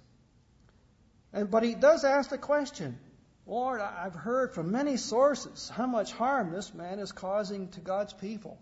And, 1.34 1.51
but 1.51 1.64
he 1.64 1.76
does 1.76 2.05
ask 2.05 2.30
the 2.32 2.38
question 2.39 2.97
Lord, 3.45 3.82
I've 3.82 4.16
heard 4.16 4.53
from 4.53 4.72
many 4.72 4.95
sources 4.95 5.68
how 5.68 5.86
much 5.86 6.14
harm 6.14 6.51
this 6.51 6.74
man 6.74 6.99
is 6.99 7.11
causing 7.11 7.68
to 7.72 7.82
God's 7.82 8.14
people 8.14 8.57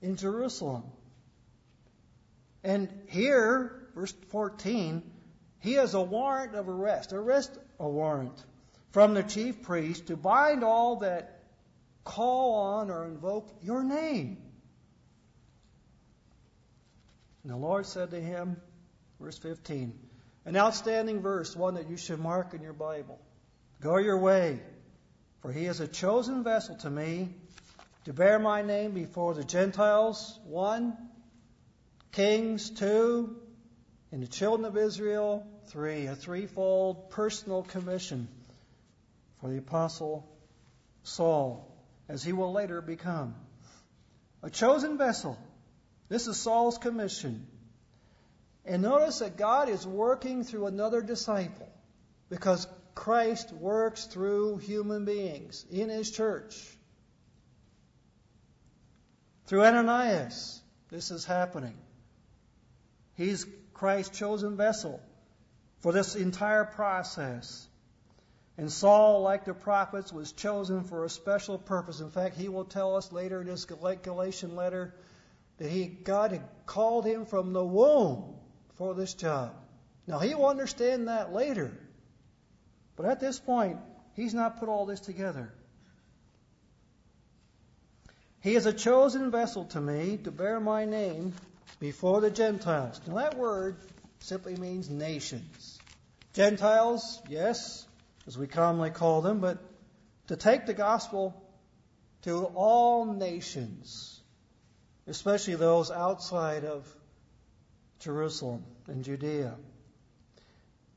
in 0.00 0.16
Jerusalem. 0.16 0.84
And 2.64 2.88
here, 3.08 3.90
verse 3.94 4.14
14, 4.30 5.02
he 5.60 5.74
has 5.74 5.92
a 5.92 6.00
warrant 6.00 6.54
of 6.54 6.70
arrest, 6.70 7.12
arrest 7.12 7.56
a 7.78 7.86
warrant 7.86 8.42
from 8.92 9.12
the 9.12 9.22
chief 9.22 9.60
priest 9.62 10.06
to 10.06 10.16
bind 10.16 10.64
all 10.64 10.96
that 11.00 11.42
call 12.02 12.54
on 12.54 12.90
or 12.90 13.04
invoke 13.04 13.54
your 13.62 13.84
name. 13.84 14.38
And 17.42 17.52
the 17.52 17.58
Lord 17.58 17.84
said 17.84 18.10
to 18.12 18.20
him, 18.20 18.56
verse 19.20 19.38
15, 19.38 19.98
an 20.44 20.56
outstanding 20.56 21.20
verse, 21.20 21.56
one 21.56 21.74
that 21.74 21.88
you 21.88 21.96
should 21.96 22.20
mark 22.20 22.54
in 22.54 22.62
your 22.62 22.72
Bible. 22.72 23.18
Go 23.80 23.98
your 23.98 24.18
way, 24.18 24.60
for 25.40 25.52
he 25.52 25.66
is 25.66 25.80
a 25.80 25.88
chosen 25.88 26.44
vessel 26.44 26.76
to 26.76 26.90
me 26.90 27.30
to 28.04 28.12
bear 28.12 28.38
my 28.38 28.62
name 28.62 28.92
before 28.92 29.34
the 29.34 29.44
Gentiles, 29.44 30.38
one, 30.44 30.96
kings, 32.12 32.70
two, 32.70 33.36
and 34.12 34.22
the 34.22 34.26
children 34.26 34.64
of 34.64 34.76
Israel, 34.76 35.46
three. 35.66 36.06
A 36.06 36.14
threefold 36.14 37.10
personal 37.10 37.62
commission 37.62 38.28
for 39.40 39.50
the 39.50 39.58
apostle 39.58 40.26
Saul, 41.02 41.70
as 42.08 42.22
he 42.22 42.32
will 42.32 42.52
later 42.52 42.80
become. 42.80 43.34
A 44.42 44.50
chosen 44.50 44.98
vessel. 44.98 45.36
This 46.08 46.26
is 46.28 46.36
Saul's 46.36 46.78
commission. 46.78 47.46
And 48.66 48.82
notice 48.82 49.20
that 49.20 49.36
God 49.36 49.68
is 49.68 49.86
working 49.86 50.42
through 50.42 50.66
another 50.66 51.00
disciple 51.00 51.68
because 52.28 52.66
Christ 52.96 53.52
works 53.52 54.06
through 54.06 54.58
human 54.58 55.04
beings 55.04 55.64
in 55.70 55.88
his 55.88 56.10
church. 56.10 56.56
Through 59.46 59.64
Ananias, 59.64 60.60
this 60.90 61.12
is 61.12 61.24
happening. 61.24 61.76
He's 63.14 63.46
Christ's 63.72 64.18
chosen 64.18 64.56
vessel 64.56 65.00
for 65.78 65.92
this 65.92 66.16
entire 66.16 66.64
process. 66.64 67.68
And 68.58 68.72
Saul, 68.72 69.22
like 69.22 69.44
the 69.44 69.54
prophets, 69.54 70.12
was 70.12 70.32
chosen 70.32 70.82
for 70.82 71.04
a 71.04 71.10
special 71.10 71.58
purpose. 71.58 72.00
In 72.00 72.10
fact, 72.10 72.36
he 72.36 72.48
will 72.48 72.64
tell 72.64 72.96
us 72.96 73.12
later 73.12 73.40
in 73.40 73.46
his 73.46 73.66
Galatian 73.66 74.56
letter 74.56 74.94
that 75.58 75.70
he, 75.70 75.86
God 75.86 76.32
had 76.32 76.42
called 76.64 77.06
him 77.06 77.26
from 77.26 77.52
the 77.52 77.64
womb 77.64 78.34
for 78.76 78.94
this 78.94 79.14
job. 79.14 79.54
Now, 80.06 80.18
he 80.18 80.34
will 80.34 80.48
understand 80.48 81.08
that 81.08 81.32
later. 81.32 81.72
But 82.96 83.06
at 83.06 83.20
this 83.20 83.38
point, 83.38 83.78
he's 84.14 84.34
not 84.34 84.60
put 84.60 84.68
all 84.68 84.86
this 84.86 85.00
together. 85.00 85.52
He 88.40 88.54
is 88.54 88.66
a 88.66 88.72
chosen 88.72 89.30
vessel 89.30 89.64
to 89.66 89.80
me 89.80 90.18
to 90.18 90.30
bear 90.30 90.60
my 90.60 90.84
name 90.84 91.34
before 91.80 92.20
the 92.20 92.30
Gentiles. 92.30 93.00
Now, 93.06 93.14
that 93.16 93.36
word 93.36 93.76
simply 94.20 94.56
means 94.56 94.88
nations. 94.88 95.78
Gentiles, 96.32 97.20
yes, 97.28 97.86
as 98.26 98.38
we 98.38 98.46
commonly 98.46 98.90
call 98.90 99.20
them, 99.20 99.40
but 99.40 99.58
to 100.28 100.36
take 100.36 100.66
the 100.66 100.74
gospel 100.74 101.34
to 102.22 102.44
all 102.54 103.04
nations, 103.04 104.20
especially 105.06 105.54
those 105.54 105.90
outside 105.90 106.64
of 106.64 106.86
Jerusalem 108.00 108.64
and 108.86 109.04
Judea. 109.04 109.54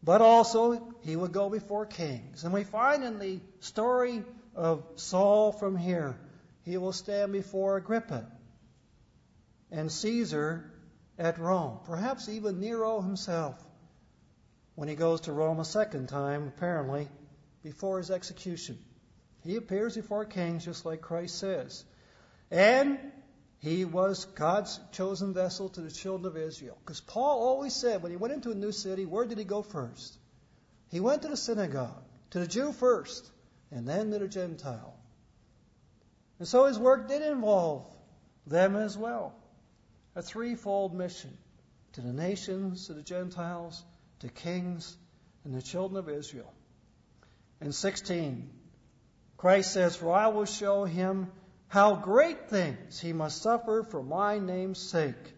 But 0.02 0.22
also, 0.22 0.96
he 1.02 1.16
would 1.16 1.32
go 1.32 1.50
before 1.50 1.86
kings. 1.86 2.44
And 2.44 2.54
we 2.54 2.64
find 2.64 3.04
in 3.04 3.20
the 3.20 3.40
story 3.60 4.24
of 4.56 4.84
Saul 4.96 5.52
from 5.52 5.76
here, 5.76 6.18
he 6.64 6.78
will 6.78 6.94
stand 6.94 7.34
before 7.34 7.78
Agrippa 7.78 8.26
and 9.72 9.92
Caesar 9.92 10.72
at 11.18 11.38
Rome, 11.38 11.80
perhaps 11.86 12.30
even 12.30 12.60
Nero 12.60 13.02
himself, 13.02 13.62
when 14.76 14.88
he 14.88 14.96
goes 14.96 15.22
to 15.22 15.34
Rome 15.34 15.60
a 15.60 15.66
second 15.66 16.08
time, 16.08 16.48
apparently, 16.48 17.10
before 17.64 17.98
his 17.98 18.10
execution. 18.10 18.78
He 19.44 19.58
appears 19.58 19.96
before 19.96 20.26
kings 20.26 20.64
just 20.64 20.86
like 20.86 21.02
Christ 21.02 21.38
says. 21.38 21.84
And 22.52 22.98
he 23.60 23.84
was 23.84 24.26
God's 24.26 24.80
chosen 24.94 25.34
vessel 25.34 25.70
to 25.70 25.82
the 25.82 25.92
children 25.92 26.26
of 26.26 26.38
Israel. 26.38 26.78
Because 26.80 27.02
Paul 27.02 27.42
always 27.42 27.76
said 27.76 28.02
when 28.02 28.12
he 28.12 28.18
went 28.18 28.34
into 28.34 28.52
a 28.52 28.56
new 28.56 28.72
city, 28.72 29.06
where 29.06 29.26
did 29.26 29.38
he 29.38 29.44
go 29.44 29.62
first? 29.62 30.18
He 30.90 31.02
went 31.02 31.24
to 31.24 31.28
the 31.28 31.38
synagogue, 31.38 32.04
to 32.32 32.40
the 32.40 32.48
Jew 32.48 32.72
first, 32.72 33.30
and 33.70 33.88
then 33.88 34.12
to 34.12 34.20
the 34.20 34.28
Gentile. 34.28 34.96
And 36.40 36.48
so 36.48 36.66
his 36.66 36.80
work 36.80 37.10
did 37.10 37.22
involve 37.22 37.86
them 38.48 38.78
as 38.78 38.98
well. 38.98 39.36
A 40.16 40.22
threefold 40.22 40.94
mission 40.94 41.38
to 41.94 42.02
the 42.02 42.14
nations, 42.14 42.88
to 42.88 42.94
the 42.94 43.02
Gentiles, 43.02 43.84
to 44.20 44.30
kings, 44.30 44.96
and 45.44 45.54
the 45.54 45.62
children 45.62 45.98
of 45.98 46.08
Israel. 46.08 46.54
And 47.60 47.76
16, 47.76 48.50
Christ 49.38 49.74
says, 49.74 49.98
For 49.98 50.14
I 50.14 50.28
will 50.28 50.46
show 50.46 50.86
him 50.86 51.30
how 51.70 51.96
great 51.96 52.50
things 52.50 53.00
he 53.00 53.14
must 53.14 53.42
suffer 53.44 53.84
for 53.84 54.02
my 54.02 54.40
name's 54.40 54.80
sake. 54.80 55.34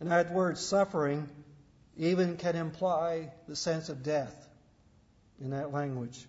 And 0.00 0.10
that 0.10 0.30
word 0.32 0.58
suffering 0.58 1.28
even 1.96 2.36
can 2.36 2.56
imply 2.56 3.32
the 3.48 3.56
sense 3.56 3.88
of 3.88 4.02
death 4.02 4.48
in 5.40 5.50
that 5.50 5.72
language. 5.72 6.26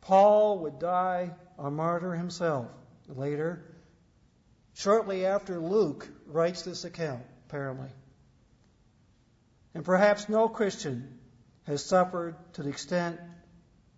Paul 0.00 0.60
would 0.60 0.78
die 0.78 1.30
a 1.58 1.70
martyr 1.70 2.14
himself 2.14 2.66
later, 3.06 3.62
shortly 4.74 5.26
after 5.26 5.60
Luke 5.60 6.08
writes 6.26 6.62
this 6.62 6.84
account, 6.84 7.22
apparently. 7.48 7.90
And 9.74 9.84
perhaps 9.84 10.28
no 10.28 10.48
Christian 10.48 11.18
has 11.64 11.84
suffered 11.84 12.34
to 12.54 12.62
the 12.62 12.70
extent 12.70 13.20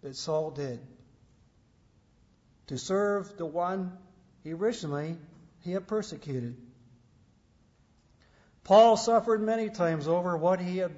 that 0.03 0.17
Saul 0.17 0.51
did 0.51 0.81
to 2.67 2.79
serve 2.79 3.37
the 3.37 3.47
one 3.47 3.97
he 4.43 4.53
originally 4.53 5.19
he 5.61 5.73
had 5.73 5.87
persecuted. 5.87 6.57
Paul 8.65 8.97
suffered 8.97 9.43
many 9.43 9.69
times 9.69 10.09
over 10.09 10.37
what 10.37 10.61
he 10.61 10.79
had 10.79 10.93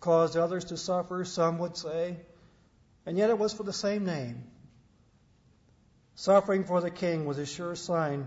caused 0.00 0.36
others 0.36 0.66
to 0.66 0.76
suffer, 0.76 1.24
some 1.24 1.58
would 1.58 1.76
say, 1.76 2.16
and 3.04 3.18
yet 3.18 3.30
it 3.30 3.38
was 3.38 3.52
for 3.52 3.62
the 3.62 3.72
same 3.72 4.04
name. 4.04 4.44
Suffering 6.14 6.64
for 6.64 6.80
the 6.80 6.90
king 6.90 7.26
was 7.26 7.38
a 7.38 7.46
sure 7.46 7.76
sign 7.76 8.26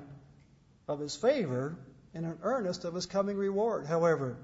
of 0.88 1.00
his 1.00 1.16
favor 1.16 1.78
and 2.14 2.26
an 2.26 2.40
earnest 2.44 2.86
of 2.86 2.94
his 2.94 3.08
coming 3.08 3.38
reward, 3.38 3.86
however. 3.86 4.38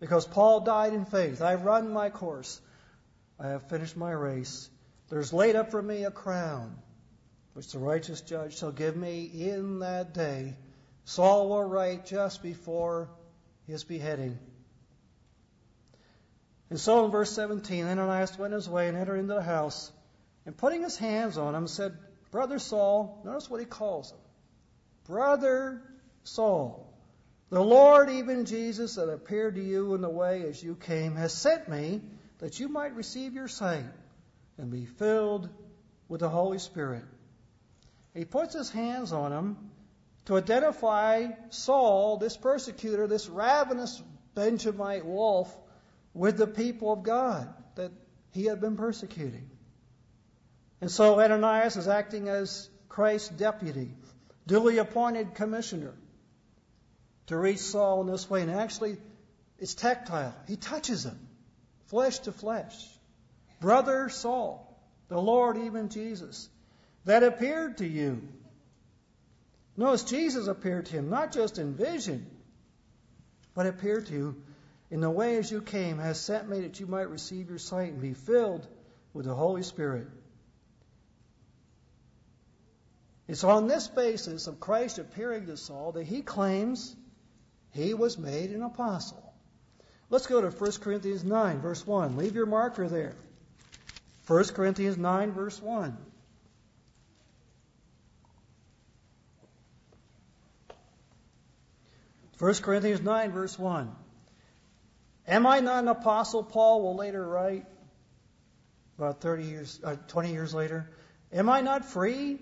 Because 0.00 0.26
Paul 0.26 0.60
died 0.60 0.92
in 0.92 1.04
faith. 1.04 1.40
I've 1.40 1.64
run 1.64 1.92
my 1.92 2.10
course. 2.10 2.60
I 3.38 3.48
have 3.48 3.68
finished 3.68 3.96
my 3.96 4.10
race. 4.10 4.68
There's 5.08 5.32
laid 5.32 5.54
up 5.54 5.70
for 5.70 5.82
me 5.82 6.04
a 6.04 6.10
crown 6.10 6.76
which 7.54 7.72
the 7.72 7.78
righteous 7.78 8.20
judge 8.20 8.58
shall 8.58 8.72
give 8.72 8.96
me 8.96 9.24
in 9.24 9.78
that 9.80 10.12
day. 10.12 10.56
Saul 11.04 11.48
will 11.48 11.64
write 11.64 12.06
just 12.06 12.42
before 12.42 13.08
his 13.66 13.84
beheading. 13.84 14.38
And 16.70 16.80
so 16.80 17.04
in 17.04 17.10
verse 17.10 17.30
17, 17.32 17.86
Ananias 17.86 18.38
went 18.38 18.52
his 18.52 18.68
way 18.68 18.88
and 18.88 18.96
entered 18.96 19.18
into 19.18 19.34
the 19.34 19.42
house, 19.42 19.92
and 20.44 20.56
putting 20.56 20.82
his 20.82 20.96
hands 20.96 21.38
on 21.38 21.54
him, 21.54 21.68
said, 21.68 21.96
Brother 22.30 22.58
Saul, 22.58 23.22
notice 23.24 23.48
what 23.48 23.60
he 23.60 23.66
calls 23.66 24.10
him. 24.10 24.18
Brother 25.06 25.82
Saul, 26.24 26.92
the 27.50 27.62
Lord, 27.62 28.10
even 28.10 28.46
Jesus, 28.46 28.96
that 28.96 29.08
appeared 29.08 29.54
to 29.54 29.62
you 29.62 29.94
in 29.94 30.00
the 30.00 30.08
way 30.08 30.42
as 30.42 30.60
you 30.60 30.74
came, 30.74 31.14
has 31.14 31.32
sent 31.32 31.68
me 31.68 32.00
that 32.38 32.58
you 32.58 32.68
might 32.68 32.96
receive 32.96 33.34
your 33.34 33.46
sight 33.46 33.84
and 34.58 34.70
be 34.70 34.86
filled 34.86 35.48
with 36.08 36.20
the 36.20 36.28
Holy 36.28 36.58
Spirit. 36.58 37.04
He 38.14 38.24
puts 38.24 38.54
his 38.54 38.70
hands 38.70 39.12
on 39.12 39.32
him 39.32 39.56
to 40.26 40.36
identify 40.36 41.26
Saul, 41.50 42.16
this 42.16 42.36
persecutor, 42.36 43.06
this 43.06 43.28
ravenous 43.28 44.02
Benjamite 44.34 45.04
wolf, 45.04 45.54
with 46.14 46.36
the 46.36 46.46
people 46.46 46.92
of 46.92 47.02
God 47.02 47.52
that 47.74 47.90
he 48.32 48.44
had 48.44 48.60
been 48.60 48.76
persecuting. 48.76 49.50
And 50.80 50.90
so 50.90 51.20
Ananias 51.20 51.76
is 51.76 51.88
acting 51.88 52.28
as 52.28 52.68
Christ's 52.88 53.28
deputy, 53.30 53.90
duly 54.46 54.78
appointed 54.78 55.34
commissioner 55.34 55.94
to 57.26 57.36
reach 57.36 57.58
Saul 57.58 58.02
in 58.02 58.06
this 58.06 58.28
way. 58.30 58.42
And 58.42 58.50
actually, 58.50 58.98
it's 59.58 59.74
tactile. 59.74 60.34
He 60.46 60.56
touches 60.56 61.04
him, 61.04 61.18
flesh 61.86 62.18
to 62.20 62.32
flesh. 62.32 62.74
Brother 63.60 64.08
Saul, 64.08 64.78
the 65.08 65.20
Lord, 65.20 65.56
even 65.58 65.88
Jesus, 65.88 66.48
that 67.04 67.22
appeared 67.22 67.78
to 67.78 67.86
you. 67.86 68.26
Notice 69.76 70.04
Jesus 70.04 70.46
appeared 70.46 70.86
to 70.86 70.92
him, 70.92 71.10
not 71.10 71.32
just 71.32 71.58
in 71.58 71.74
vision, 71.74 72.26
but 73.54 73.66
appeared 73.66 74.06
to 74.06 74.12
you 74.12 74.42
in 74.90 75.00
the 75.00 75.10
way 75.10 75.36
as 75.36 75.50
you 75.50 75.60
came, 75.60 75.98
has 75.98 76.20
sent 76.20 76.48
me 76.48 76.60
that 76.60 76.78
you 76.78 76.86
might 76.86 77.10
receive 77.10 77.48
your 77.48 77.58
sight 77.58 77.92
and 77.92 78.00
be 78.00 78.14
filled 78.14 78.66
with 79.12 79.26
the 79.26 79.34
Holy 79.34 79.62
Spirit. 79.62 80.06
It's 83.26 83.42
on 83.42 83.66
this 83.66 83.88
basis 83.88 84.46
of 84.46 84.60
Christ 84.60 84.98
appearing 84.98 85.46
to 85.46 85.56
Saul 85.56 85.92
that 85.92 86.06
he 86.06 86.22
claims 86.22 86.94
he 87.72 87.94
was 87.94 88.18
made 88.18 88.50
an 88.50 88.62
apostle. 88.62 89.32
Let's 90.10 90.26
go 90.26 90.40
to 90.40 90.50
1 90.50 90.72
Corinthians 90.80 91.24
9, 91.24 91.60
verse 91.60 91.86
1. 91.86 92.16
Leave 92.16 92.34
your 92.34 92.46
marker 92.46 92.86
there. 92.86 93.16
1 94.26 94.44
Corinthians 94.48 94.98
9, 94.98 95.32
verse 95.32 95.60
1. 95.60 95.96
First 102.36 102.62
Corinthians 102.62 103.00
9, 103.00 103.30
verse 103.30 103.58
1. 103.58 103.94
Am 105.26 105.46
I 105.46 105.60
not 105.60 105.84
an 105.84 105.88
apostle? 105.88 106.42
Paul 106.42 106.82
will 106.82 106.96
later 106.96 107.24
write, 107.26 107.64
about 108.98 109.20
30 109.20 109.44
years, 109.44 109.80
uh, 109.82 109.96
20 110.08 110.32
years 110.32 110.52
later. 110.52 110.90
Am 111.32 111.48
I 111.48 111.60
not 111.60 111.84
free? 111.84 112.38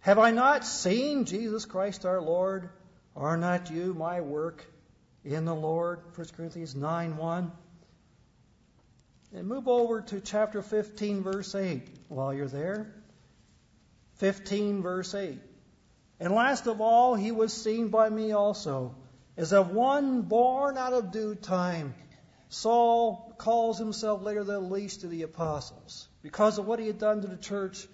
Have 0.00 0.18
I 0.18 0.30
not 0.30 0.64
seen 0.64 1.24
Jesus 1.24 1.64
Christ 1.64 2.04
our 2.04 2.20
Lord? 2.20 2.70
Are 3.16 3.36
not 3.36 3.70
you 3.70 3.94
my 3.94 4.20
work 4.20 4.64
in 5.24 5.44
the 5.44 5.54
Lord? 5.54 6.00
1 6.14 6.26
Corinthians 6.36 6.74
9 6.74 7.16
1. 7.16 7.52
And 9.34 9.46
move 9.46 9.68
over 9.68 10.00
to 10.00 10.20
chapter 10.20 10.62
15, 10.62 11.22
verse 11.22 11.54
8 11.54 11.82
while 12.08 12.32
you're 12.32 12.48
there. 12.48 12.92
15, 14.16 14.82
verse 14.82 15.14
8. 15.14 15.38
And 16.20 16.34
last 16.34 16.66
of 16.66 16.80
all, 16.80 17.14
he 17.14 17.30
was 17.30 17.52
seen 17.52 17.88
by 17.88 18.08
me 18.08 18.32
also, 18.32 18.94
as 19.36 19.52
of 19.52 19.70
one 19.70 20.22
born 20.22 20.76
out 20.76 20.92
of 20.92 21.12
due 21.12 21.34
time. 21.34 21.94
Saul 22.48 23.34
calls 23.38 23.78
himself 23.78 24.22
later 24.22 24.42
the 24.42 24.58
least 24.58 25.04
of 25.04 25.10
the 25.10 25.22
apostles. 25.22 26.08
Because 26.22 26.58
of 26.58 26.66
what 26.66 26.80
he 26.80 26.86
had 26.86 26.98
done 26.98 27.20
to 27.20 27.28
the 27.28 27.36
church, 27.36 27.86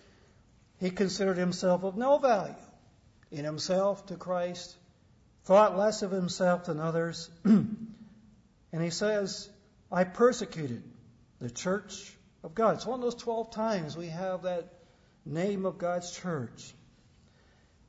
he 0.78 0.90
considered 0.90 1.36
himself 1.36 1.84
of 1.84 1.96
no 1.96 2.18
value 2.18 2.54
in 3.30 3.44
himself 3.44 4.06
to 4.06 4.16
Christ, 4.16 4.76
thought 5.44 5.76
less 5.76 6.02
of 6.02 6.10
himself 6.10 6.64
than 6.64 6.80
others. 6.80 7.28
and 7.44 7.92
he 8.72 8.90
says, 8.90 9.50
I 9.90 10.04
persecuted 10.04 10.82
the 11.40 11.50
church 11.50 12.16
of 12.42 12.54
God. 12.54 12.76
It's 12.76 12.86
one 12.86 13.00
of 13.00 13.02
those 13.02 13.22
12 13.22 13.50
times 13.50 13.96
we 13.96 14.08
have 14.08 14.42
that 14.42 14.72
name 15.26 15.66
of 15.66 15.78
God's 15.78 16.10
church. 16.12 16.74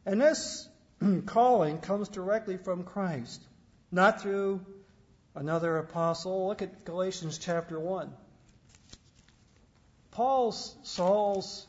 And 0.06 0.22
this 0.22 0.70
calling 1.26 1.80
comes 1.80 2.10
directly 2.10 2.58
from 2.58 2.84
Christ, 2.84 3.42
not 3.92 4.22
through 4.22 4.62
another 5.34 5.78
apostle. 5.78 6.48
Look 6.48 6.62
at 6.62 6.86
Galatians 6.86 7.38
chapter 7.38 7.80
1. 7.80 8.12
Paul's, 10.12 10.76
Saul's 10.84 11.68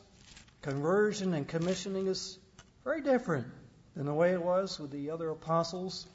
conversion 0.61 1.33
and 1.33 1.47
commissioning 1.47 2.07
is 2.07 2.37
very 2.83 3.01
different 3.01 3.47
than 3.95 4.05
the 4.05 4.13
way 4.13 4.31
it 4.31 4.41
was 4.41 4.79
with 4.79 4.91
the 4.91 5.09
other 5.09 5.29
apostles. 5.29 6.05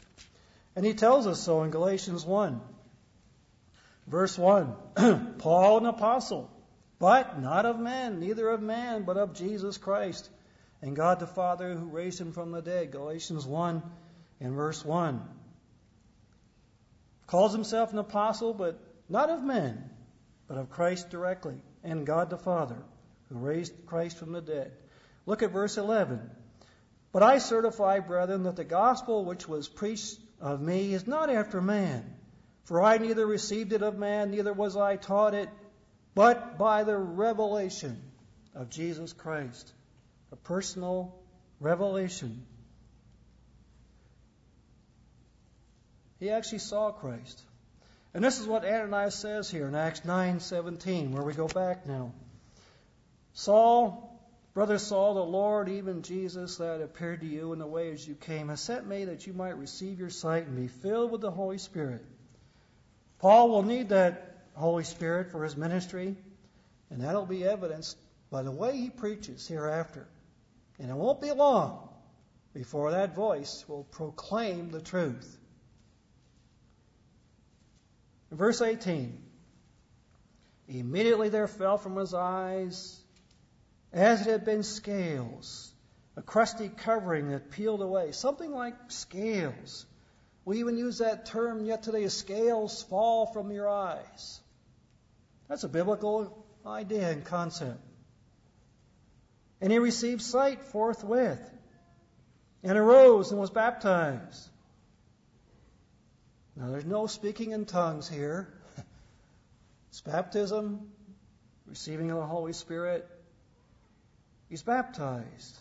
And 0.75 0.87
he 0.87 0.95
tells 0.95 1.27
us 1.27 1.41
so 1.41 1.63
in 1.63 1.71
Galatians 1.71 2.25
1. 2.25 2.61
Verse 4.07 4.39
1 4.39 5.35
Paul, 5.39 5.79
an 5.79 5.87
apostle, 5.87 6.51
but 6.99 7.41
not 7.41 7.67
of 7.67 7.79
men, 7.79 8.21
neither 8.21 8.49
of 8.49 8.63
man, 8.63 9.03
but 9.03 9.17
of 9.17 9.35
Jesus 9.35 9.77
Christ, 9.77 10.29
and 10.83 10.97
God 10.97 11.21
the 11.21 11.27
Father 11.27 11.75
who 11.75 11.87
raised 11.87 12.21
him 12.21 12.33
from 12.33 12.51
the 12.51 12.61
dead. 12.61 12.91
Galatians 12.91 13.47
1 13.47 13.83
and 14.41 14.55
verse 14.55 14.85
1. 14.85 15.23
Calls 17.29 17.53
himself 17.53 17.93
an 17.93 17.99
apostle, 17.99 18.53
but 18.53 18.79
not 19.09 19.31
of 19.31 19.43
men, 19.43 19.89
but 20.49 20.59
of 20.59 20.71
Christ 20.71 21.09
directly, 21.09 21.55
and 21.85 22.05
God 22.05 22.29
the 22.29 22.37
Father 22.37 22.77
who 23.29 23.39
raised 23.39 23.73
Christ 23.87 24.19
from 24.19 24.33
the 24.33 24.43
dead. 24.43 24.73
Look 25.25 25.43
at 25.43 25.53
verse 25.53 25.79
11. 25.79 26.21
But 27.13 27.23
I 27.23 27.39
certify, 27.39 28.01
brethren, 28.01 28.43
that 28.43 28.57
the 28.57 28.65
gospel 28.65 29.25
which 29.25 29.49
was 29.49 29.69
preached 29.69 30.19
of 30.41 30.61
me 30.61 30.93
is 30.93 31.07
not 31.07 31.31
after 31.31 31.61
man. 31.61 32.17
For 32.65 32.83
I 32.83 32.99
neither 32.99 33.27
received 33.27 33.73
it 33.73 33.83
of 33.83 33.99
man, 33.99 34.31
neither 34.31 34.53
was 34.53 34.77
I 34.77 34.97
taught 34.97 35.35
it, 35.35 35.49
but 36.15 36.59
by 36.59 36.85
the 36.85 36.97
revelation 36.97 38.03
of 38.55 38.71
Jesus 38.71 39.13
Christ. 39.13 39.73
A 40.33 40.37
personal 40.37 41.15
revelation. 41.61 42.47
He 46.19 46.31
actually 46.31 46.61
saw 46.61 46.91
Christ. 46.91 47.43
And 48.15 48.25
this 48.25 48.41
is 48.41 48.47
what 48.47 48.65
Ananias 48.65 49.15
says 49.15 49.51
here 49.51 49.69
in 49.69 49.75
Acts 49.75 50.01
9:17, 50.01 51.13
where 51.13 51.23
we 51.23 51.35
go 51.35 51.49
back 51.49 51.87
now. 51.87 52.13
Saul, 53.35 54.21
brother 54.55 54.79
Saul, 54.79 55.15
the 55.15 55.25
Lord, 55.25 55.69
even 55.69 56.03
Jesus 56.03 56.57
that 56.57 56.81
appeared 56.81 57.21
to 57.21 57.27
you 57.27 57.53
in 57.53 57.59
the 57.59 57.67
way 57.67 57.93
as 57.93 58.07
you 58.07 58.15
came, 58.15 58.49
has 58.49 58.61
sent 58.61 58.87
me 58.87 59.07
that 59.07 59.27
you 59.27 59.33
might 59.33 59.59
receive 59.59 59.99
your 59.99 60.11
sight 60.11 60.47
and 60.47 60.57
be 60.57 60.69
filled 60.69 61.11
with 61.11 61.21
the 61.21 61.31
Holy 61.31 61.59
Spirit. 61.59 62.05
Paul 63.19 63.51
will 63.51 63.63
need 63.63 63.91
that 63.91 64.47
Holy 64.55 64.85
Spirit 64.85 65.31
for 65.31 65.45
his 65.45 65.57
ministry, 65.57 66.17
and 66.91 67.01
that'll 67.01 67.27
be 67.27 67.45
evidenced 67.45 67.97
by 68.31 68.43
the 68.43 68.51
way 68.51 68.77
he 68.77 68.91
preaches 68.91 69.47
hereafter. 69.47 70.07
And 70.83 70.91
it 70.91 70.95
won't 70.95 71.23
be 71.23 71.33
long 71.33 71.89
before 72.53 72.91
that 72.91 73.15
voice 73.15 73.65
will 73.67 73.85
proclaim 73.85 74.71
the 74.71 74.83
truth. 74.83 75.39
In 78.31 78.37
verse 78.37 78.61
18, 78.61 79.19
immediately 80.69 81.31
there 81.31 81.49
fell 81.49 81.79
from 81.79 81.97
his 81.97 82.13
eyes, 82.13 83.01
as 83.95 84.27
it 84.27 84.31
had 84.31 84.45
been 84.45 84.63
scales, 84.63 85.73
a 86.17 86.23
crusty 86.23 86.69
covering 86.69 87.31
that 87.31 87.51
peeled 87.51 87.81
away, 87.81 88.13
something 88.13 88.51
like 88.51 88.75
scales 88.89 89.87
we 90.45 90.59
even 90.59 90.77
use 90.77 90.99
that 90.99 91.27
term 91.27 91.65
yet 91.65 91.83
today 91.85 92.09
scales 92.09 92.83
fall 92.83 93.27
from 93.27 93.53
your 93.53 93.69
eyes. 93.69 94.41
That's 95.49 95.65
a 95.65 95.69
biblical 95.69 96.45
idea 96.67 97.11
and 97.11 97.25
concept. 97.25 97.79
And 99.63 99.71
he 99.71 99.79
received 99.79 100.21
sight 100.21 100.61
forthwith, 100.65 101.41
and 102.65 102.77
arose 102.77 103.31
and 103.31 103.41
was 103.41 103.51
baptized. 103.51 104.49
Now, 106.57 106.71
there's 106.71 106.85
no 106.85 107.07
speaking 107.07 107.53
in 107.53 107.65
tongues 107.65 108.09
here. 108.09 108.53
It's 109.91 110.01
baptism, 110.01 110.91
receiving 111.67 112.11
of 112.11 112.17
the 112.17 112.25
Holy 112.25 112.55
Spirit. 112.55 113.07
He's 114.49 114.63
baptized. 114.63 115.59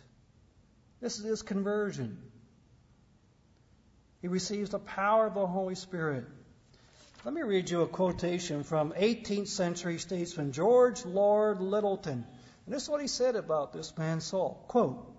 This 1.01 1.19
is 1.19 1.25
his 1.25 1.41
conversion. 1.41 2.17
He 4.21 4.29
receives 4.29 4.69
the 4.69 4.79
power 4.79 5.27
of 5.27 5.33
the 5.33 5.45
Holy 5.45 5.75
Spirit. 5.75 6.23
Let 7.25 7.33
me 7.33 7.41
read 7.41 7.69
you 7.69 7.81
a 7.81 7.87
quotation 7.87 8.63
from 8.63 8.93
18th 8.93 9.49
century 9.49 9.97
statesman 9.97 10.53
George 10.53 11.05
Lord 11.05 11.59
Lyttelton. 11.59 12.23
And 12.71 12.77
this 12.77 12.83
is 12.83 12.89
what 12.89 13.01
he 13.01 13.07
said 13.07 13.35
about 13.35 13.73
this 13.73 13.97
man 13.97 14.21
Saul. 14.21 14.63
Quote, 14.69 15.13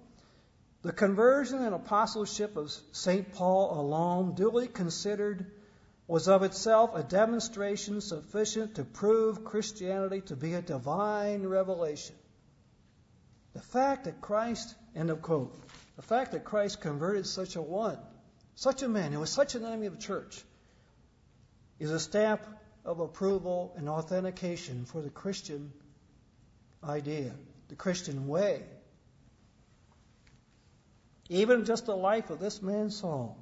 the 0.80 0.90
conversion 0.90 1.62
and 1.62 1.74
apostleship 1.74 2.56
of 2.56 2.72
St. 2.92 3.30
Paul 3.34 3.78
alone, 3.78 4.34
duly 4.34 4.68
considered, 4.68 5.52
was 6.06 6.28
of 6.28 6.44
itself 6.44 6.92
a 6.94 7.02
demonstration 7.02 8.00
sufficient 8.00 8.76
to 8.76 8.84
prove 8.84 9.44
Christianity 9.44 10.22
to 10.28 10.34
be 10.34 10.54
a 10.54 10.62
divine 10.62 11.46
revelation. 11.46 12.16
The 13.52 13.60
fact 13.60 14.04
that 14.04 14.22
Christ, 14.22 14.74
end 14.96 15.10
of 15.10 15.20
quote, 15.20 15.54
the 15.96 16.02
fact 16.02 16.32
that 16.32 16.44
Christ 16.44 16.80
converted 16.80 17.26
such 17.26 17.56
a 17.56 17.60
one 17.60 17.98
such 18.54 18.82
a 18.82 18.88
man 18.88 19.12
who 19.12 19.20
was 19.20 19.28
such 19.28 19.56
an 19.56 19.66
enemy 19.66 19.88
of 19.88 19.96
the 19.96 20.02
church 20.02 20.42
is 21.78 21.90
a 21.90 22.00
stamp 22.00 22.46
of 22.82 23.00
approval 23.00 23.74
and 23.76 23.90
authentication 23.90 24.86
for 24.86 25.02
the 25.02 25.10
Christian 25.10 25.70
idea, 26.84 27.32
the 27.68 27.74
Christian 27.74 28.26
way. 28.28 28.62
even 31.28 31.64
just 31.64 31.86
the 31.86 31.96
life 31.96 32.28
of 32.30 32.38
this 32.38 32.60
man 32.60 32.90
Saul. 32.90 33.38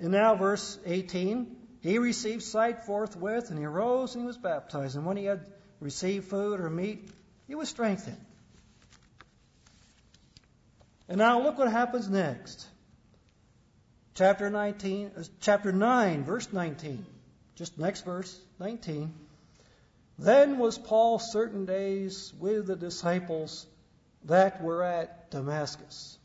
And 0.00 0.10
now, 0.10 0.34
verse 0.34 0.78
18 0.84 1.64
he 1.84 1.98
received 1.98 2.42
sight 2.42 2.84
forthwith, 2.86 3.50
and 3.50 3.58
he 3.58 3.66
arose 3.66 4.14
and 4.14 4.22
he 4.22 4.26
was 4.26 4.38
baptized. 4.38 4.96
And 4.96 5.04
when 5.04 5.18
he 5.18 5.26
had 5.26 5.44
received 5.80 6.28
food 6.28 6.58
or 6.58 6.70
meat, 6.70 7.10
he 7.46 7.54
was 7.54 7.68
strengthened. 7.68 8.24
And 11.06 11.18
now 11.18 11.42
look 11.42 11.58
what 11.58 11.70
happens 11.70 12.08
next. 12.08 12.66
Chapter 14.14 14.48
19, 14.48 15.10
uh, 15.14 15.24
chapter 15.40 15.72
9, 15.72 16.24
verse 16.24 16.50
19. 16.50 17.04
Just 17.54 17.78
next 17.78 18.06
verse, 18.06 18.34
19. 18.58 19.12
Then 20.18 20.58
was 20.58 20.78
Paul 20.78 21.18
certain 21.18 21.66
days 21.66 22.32
with 22.38 22.66
the 22.66 22.76
disciples 22.76 23.66
that 24.24 24.62
were 24.62 24.82
at 24.82 25.30
Damascus. 25.30 26.18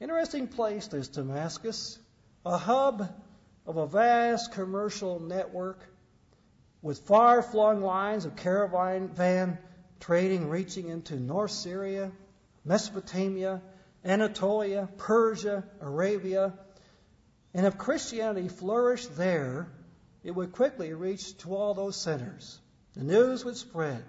Interesting 0.00 0.46
place, 0.46 0.86
this 0.86 1.08
Damascus, 1.08 1.98
a 2.44 2.56
hub 2.56 3.08
of 3.66 3.76
a 3.76 3.86
vast 3.86 4.52
commercial 4.52 5.20
network 5.20 5.80
with 6.82 7.00
far 7.00 7.42
flung 7.42 7.82
lines 7.82 8.24
of 8.24 8.36
caravan 8.36 9.08
van 9.08 9.58
trading 9.98 10.48
reaching 10.48 10.88
into 10.88 11.16
North 11.16 11.50
Syria, 11.50 12.12
Mesopotamia, 12.64 13.62
Anatolia, 14.04 14.88
Persia, 14.98 15.64
Arabia. 15.80 16.52
And 17.54 17.66
if 17.66 17.78
Christianity 17.78 18.48
flourished 18.48 19.16
there, 19.16 19.68
it 20.26 20.34
would 20.34 20.50
quickly 20.50 20.92
reach 20.92 21.38
to 21.38 21.54
all 21.54 21.72
those 21.72 21.94
centers. 21.94 22.58
The 22.94 23.04
news 23.04 23.44
would 23.44 23.56
spread. 23.56 24.02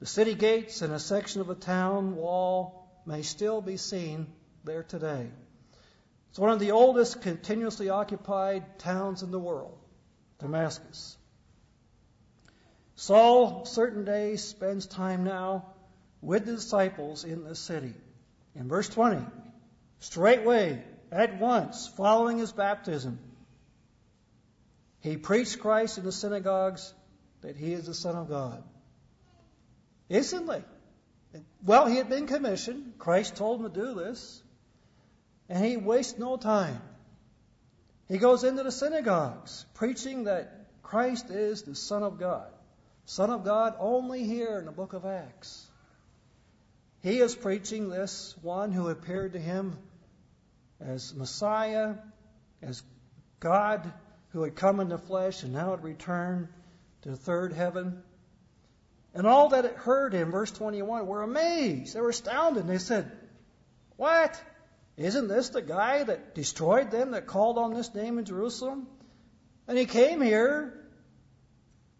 The 0.00 0.06
city 0.06 0.34
gates 0.34 0.80
and 0.80 0.90
a 0.90 0.98
section 0.98 1.42
of 1.42 1.50
a 1.50 1.54
town 1.54 2.16
wall 2.16 2.88
may 3.04 3.20
still 3.20 3.60
be 3.60 3.76
seen 3.76 4.26
there 4.64 4.82
today. 4.82 5.28
It's 6.30 6.38
one 6.38 6.48
of 6.48 6.60
the 6.60 6.70
oldest 6.70 7.20
continuously 7.20 7.90
occupied 7.90 8.78
towns 8.78 9.22
in 9.22 9.30
the 9.30 9.38
world, 9.38 9.76
Damascus. 10.38 11.18
Saul, 12.96 13.66
certain 13.66 14.06
days, 14.06 14.42
spends 14.42 14.86
time 14.86 15.24
now 15.24 15.66
with 16.22 16.46
the 16.46 16.52
disciples 16.52 17.24
in 17.24 17.44
the 17.44 17.54
city. 17.54 17.92
In 18.54 18.66
verse 18.66 18.88
20, 18.88 19.26
straightway, 20.00 20.82
at 21.10 21.38
once, 21.38 21.86
following 21.86 22.38
his 22.38 22.52
baptism, 22.52 23.18
he 25.02 25.16
preached 25.16 25.58
Christ 25.58 25.98
in 25.98 26.04
the 26.04 26.12
synagogues 26.12 26.94
that 27.40 27.56
he 27.56 27.72
is 27.72 27.86
the 27.86 27.94
Son 27.94 28.14
of 28.14 28.28
God. 28.28 28.62
Instantly. 30.08 30.62
Well, 31.64 31.86
he 31.86 31.96
had 31.96 32.08
been 32.08 32.28
commissioned. 32.28 32.94
Christ 32.98 33.34
told 33.34 33.60
him 33.60 33.72
to 33.72 33.80
do 33.80 33.94
this. 33.94 34.42
And 35.48 35.64
he 35.64 35.76
wastes 35.76 36.18
no 36.18 36.36
time. 36.36 36.80
He 38.08 38.18
goes 38.18 38.44
into 38.44 38.62
the 38.62 38.70
synagogues 38.70 39.66
preaching 39.74 40.24
that 40.24 40.66
Christ 40.82 41.30
is 41.30 41.62
the 41.62 41.74
Son 41.74 42.04
of 42.04 42.18
God. 42.18 42.48
Son 43.04 43.30
of 43.30 43.44
God 43.44 43.74
only 43.80 44.22
here 44.22 44.58
in 44.58 44.66
the 44.66 44.72
book 44.72 44.92
of 44.92 45.04
Acts. 45.04 45.66
He 47.02 47.18
is 47.18 47.34
preaching 47.34 47.88
this 47.88 48.36
one 48.40 48.70
who 48.70 48.88
appeared 48.88 49.32
to 49.32 49.40
him 49.40 49.76
as 50.80 51.12
Messiah, 51.12 51.94
as 52.62 52.82
God 53.40 53.92
who 54.32 54.42
had 54.42 54.56
come 54.56 54.80
in 54.80 54.88
the 54.88 54.98
flesh 54.98 55.42
and 55.42 55.52
now 55.52 55.70
had 55.70 55.84
returned 55.84 56.48
to 57.02 57.10
the 57.10 57.16
third 57.16 57.52
heaven. 57.52 58.02
And 59.14 59.26
all 59.26 59.50
that 59.50 59.76
heard 59.76 60.14
him, 60.14 60.30
verse 60.30 60.50
21, 60.50 61.06
were 61.06 61.22
amazed. 61.22 61.94
They 61.94 62.00
were 62.00 62.08
astounded. 62.08 62.66
They 62.66 62.78
said, 62.78 63.10
What? 63.96 64.40
Isn't 64.96 65.28
this 65.28 65.50
the 65.50 65.62
guy 65.62 66.02
that 66.02 66.34
destroyed 66.34 66.90
them, 66.90 67.12
that 67.12 67.26
called 67.26 67.58
on 67.58 67.74
this 67.74 67.94
name 67.94 68.18
in 68.18 68.24
Jerusalem? 68.24 68.86
And 69.68 69.76
he 69.76 69.86
came 69.86 70.20
here 70.20 70.78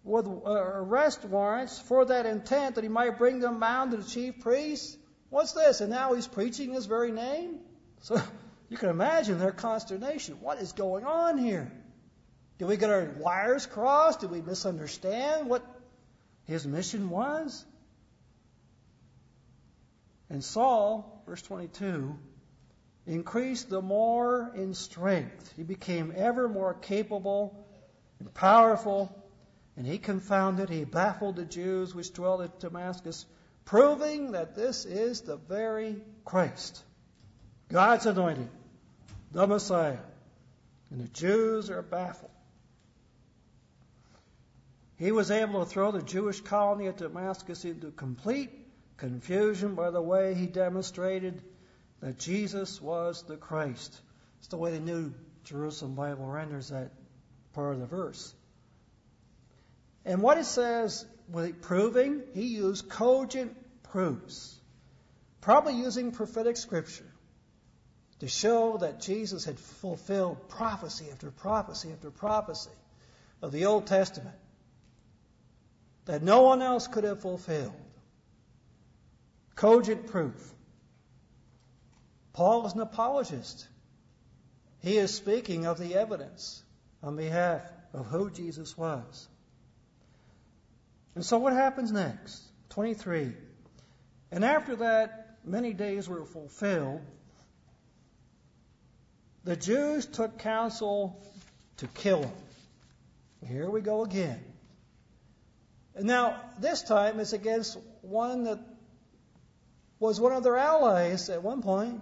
with 0.05 0.27
uh, 0.27 0.51
arrest 0.51 1.25
warrants 1.25 1.79
for 1.79 2.07
that 2.07 2.27
intent 2.27 2.75
that 2.75 2.85
he 2.85 2.89
might 2.89 3.19
bring 3.19 3.41
them 3.41 3.61
bound 3.61 3.93
to 3.93 3.99
the 3.99 4.05
chief 4.05 4.41
priests. 4.41 4.97
What's 5.31 5.53
this? 5.53 5.81
And 5.81 5.91
now 5.91 6.15
he's 6.15 6.27
preaching 6.27 6.73
his 6.73 6.87
very 6.87 7.13
name? 7.13 7.61
So 8.01 8.21
you 8.69 8.77
can 8.77 8.89
imagine 8.89 9.39
their 9.39 9.53
consternation. 9.53 10.39
What 10.41 10.59
is 10.59 10.73
going 10.73 11.05
on 11.05 11.39
here? 11.39 11.71
Did 12.63 12.69
we 12.69 12.77
get 12.77 12.91
our 12.91 13.11
wires 13.19 13.67
crossed? 13.67 14.21
Did 14.21 14.31
we 14.31 14.41
misunderstand 14.41 15.49
what 15.49 15.67
his 16.45 16.65
mission 16.65 17.11
was? 17.11 17.65
And 20.31 20.45
Saul, 20.45 21.25
verse 21.27 21.43
22, 21.43 22.17
increased 23.05 23.69
the 23.69 23.83
more 23.83 24.53
in 24.55 24.75
strength. 24.75 25.53
He 25.57 25.65
became 25.65 26.13
ever 26.15 26.49
more 26.49 26.73
capable 26.73 27.67
and 28.21 28.33
powerful, 28.33 29.13
and 29.77 29.85
he 29.85 29.99
confounded, 29.99 30.69
he 30.71 30.85
baffled 30.85 31.35
the 31.35 31.45
Jews 31.45 31.93
which 31.97 32.13
dwelt 32.13 32.43
at 32.43 32.61
Damascus, 32.61 33.27
proving 33.65 34.31
that 34.33 34.55
this 34.55 34.85
is 34.85 35.23
the 35.23 35.37
very 35.37 36.01
Christ, 36.25 36.81
God's 37.69 38.07
anointed, 38.07 38.51
the 39.33 39.49
Messiah. 39.49 39.99
And 40.93 41.01
the 41.01 41.09
Jews 41.09 41.69
are 41.69 41.83
baffled. 41.83 42.31
He 45.03 45.11
was 45.11 45.33
able 45.33 45.65
to 45.65 45.67
throw 45.69 45.91
the 45.91 46.01
Jewish 46.01 46.41
colony 46.43 46.87
at 46.87 46.99
Damascus 46.99 47.65
into 47.65 47.91
complete 47.91 48.53
confusion 48.99 49.75
by 49.75 49.91
the 49.91 50.01
way 50.01 50.35
he 50.35 50.47
demonstrated 50.47 51.43
that 51.99 52.21
Jesus 52.21 52.81
was 52.81 53.25
the 53.25 53.37
Christ. 53.37 54.01
It's 54.39 54.47
the 54.47 54.59
way 54.59 54.71
the 54.71 54.79
New 54.79 55.13
Jerusalem 55.43 55.97
Bible 55.97 56.27
renders 56.27 56.69
that 56.69 56.93
part 57.53 57.75
of 57.75 57.81
the 57.81 57.87
verse. 57.87 58.33
And 60.05 60.23
what 60.23 60.39
it 60.39 60.45
says, 60.45 61.05
with 61.29 61.63
proving, 61.63 62.23
he 62.33 62.47
used 62.47 62.89
cogent 62.89 63.57
proofs, 63.83 64.57
probably 65.41 65.75
using 65.75 66.13
prophetic 66.13 66.57
scripture 66.57 67.13
to 68.21 68.29
show 68.29 68.77
that 68.77 69.01
Jesus 69.01 69.45
had 69.45 69.59
fulfilled 69.59 70.49
prophecy 70.49 71.07
after 71.11 71.33
prophecy 71.33 71.91
after 71.91 72.13
prophecy 72.13 72.71
of 73.43 73.51
the 73.51 73.65
Old 73.65 73.89
Testament 73.89 74.37
that 76.05 76.23
no 76.23 76.43
one 76.43 76.63
else 76.63 76.87
could 76.89 77.05
have 77.05 77.21
fulfilled. 77.21 77.73
Cogent 79.55 80.09
proof. 80.09 80.53
Paul 82.33 82.67
is 82.67 82.73
an 82.73 82.81
apologist. 82.81 83.69
He 84.81 84.97
is 84.97 85.15
speaking 85.15 85.67
of 85.67 85.79
the 85.79 85.95
evidence 85.95 86.63
on 87.03 87.17
behalf 87.17 87.63
of 87.93 88.07
who 88.07 88.31
Jesus 88.31 88.77
was. 88.77 89.29
And 91.15 91.25
so 91.25 91.39
what 91.39 91.53
happens 91.53 91.93
next? 91.93 92.43
23. 92.71 93.33
And 94.31 94.45
after 94.45 94.77
that, 94.77 95.37
many 95.45 95.75
days 95.75 96.09
were 96.09 96.25
fulfilled. 96.25 97.03
The 99.45 99.57
Jews 99.57 100.07
took 100.07 100.39
counsel 100.39 101.21
to 101.79 101.87
kill 101.89 102.23
him. 102.23 102.33
Here 103.47 103.69
we 103.69 103.81
go 103.81 104.05
again. 104.05 104.41
Now, 106.01 106.41
this 106.59 106.83
time 106.83 107.21
it's 107.21 107.33
against 107.33 107.79
one 108.01 108.45
that 108.45 108.59
was 109.99 110.21
one 110.21 110.33
of 110.33 110.43
their 110.43 110.57
allies 110.57 111.29
at 111.29 111.43
one 111.43 111.63
point. 111.63 112.01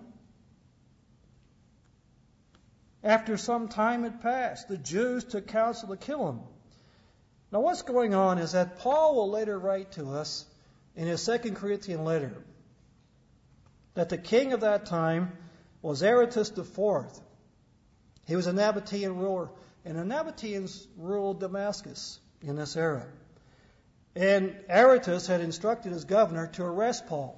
After 3.03 3.37
some 3.37 3.69
time 3.69 4.05
had 4.05 4.21
passed, 4.21 4.69
the 4.69 4.77
Jews 4.77 5.25
took 5.25 5.47
counsel 5.47 5.89
to 5.89 5.97
kill 5.97 6.29
him. 6.29 6.41
Now, 7.51 7.61
what's 7.61 7.83
going 7.83 8.15
on 8.15 8.39
is 8.39 8.53
that 8.53 8.79
Paul 8.79 9.17
will 9.17 9.31
later 9.31 9.59
write 9.59 9.93
to 9.93 10.11
us 10.11 10.47
in 10.95 11.07
his 11.07 11.23
Second 11.23 11.57
Corinthian 11.57 12.05
letter 12.05 12.45
that 13.95 14.09
the 14.09 14.19
king 14.19 14.53
of 14.53 14.61
that 14.61 14.87
time 14.87 15.33
was 15.83 16.03
Aretas 16.03 16.57
IV. 16.57 17.07
He 18.27 18.37
was 18.37 18.47
a 18.47 18.53
Nabatean 18.53 19.19
ruler, 19.19 19.51
and 19.85 19.99
the 19.99 20.05
Nabateans 20.05 20.87
ruled 20.97 21.41
Damascus 21.41 22.21
in 22.43 22.57
this 22.57 22.77
era. 22.77 23.07
And 24.17 24.57
Aretas 24.69 25.27
had 25.27 25.41
instructed 25.41 25.93
his 25.93 26.05
governor 26.05 26.49
to 26.49 26.65
arrest 26.65 27.07
Paul. 27.07 27.37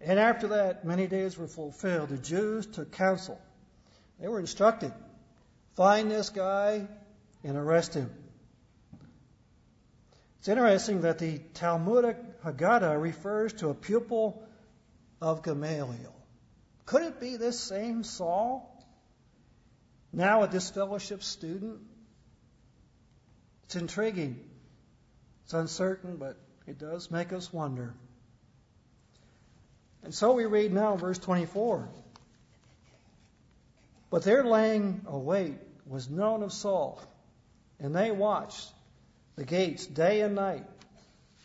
And 0.00 0.18
after 0.18 0.48
that, 0.48 0.84
many 0.84 1.06
days 1.06 1.36
were 1.36 1.48
fulfilled. 1.48 2.10
The 2.10 2.18
Jews 2.18 2.66
took 2.66 2.92
counsel. 2.92 3.40
They 4.20 4.28
were 4.28 4.40
instructed 4.40 4.92
find 5.78 6.10
this 6.10 6.30
guy 6.30 6.88
and 7.44 7.56
arrest 7.56 7.94
him. 7.94 8.10
It's 10.40 10.48
interesting 10.48 11.02
that 11.02 11.20
the 11.20 11.38
Talmudic 11.54 12.16
Haggadah 12.42 13.00
refers 13.00 13.52
to 13.54 13.68
a 13.68 13.74
pupil 13.74 14.42
of 15.22 15.44
Gamaliel. 15.44 16.16
Could 16.84 17.02
it 17.02 17.20
be 17.20 17.36
this 17.36 17.60
same 17.60 18.02
Saul? 18.02 18.77
Now 20.12 20.42
a 20.42 20.48
disfellowship 20.48 21.22
student? 21.22 21.80
It's 23.64 23.76
intriguing. 23.76 24.40
It's 25.44 25.54
uncertain, 25.54 26.16
but 26.16 26.36
it 26.66 26.78
does 26.78 27.10
make 27.10 27.32
us 27.32 27.52
wonder. 27.52 27.94
And 30.02 30.14
so 30.14 30.32
we 30.32 30.46
read 30.46 30.72
now, 30.72 30.96
verse 30.96 31.18
24. 31.18 31.88
But 34.10 34.22
their 34.22 34.44
laying 34.44 35.02
await 35.06 35.56
was 35.86 36.08
known 36.08 36.42
of 36.42 36.52
Saul, 36.52 37.00
and 37.78 37.94
they 37.94 38.10
watched 38.10 38.72
the 39.36 39.44
gates 39.44 39.86
day 39.86 40.22
and 40.22 40.34
night 40.34 40.64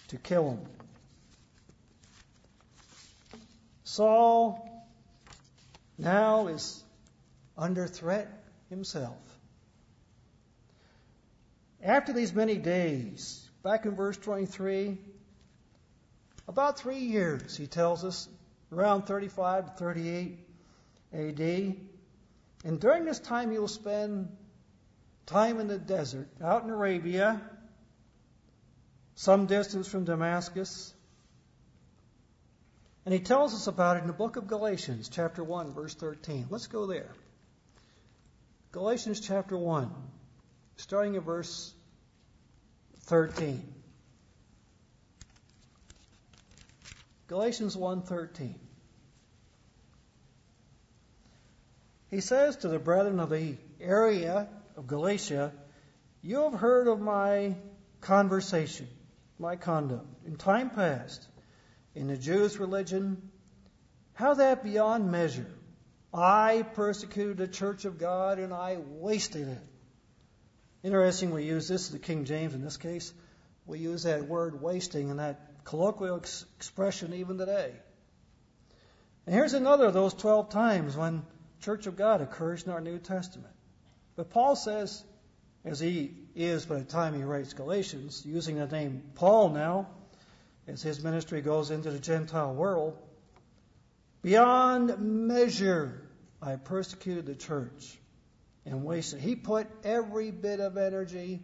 to 0.10 0.18
kill 0.18 0.52
him. 0.52 0.60
Saul 3.84 4.86
now 5.98 6.48
is 6.48 6.84
under 7.58 7.86
threat 7.88 8.43
himself. 8.74 9.18
After 11.82 12.14
these 12.14 12.34
many 12.34 12.58
days, 12.58 13.48
back 13.62 13.86
in 13.86 13.96
verse 13.96 14.18
23, 14.18 14.98
about 16.48 16.80
three 16.80 17.00
years, 17.00 17.56
he 17.56 17.68
tells 17.68 18.04
us, 18.04 18.28
around 18.72 19.04
35 19.04 19.66
to 19.66 19.72
38 19.74 20.40
AD. 21.14 21.76
And 22.66 22.80
during 22.80 23.06
this 23.06 23.20
time, 23.20 23.52
he 23.52 23.60
will 23.60 23.68
spend 23.68 24.36
time 25.26 25.60
in 25.60 25.68
the 25.68 25.78
desert, 25.78 26.28
out 26.42 26.64
in 26.64 26.70
Arabia, 26.70 27.42
some 29.16 29.46
distance 29.46 29.88
from 29.88 30.06
Damascus. 30.06 30.94
And 33.06 33.14
he 33.14 33.20
tells 33.20 33.54
us 33.54 33.68
about 33.68 33.98
it 33.98 34.02
in 34.02 34.08
the 34.08 34.14
book 34.14 34.38
of 34.38 34.48
Galatians, 34.48 35.10
chapter 35.10 35.44
1, 35.44 35.74
verse 35.74 35.94
13. 35.94 36.48
Let's 36.50 36.68
go 36.68 36.86
there. 36.86 37.12
Galatians 38.74 39.20
chapter 39.20 39.56
1, 39.56 39.88
starting 40.78 41.16
at 41.16 41.22
verse 41.22 41.72
13. 43.02 43.72
Galatians 47.28 47.78
1:13. 47.78 48.56
He 52.10 52.20
says 52.20 52.56
to 52.58 52.68
the 52.68 52.80
brethren 52.80 53.20
of 53.20 53.30
the 53.30 53.58
area 53.80 54.50
of 54.76 54.88
Galatia, 54.88 55.54
You 56.24 56.42
have 56.42 56.60
heard 56.60 56.88
of 56.88 57.00
my 57.00 57.56
conversation, 58.02 58.88
my 59.38 59.56
conduct, 59.56 60.08
in 60.26 60.36
time 60.36 60.72
past, 60.72 61.28
in 61.94 62.08
the 62.08 62.18
Jews' 62.18 62.58
religion, 62.58 63.30
how 64.14 64.34
that 64.34 64.64
beyond 64.64 65.12
measure 65.12 65.46
I 66.14 66.64
persecuted 66.76 67.38
the 67.38 67.48
church 67.48 67.86
of 67.86 67.98
God 67.98 68.38
and 68.38 68.54
I 68.54 68.78
wasted 68.78 69.48
it. 69.48 69.64
Interesting, 70.84 71.32
we 71.32 71.44
use 71.46 71.68
this, 71.68 71.90
the 71.90 71.98
King 71.98 72.26
James 72.26 72.54
in 72.54 72.62
this 72.62 72.78
case, 72.78 73.14
we 73.66 73.80
use 73.80 74.04
that 74.04 74.28
word 74.28 74.62
wasting 74.62 75.10
in 75.10 75.18
that 75.18 75.64
colloquial 75.64 76.18
ex- 76.18 76.46
expression 76.58 77.14
even 77.14 77.38
today. 77.38 77.72
And 79.26 79.34
here's 79.34 79.54
another 79.54 79.86
of 79.86 79.94
those 79.94 80.14
12 80.14 80.50
times 80.50 80.96
when 80.96 81.24
Church 81.62 81.88
of 81.88 81.96
God 81.96 82.22
occurs 82.22 82.64
in 82.64 82.72
our 82.72 82.82
New 82.82 83.00
Testament. 83.00 83.54
But 84.16 84.30
Paul 84.30 84.56
says, 84.56 85.04
as 85.64 85.80
he 85.80 86.14
is 86.36 86.66
by 86.66 86.80
the 86.80 86.84
time 86.84 87.14
he 87.14 87.24
writes 87.24 87.54
Galatians, 87.54 88.24
using 88.26 88.58
the 88.58 88.68
name 88.68 89.02
Paul 89.16 89.50
now, 89.50 89.88
as 90.68 90.82
his 90.82 91.02
ministry 91.02 91.42
goes 91.42 91.72
into 91.72 91.90
the 91.90 92.00
Gentile 92.00 92.54
world, 92.54 92.98
beyond 94.22 95.00
measure 95.00 96.03
I 96.44 96.58
persecuted 96.58 97.26
the 97.26 97.36
church 97.36 97.98
and 98.66 98.84
wasted. 98.84 99.22
He 99.22 99.36
put 99.36 99.68
every 99.84 100.32
bit 100.32 100.60
of 100.60 100.78
energy 100.78 101.42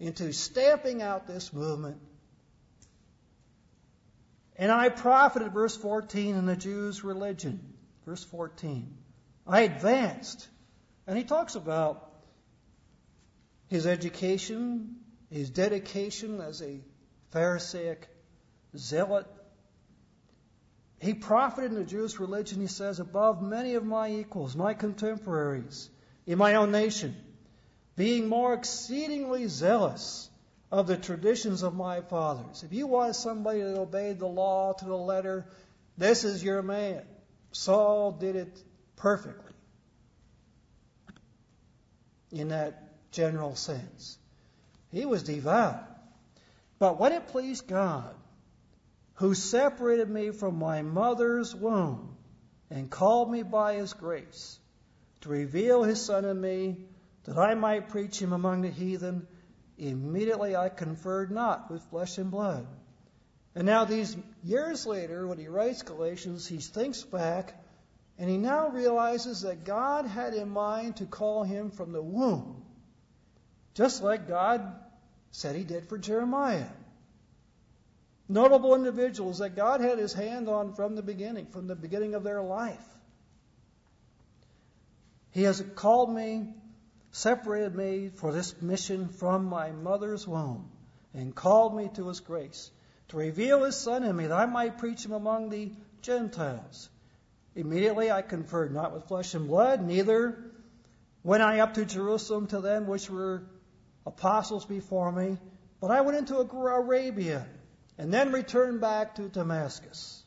into 0.00 0.32
stamping 0.32 1.00
out 1.00 1.28
this 1.28 1.52
movement. 1.52 1.98
And 4.56 4.70
I 4.72 4.88
profited, 4.88 5.52
verse 5.52 5.76
14, 5.76 6.34
in 6.34 6.46
the 6.46 6.56
Jews' 6.56 7.04
religion. 7.04 7.60
Verse 8.04 8.24
14. 8.24 8.92
I 9.46 9.60
advanced. 9.60 10.48
And 11.06 11.16
he 11.16 11.24
talks 11.24 11.54
about 11.54 12.10
his 13.68 13.86
education, 13.86 14.96
his 15.30 15.50
dedication 15.50 16.40
as 16.40 16.62
a 16.62 16.80
Pharisaic 17.30 18.08
zealot. 18.76 19.26
He 21.02 21.14
profited 21.14 21.72
in 21.72 21.76
the 21.76 21.84
Jewish 21.84 22.20
religion, 22.20 22.60
he 22.60 22.68
says, 22.68 23.00
above 23.00 23.42
many 23.42 23.74
of 23.74 23.84
my 23.84 24.08
equals, 24.08 24.54
my 24.54 24.72
contemporaries 24.72 25.90
in 26.26 26.38
my 26.38 26.54
own 26.54 26.70
nation, 26.70 27.16
being 27.96 28.28
more 28.28 28.54
exceedingly 28.54 29.48
zealous 29.48 30.30
of 30.70 30.86
the 30.86 30.96
traditions 30.96 31.64
of 31.64 31.74
my 31.74 32.02
fathers. 32.02 32.62
If 32.62 32.72
you 32.72 32.86
want 32.86 33.16
somebody 33.16 33.62
that 33.62 33.76
obeyed 33.76 34.20
the 34.20 34.28
law 34.28 34.74
to 34.74 34.84
the 34.84 34.96
letter, 34.96 35.44
this 35.98 36.22
is 36.22 36.44
your 36.44 36.62
man. 36.62 37.02
Saul 37.50 38.12
did 38.12 38.36
it 38.36 38.62
perfectly 38.94 39.52
in 42.30 42.50
that 42.50 43.10
general 43.10 43.56
sense. 43.56 44.18
He 44.92 45.04
was 45.04 45.24
devout. 45.24 45.82
But 46.78 47.00
when 47.00 47.10
it 47.10 47.26
pleased 47.26 47.66
God, 47.66 48.14
who 49.22 49.34
separated 49.34 50.10
me 50.10 50.32
from 50.32 50.58
my 50.58 50.82
mother's 50.82 51.54
womb 51.54 52.16
and 52.70 52.90
called 52.90 53.30
me 53.30 53.44
by 53.44 53.74
his 53.74 53.92
grace, 53.92 54.58
to 55.20 55.28
reveal 55.28 55.84
his 55.84 56.04
Son 56.04 56.24
in 56.24 56.40
me, 56.40 56.76
that 57.22 57.38
I 57.38 57.54
might 57.54 57.90
preach 57.90 58.20
him 58.20 58.32
among 58.32 58.62
the 58.62 58.68
heathen, 58.68 59.28
immediately 59.78 60.56
I 60.56 60.70
conferred 60.70 61.30
not 61.30 61.70
with 61.70 61.84
flesh 61.84 62.18
and 62.18 62.32
blood. 62.32 62.66
And 63.54 63.64
now, 63.64 63.84
these 63.84 64.16
years 64.42 64.86
later, 64.86 65.24
when 65.28 65.38
he 65.38 65.46
writes 65.46 65.82
Galatians, 65.82 66.48
he 66.48 66.56
thinks 66.56 67.04
back 67.04 67.54
and 68.18 68.28
he 68.28 68.38
now 68.38 68.70
realizes 68.70 69.42
that 69.42 69.62
God 69.62 70.04
had 70.04 70.34
in 70.34 70.48
mind 70.48 70.96
to 70.96 71.06
call 71.06 71.44
him 71.44 71.70
from 71.70 71.92
the 71.92 72.02
womb, 72.02 72.64
just 73.74 74.02
like 74.02 74.26
God 74.26 74.62
said 75.30 75.54
he 75.54 75.62
did 75.62 75.88
for 75.88 75.96
Jeremiah. 75.96 76.66
Notable 78.32 78.74
individuals 78.74 79.38
that 79.38 79.56
God 79.56 79.82
had 79.82 79.98
his 79.98 80.14
hand 80.14 80.48
on 80.48 80.72
from 80.72 80.96
the 80.96 81.02
beginning, 81.02 81.48
from 81.48 81.66
the 81.66 81.76
beginning 81.76 82.14
of 82.14 82.22
their 82.22 82.40
life. 82.40 82.88
He 85.32 85.42
has 85.42 85.62
called 85.74 86.14
me, 86.14 86.54
separated 87.10 87.74
me 87.74 88.08
for 88.08 88.32
this 88.32 88.62
mission 88.62 89.10
from 89.10 89.44
my 89.44 89.72
mother's 89.72 90.26
womb, 90.26 90.70
and 91.12 91.34
called 91.34 91.76
me 91.76 91.90
to 91.92 92.08
his 92.08 92.20
grace, 92.20 92.70
to 93.08 93.18
reveal 93.18 93.64
his 93.64 93.76
Son 93.76 94.02
in 94.02 94.16
me, 94.16 94.28
that 94.28 94.38
I 94.38 94.46
might 94.46 94.78
preach 94.78 95.04
him 95.04 95.12
among 95.12 95.50
the 95.50 95.70
Gentiles. 96.00 96.88
Immediately 97.54 98.10
I 98.10 98.22
conferred 98.22 98.72
not 98.72 98.94
with 98.94 99.08
flesh 99.08 99.34
and 99.34 99.46
blood, 99.46 99.82
neither 99.82 100.38
went 101.22 101.42
I 101.42 101.60
up 101.60 101.74
to 101.74 101.84
Jerusalem 101.84 102.46
to 102.46 102.62
them 102.62 102.86
which 102.86 103.10
were 103.10 103.42
apostles 104.06 104.64
before 104.64 105.12
me, 105.12 105.36
but 105.80 105.90
I 105.90 106.00
went 106.00 106.16
into 106.16 106.38
Arabia, 106.38 107.46
and 107.98 108.12
then 108.12 108.32
returned 108.32 108.80
back 108.80 109.16
to 109.16 109.28
Damascus. 109.28 110.22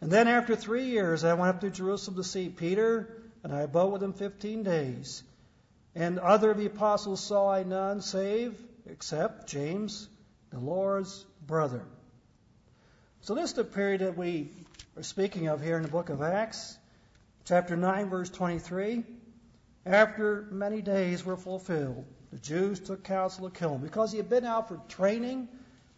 And 0.00 0.10
then 0.10 0.28
after 0.28 0.54
three 0.54 0.86
years, 0.86 1.24
I 1.24 1.34
went 1.34 1.54
up 1.54 1.60
to 1.62 1.70
Jerusalem 1.70 2.16
to 2.18 2.24
see 2.24 2.48
Peter, 2.48 3.22
and 3.42 3.54
I 3.54 3.62
abode 3.62 3.92
with 3.92 4.02
him 4.02 4.12
fifteen 4.12 4.62
days. 4.62 5.22
And 5.94 6.18
other 6.18 6.50
of 6.50 6.58
the 6.58 6.66
apostles 6.66 7.20
saw 7.20 7.50
I 7.50 7.62
none 7.62 8.02
save, 8.02 8.54
except 8.86 9.48
James, 9.48 10.08
the 10.50 10.58
Lord's 10.58 11.24
brother. 11.46 11.82
So 13.22 13.34
this 13.34 13.50
is 13.50 13.54
the 13.54 13.64
period 13.64 14.02
that 14.02 14.16
we 14.16 14.50
are 14.96 15.02
speaking 15.02 15.46
of 15.46 15.62
here 15.62 15.76
in 15.76 15.82
the 15.82 15.88
book 15.88 16.10
of 16.10 16.20
Acts, 16.20 16.76
chapter 17.44 17.76
9, 17.76 18.10
verse 18.10 18.28
23. 18.28 19.04
After 19.86 20.46
many 20.50 20.82
days 20.82 21.24
were 21.24 21.36
fulfilled, 21.36 22.04
the 22.34 22.40
Jews 22.40 22.80
took 22.80 23.04
counsel 23.04 23.48
to 23.48 23.56
kill 23.56 23.76
him 23.76 23.80
because 23.80 24.10
he 24.10 24.16
had 24.16 24.28
been 24.28 24.44
out 24.44 24.66
for 24.66 24.80
training 24.88 25.46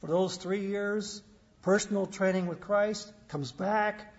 for 0.03 0.09
those 0.09 0.37
three 0.37 0.67
years 0.67 1.23
personal 1.63 2.05
training 2.05 2.47
with 2.47 2.61
Christ, 2.61 3.11
comes 3.29 3.53
back. 3.53 4.15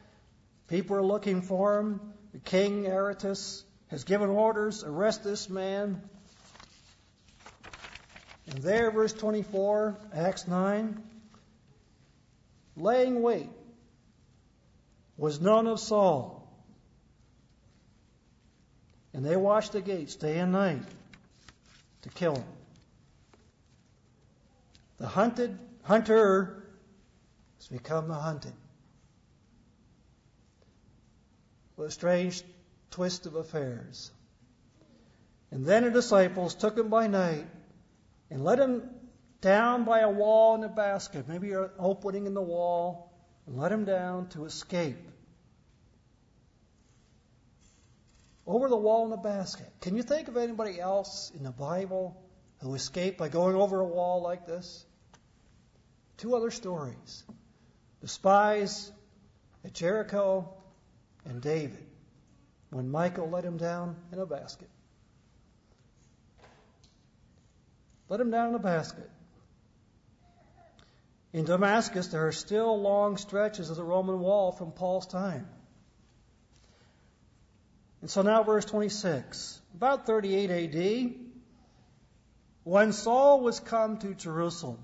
People 0.68 0.97
are 0.97 1.03
looking 1.03 1.43
for 1.43 1.78
him. 1.78 2.01
The 2.34 2.39
king, 2.39 2.88
Aretas, 2.88 3.63
has 3.89 4.03
given 4.03 4.32
orders 4.32 4.84
arrest 4.84 5.24
this 5.24 5.47
man. 5.47 6.01
And 8.47 8.63
there, 8.63 8.89
verse 8.89 9.13
24, 9.13 9.95
Acts 10.11 10.47
9, 10.47 10.99
laying 12.76 13.22
wait 13.22 13.49
was 15.18 15.39
known 15.39 15.68
of 15.68 15.80
Saul. 15.80 16.51
And 19.13 19.24
they 19.24 19.36
watched 19.36 19.74
the 19.74 19.82
gates 19.82 20.15
day 20.15 20.39
and 20.39 20.51
night 20.51 20.82
to 22.08 22.14
kill 22.14 22.36
him. 22.36 22.45
The 24.97 25.08
hunted 25.08 25.58
hunter 25.84 26.64
has 27.58 27.68
become 27.68 28.08
the 28.08 28.16
hunted. 28.16 28.53
What 31.76 31.86
a 31.86 31.91
strange 31.91 32.43
twist 32.91 33.26
of 33.26 33.36
affairs. 33.36 34.12
And 35.51 35.66
then 35.66 35.84
the 35.84 35.91
disciples 35.91 36.55
took 36.55 36.78
him 36.78 36.89
by 36.89 37.08
night 37.08 37.45
and 38.30 38.43
led 38.43 38.60
him 38.60 38.89
down 39.41 39.86
by 39.86 39.99
a 39.99 40.10
wall 40.10 40.55
in 40.55 40.64
a 40.64 40.70
basket, 40.70 41.28
maybe 41.28 41.53
an 41.53 41.70
opening 41.78 42.26
in 42.26 42.34
the 42.34 42.41
wall, 42.41 43.14
and 43.45 43.58
let 43.58 43.72
him 43.72 43.86
down 43.86 44.28
to 44.30 44.45
escape. 44.45 44.97
Over 48.48 48.70
the 48.70 48.78
wall 48.78 49.06
in 49.06 49.12
a 49.12 49.18
basket. 49.18 49.68
Can 49.82 49.98
you 49.98 50.04
think 50.04 50.30
of 50.30 50.38
anybody 50.38 50.80
else 50.80 51.34
in 51.36 51.43
the 51.43 51.52
Bible 51.52 52.18
who 52.62 52.74
escaped 52.76 53.18
by 53.18 53.28
going 53.28 53.58
over 53.58 53.82
a 53.82 53.86
wall 53.86 54.22
like 54.22 54.48
this? 54.48 54.86
Two 56.16 56.36
other 56.36 56.50
stories 56.50 57.24
the 58.02 58.08
spies 58.08 58.91
at 59.66 59.74
Jericho 59.74 60.54
and 61.26 61.41
David 61.41 61.86
when 62.70 62.89
Michal 62.89 63.30
let 63.30 63.43
him 63.43 63.58
down 63.58 63.98
in 64.14 64.20
a 64.20 64.26
basket. 64.26 64.70
Let 68.08 68.22
him 68.22 68.32
down 68.32 68.50
in 68.50 68.56
a 68.56 68.60
basket. 68.60 69.10
In 71.34 71.43
Damascus, 71.43 72.08
there 72.08 72.28
are 72.28 72.32
still 72.32 72.82
long 72.82 73.18
stretches 73.18 73.70
of 73.70 73.76
the 73.76 73.84
Roman 73.84 74.20
wall 74.20 74.54
from 74.54 74.72
Paul's 74.72 75.06
time. 75.06 75.48
And 78.08 78.12
so 78.14 78.22
now, 78.22 78.41
verse 78.41 78.64
26. 78.64 79.60
About 79.76 80.05
38 80.05 80.49
AD, 80.49 81.14
when 82.64 82.93
Saul 82.93 83.41
was 83.41 83.60
come 83.60 83.97
to 83.97 84.14
Jerusalem, 84.14 84.80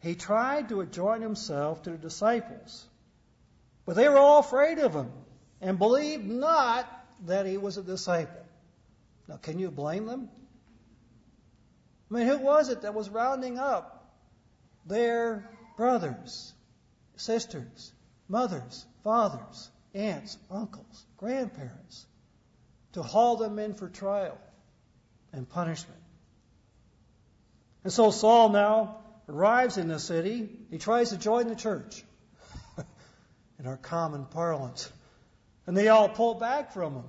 he 0.00 0.14
tried 0.14 0.70
to 0.70 0.86
join 0.86 1.20
himself 1.20 1.82
to 1.82 1.90
the 1.90 1.98
disciples, 1.98 2.86
but 3.84 3.94
they 3.94 4.08
were 4.08 4.16
all 4.16 4.38
afraid 4.38 4.78
of 4.78 4.94
him 4.94 5.10
and 5.60 5.78
believed 5.78 6.24
not 6.24 6.88
that 7.26 7.44
he 7.44 7.58
was 7.58 7.76
a 7.76 7.82
disciple. 7.82 8.46
Now, 9.28 9.36
can 9.36 9.58
you 9.58 9.70
blame 9.70 10.06
them? 10.06 10.30
I 12.10 12.14
mean, 12.14 12.26
who 12.26 12.38
was 12.38 12.70
it 12.70 12.80
that 12.80 12.94
was 12.94 13.10
rounding 13.10 13.58
up 13.58 14.14
their 14.86 15.50
brothers, 15.76 16.54
sisters, 17.16 17.92
mothers, 18.30 18.86
fathers, 19.04 19.70
aunts, 19.96 20.38
uncles, 20.50 21.06
grandparents 21.16 22.06
to 22.92 23.02
haul 23.02 23.36
them 23.36 23.58
in 23.58 23.74
for 23.74 23.88
trial 23.88 24.38
and 25.32 25.48
punishment? 25.48 26.00
And 27.82 27.92
so 27.92 28.10
Saul 28.10 28.50
now 28.50 28.98
arrives 29.28 29.78
in 29.78 29.88
the 29.88 29.98
city. 29.98 30.48
He 30.70 30.78
tries 30.78 31.10
to 31.10 31.16
join 31.16 31.48
the 31.48 31.56
church 31.56 32.04
in 33.58 33.66
our 33.66 33.76
common 33.76 34.26
parlance. 34.26 34.92
And 35.66 35.76
they 35.76 35.88
all 35.88 36.08
pull 36.08 36.34
back 36.34 36.72
from 36.72 36.94
him. 36.94 37.04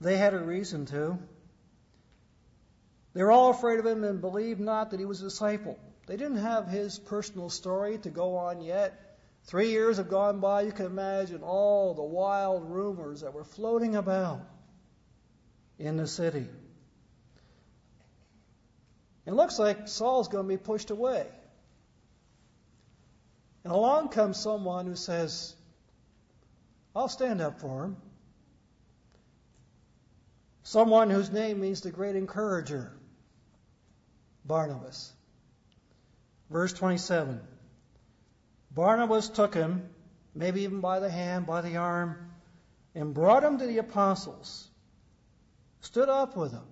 They 0.00 0.16
had 0.16 0.34
a 0.34 0.38
reason 0.38 0.86
to. 0.86 1.18
They 3.14 3.22
were 3.22 3.30
all 3.30 3.50
afraid 3.50 3.78
of 3.78 3.86
him 3.86 4.02
and 4.04 4.20
believed 4.20 4.58
not 4.58 4.90
that 4.90 5.00
he 5.00 5.06
was 5.06 5.20
a 5.20 5.24
disciple. 5.24 5.78
They 6.06 6.16
didn't 6.16 6.38
have 6.38 6.68
his 6.68 6.98
personal 6.98 7.48
story 7.48 7.98
to 7.98 8.10
go 8.10 8.36
on 8.36 8.60
yet. 8.60 9.18
Three 9.44 9.70
years 9.70 9.96
have 9.96 10.08
gone 10.08 10.40
by. 10.40 10.62
You 10.62 10.72
can 10.72 10.86
imagine 10.86 11.42
all 11.42 11.94
the 11.94 12.02
wild 12.02 12.70
rumors 12.70 13.20
that 13.20 13.34
were 13.34 13.44
floating 13.44 13.96
about 13.96 14.40
in 15.78 15.96
the 15.96 16.06
city. 16.06 16.46
It 19.26 19.32
looks 19.32 19.58
like 19.58 19.88
Saul's 19.88 20.28
going 20.28 20.44
to 20.44 20.48
be 20.48 20.56
pushed 20.56 20.90
away. 20.90 21.26
And 23.64 23.72
along 23.72 24.08
comes 24.08 24.38
someone 24.38 24.86
who 24.86 24.96
says, 24.96 25.54
I'll 26.94 27.08
stand 27.08 27.40
up 27.40 27.60
for 27.60 27.84
him. 27.84 27.96
Someone 30.64 31.10
whose 31.10 31.30
name 31.30 31.60
means 31.60 31.80
the 31.80 31.90
great 31.90 32.16
encourager, 32.16 32.92
Barnabas. 34.44 35.12
Verse 36.52 36.72
27 36.74 37.40
Barnabas 38.70 39.28
took 39.28 39.54
him, 39.54 39.88
maybe 40.34 40.62
even 40.62 40.80
by 40.80 41.00
the 41.00 41.10
hand, 41.10 41.46
by 41.46 41.60
the 41.60 41.76
arm, 41.76 42.30
and 42.94 43.12
brought 43.12 43.44
him 43.44 43.58
to 43.58 43.66
the 43.66 43.78
apostles, 43.78 44.68
stood 45.80 46.08
up 46.08 46.36
with 46.36 46.52
them, 46.52 46.66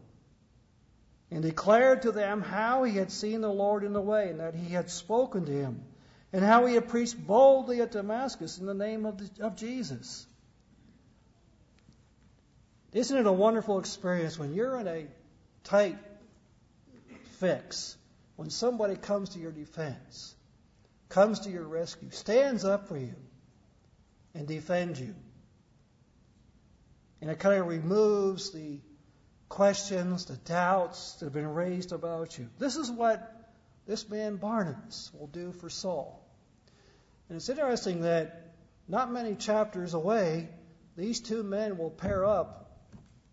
and 1.31 1.43
declared 1.43 2.03
to 2.03 2.13
them 2.13 2.43
how 2.43 2.85
he 2.85 2.97
had 2.97 3.11
seen 3.11 3.41
the 3.41 3.53
Lord 3.53 3.85
in 3.85 3.93
the 3.93 4.01
way, 4.01 4.31
and 4.31 4.41
that 4.41 4.55
he 4.55 4.73
had 4.73 4.91
spoken 4.91 5.47
to 5.47 5.53
him 5.53 5.83
and 6.33 6.45
how 6.45 6.67
he 6.67 6.75
had 6.75 6.89
preached 6.89 7.17
boldly 7.27 7.81
at 7.81 7.91
Damascus 7.91 8.59
in 8.59 8.67
the 8.67 8.75
name 8.75 9.05
of, 9.05 9.19
the, 9.19 9.45
of 9.45 9.57
Jesus. 9.57 10.27
Isn't 12.93 13.19
it 13.19 13.27
a 13.27 13.33
wonderful 13.33 13.79
experience 13.79 14.39
when 14.39 14.55
you're 14.55 14.79
in 14.79 14.87
a 14.87 15.07
tight 15.65 15.99
fix, 17.39 17.97
when 18.41 18.49
somebody 18.49 18.97
comes 18.97 19.29
to 19.29 19.39
your 19.39 19.53
defense, 19.53 20.35
comes 21.11 21.41
to 21.41 21.51
your 21.51 21.65
rescue, 21.65 22.09
stands 22.09 22.65
up 22.65 22.89
for 22.89 22.97
you, 22.97 23.15
and 24.35 24.49
defends 24.49 24.99
you? 24.99 25.15
And 27.21 27.31
it 27.31 27.39
kind 27.39 27.61
of 27.61 27.67
removes 27.67 28.51
the 28.51 28.81
questions, 29.51 30.25
the 30.25 30.39
doubts 30.39 31.17
that 31.17 31.27
have 31.27 31.35
been 31.35 31.53
raised 31.53 31.93
about 31.93 32.39
you. 32.39 32.49
This 32.59 32.77
is 32.77 32.91
what 32.91 33.31
this 33.87 34.09
man 34.09 34.37
Barnabas 34.37 35.11
will 35.13 35.27
do 35.27 35.53
for 35.53 35.69
Saul. 35.69 36.27
And 37.29 37.37
it's 37.37 37.51
interesting 37.51 38.01
that 38.01 38.55
not 38.89 39.13
many 39.13 39.35
chapters 39.35 39.93
away, 39.93 40.49
these 40.97 41.21
two 41.21 41.43
men 41.43 41.77
will 41.77 41.91
pair 41.91 42.25
up, 42.25 42.71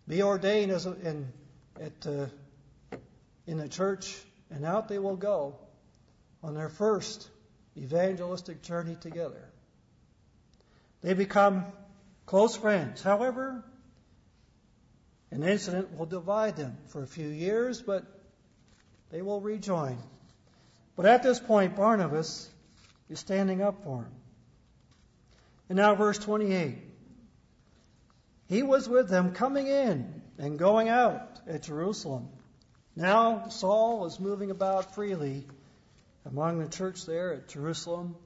be 0.06 0.22
ordained 0.22 0.70
as 0.70 0.84
a, 0.84 0.92
in, 1.00 1.32
at, 1.80 2.06
uh, 2.06 2.26
in 3.46 3.56
the 3.56 3.70
church, 3.70 4.14
and 4.50 4.64
out 4.64 4.88
they 4.88 4.98
will 4.98 5.16
go 5.16 5.56
on 6.42 6.54
their 6.54 6.68
first 6.68 7.28
evangelistic 7.76 8.62
journey 8.62 8.96
together. 9.00 9.48
They 11.00 11.14
become 11.14 11.64
close 12.26 12.56
friends. 12.56 13.02
However, 13.02 13.62
an 15.30 15.42
incident 15.42 15.96
will 15.96 16.06
divide 16.06 16.56
them 16.56 16.76
for 16.88 17.02
a 17.02 17.06
few 17.06 17.28
years, 17.28 17.82
but 17.82 18.04
they 19.10 19.22
will 19.22 19.40
rejoin. 19.40 19.98
But 20.96 21.06
at 21.06 21.22
this 21.22 21.38
point, 21.38 21.76
Barnabas 21.76 22.50
is 23.08 23.20
standing 23.20 23.62
up 23.62 23.84
for 23.84 23.98
him. 23.98 24.12
And 25.68 25.76
now, 25.76 25.94
verse 25.94 26.18
28. 26.18 26.78
He 28.48 28.62
was 28.62 28.88
with 28.88 29.08
them 29.08 29.32
coming 29.32 29.66
in 29.66 30.22
and 30.38 30.58
going 30.58 30.88
out 30.88 31.40
at 31.46 31.62
Jerusalem. 31.62 32.28
Now, 32.98 33.46
Saul 33.50 34.00
was 34.00 34.18
moving 34.18 34.50
about 34.50 34.96
freely 34.96 35.46
among 36.24 36.58
the 36.58 36.68
church 36.68 37.06
there 37.06 37.32
at 37.32 37.46
Jerusalem, 37.46 38.16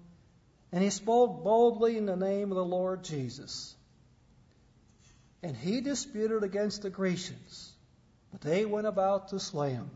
and 0.73 0.83
he 0.83 0.89
spoke 0.89 1.45
boldly 1.45 1.99
in 1.99 2.07
the 2.07 2.17
name 2.17 2.51
of 2.51 2.57
the 2.57 2.65
Lord 2.65 3.05
Jesus. 3.05 3.75
And 5.43 5.55
he 5.55 5.83
disputed 5.83 6.43
against 6.43 6.81
the 6.81 6.89
Grecians, 6.89 7.71
but 8.31 8.41
they 8.41 8.65
went 8.65 8.87
about 8.87 9.29
to 9.29 9.41
slay 9.41 9.73
him. 9.73 9.91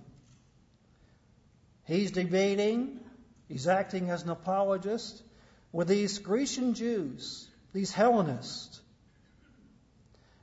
He's 1.86 2.10
debating, 2.10 3.00
he's 3.48 3.66
acting 3.66 4.10
as 4.10 4.24
an 4.24 4.28
apologist 4.28 5.22
with 5.72 5.88
these 5.88 6.18
Grecian 6.18 6.74
Jews, 6.74 7.48
these 7.72 7.92
Hellenists. 7.92 8.82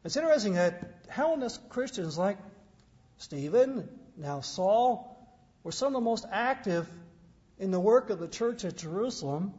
It's 0.03 0.17
interesting 0.17 0.53
that 0.53 1.05
Hellenist 1.07 1.69
Christians 1.69 2.17
like 2.17 2.39
Stephen, 3.19 3.87
now 4.17 4.41
Saul, 4.41 5.09
were 5.63 5.71
some 5.71 5.87
of 5.87 5.93
the 5.93 6.01
most 6.01 6.25
active 6.31 6.87
in 7.57 7.71
the 7.71 7.79
work 7.79 8.09
of 8.09 8.19
the 8.19 8.27
church 8.27 8.65
at 8.65 8.77
Jerusalem, 8.77 9.53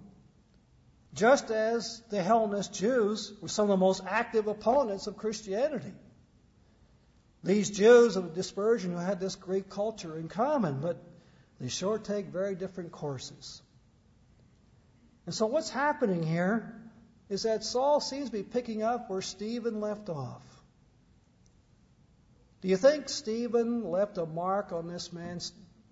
just 1.15 1.51
as 1.51 2.03
the 2.11 2.23
Hellenist 2.23 2.75
Jews 2.75 3.33
were 3.41 3.49
some 3.49 3.65
of 3.65 3.69
the 3.71 3.77
most 3.77 4.03
active 4.07 4.47
opponents 4.47 5.07
of 5.07 5.17
Christianity. 5.17 5.93
These 7.43 7.71
Jews 7.71 8.17
of 8.17 8.35
dispersion 8.35 8.93
who 8.93 8.99
had 8.99 9.21
this 9.21 9.37
Greek 9.37 9.69
culture 9.69 10.17
in 10.19 10.29
common, 10.29 10.81
but 10.81 11.03
they 11.61 11.69
sure 11.69 11.99
take 11.99 12.27
very 12.27 12.55
different 12.55 12.91
courses. 12.91 13.63
And 15.27 15.35
so 15.35 15.47
what's 15.47 15.71
happening 15.71 16.23
here 16.23 16.75
is 17.29 17.45
that 17.45 17.65
Saul 17.65 18.01
seems 18.01 18.27
to 18.27 18.33
be 18.33 18.43
picking 18.43 18.83
up 18.83 19.09
where 19.09 19.23
Stephen 19.23 19.81
left 19.81 20.09
off. 20.09 20.43
Do 22.65 22.71
you 22.71 22.79
think 22.79 23.11
Stephen 23.11 23.91
left 23.91 24.17
a 24.17 24.25
mark 24.25 24.73
on 24.73 24.89
this 24.89 25.13
man, 25.13 25.39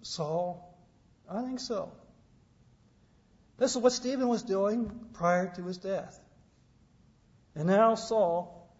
Saul? 0.01 0.75
I 1.29 1.43
think 1.43 1.61
so. 1.61 1.93
This 3.59 3.73
is 3.73 3.77
what 3.77 3.93
Stephen 3.93 4.27
was 4.27 4.43
doing 4.43 4.91
prior 5.12 5.53
to 5.57 5.64
his 5.64 5.77
death. 5.77 6.18
And 7.55 7.66
now 7.66 7.95
Saul 7.95 8.75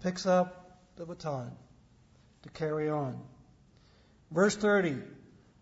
picks 0.00 0.24
up 0.24 0.78
the 0.94 1.04
baton 1.04 1.50
to 2.44 2.48
carry 2.48 2.88
on. 2.88 3.20
Verse 4.30 4.54
30 4.54 5.02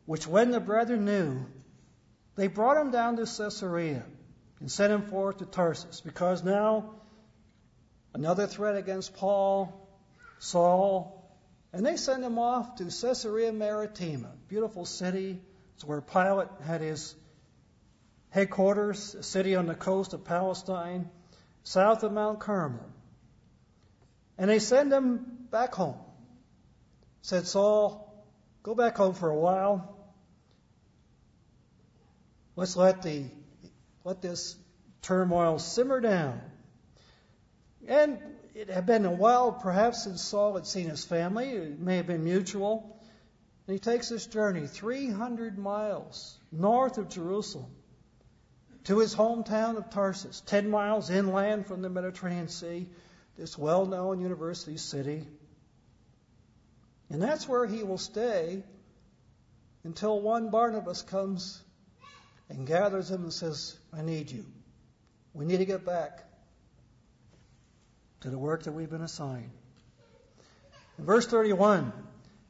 which 0.04 0.26
when 0.26 0.50
the 0.50 0.60
brethren 0.60 1.06
knew, 1.06 1.46
they 2.34 2.48
brought 2.48 2.76
him 2.76 2.90
down 2.90 3.16
to 3.16 3.22
Caesarea 3.22 4.04
and 4.58 4.70
sent 4.70 4.92
him 4.92 5.06
forth 5.08 5.38
to 5.38 5.46
Tarsus, 5.46 6.02
because 6.02 6.44
now 6.44 6.96
another 8.12 8.46
threat 8.46 8.76
against 8.76 9.16
Paul, 9.16 9.88
Saul, 10.40 11.19
And 11.72 11.86
they 11.86 11.96
send 11.96 12.24
him 12.24 12.38
off 12.38 12.76
to 12.76 12.84
Caesarea 12.84 13.52
Maritima, 13.52 14.30
beautiful 14.48 14.84
city. 14.84 15.40
It's 15.74 15.84
where 15.84 16.00
Pilate 16.00 16.48
had 16.64 16.80
his 16.80 17.14
headquarters, 18.30 19.14
a 19.14 19.22
city 19.22 19.54
on 19.54 19.66
the 19.66 19.74
coast 19.74 20.12
of 20.12 20.24
Palestine, 20.24 21.08
south 21.62 22.02
of 22.02 22.12
Mount 22.12 22.40
Carmel. 22.40 22.90
And 24.36 24.50
they 24.50 24.58
send 24.58 24.92
him 24.92 25.46
back 25.50 25.74
home. 25.74 25.98
Said, 27.22 27.46
Saul, 27.46 28.24
go 28.62 28.74
back 28.74 28.96
home 28.96 29.14
for 29.14 29.28
a 29.28 29.38
while. 29.38 29.96
Let's 32.56 32.76
let 32.76 33.02
the 33.02 33.24
let 34.04 34.22
this 34.22 34.56
turmoil 35.02 35.58
simmer 35.58 36.00
down. 36.00 36.40
And 37.86 38.18
it 38.54 38.68
had 38.68 38.86
been 38.86 39.04
a 39.04 39.12
while, 39.12 39.52
perhaps, 39.52 40.04
since 40.04 40.22
Saul 40.22 40.54
had 40.54 40.66
seen 40.66 40.88
his 40.88 41.04
family. 41.04 41.50
It 41.50 41.78
may 41.78 41.96
have 41.96 42.06
been 42.06 42.24
mutual. 42.24 43.00
And 43.66 43.74
he 43.74 43.78
takes 43.78 44.08
this 44.08 44.26
journey 44.26 44.66
300 44.66 45.58
miles 45.58 46.38
north 46.50 46.98
of 46.98 47.08
Jerusalem 47.08 47.70
to 48.84 48.98
his 48.98 49.14
hometown 49.14 49.76
of 49.76 49.90
Tarsus, 49.90 50.40
10 50.46 50.70
miles 50.70 51.10
inland 51.10 51.66
from 51.66 51.82
the 51.82 51.88
Mediterranean 51.88 52.48
Sea, 52.48 52.88
this 53.36 53.56
well 53.56 53.86
known 53.86 54.20
university 54.20 54.76
city. 54.76 55.26
And 57.10 57.22
that's 57.22 57.48
where 57.48 57.66
he 57.66 57.82
will 57.82 57.98
stay 57.98 58.62
until 59.84 60.20
one 60.20 60.50
Barnabas 60.50 61.02
comes 61.02 61.62
and 62.48 62.66
gathers 62.66 63.10
him 63.10 63.22
and 63.22 63.32
says, 63.32 63.76
I 63.92 64.02
need 64.02 64.30
you. 64.30 64.44
We 65.32 65.44
need 65.44 65.58
to 65.58 65.64
get 65.64 65.84
back 65.84 66.24
to 68.20 68.30
the 68.30 68.38
work 68.38 68.64
that 68.64 68.72
we've 68.72 68.90
been 68.90 69.02
assigned. 69.02 69.50
In 70.98 71.04
verse 71.04 71.26
31, 71.26 71.92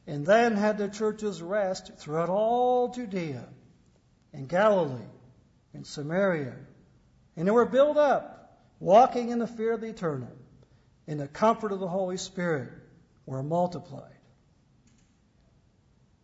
and 0.07 0.25
then 0.25 0.55
had 0.55 0.77
the 0.77 0.89
churches 0.89 1.41
rest 1.41 1.91
throughout 1.97 2.29
all 2.29 2.89
Judea 2.89 3.47
and 4.33 4.47
Galilee 4.47 4.99
and 5.73 5.85
Samaria. 5.85 6.55
And 7.35 7.47
they 7.47 7.51
were 7.51 7.65
built 7.65 7.97
up, 7.97 8.59
walking 8.79 9.29
in 9.29 9.39
the 9.39 9.47
fear 9.47 9.73
of 9.73 9.81
the 9.81 9.87
eternal, 9.87 10.31
in 11.07 11.17
the 11.17 11.27
comfort 11.27 11.71
of 11.71 11.79
the 11.79 11.87
Holy 11.87 12.17
Spirit, 12.17 12.69
were 13.25 13.43
multiplied. 13.43 14.11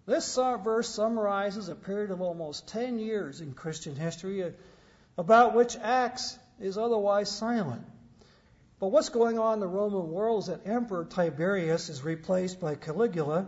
This 0.06 0.38
uh, 0.38 0.58
verse 0.58 0.88
summarizes 0.90 1.68
a 1.68 1.76
period 1.76 2.12
of 2.12 2.22
almost 2.22 2.68
10 2.70 2.98
years 2.98 3.42
in 3.42 3.54
Christian 3.54 3.96
history, 3.96 4.44
uh, 4.44 4.50
about 5.18 5.54
which 5.54 5.76
Acts 5.76 6.38
is 6.60 6.78
otherwise 6.78 7.30
silent. 7.30 7.86
But 8.80 8.90
what's 8.90 9.10
going 9.10 9.40
on 9.40 9.56
in 9.56 9.60
the 9.60 9.68
Roman 9.68 10.12
world 10.12 10.44
is 10.44 10.48
that 10.48 10.68
Emperor 10.68 11.06
Tiberius 11.06 11.90
is 11.90 12.04
replaced 12.04 12.60
by 12.60 12.76
Caligula, 12.76 13.48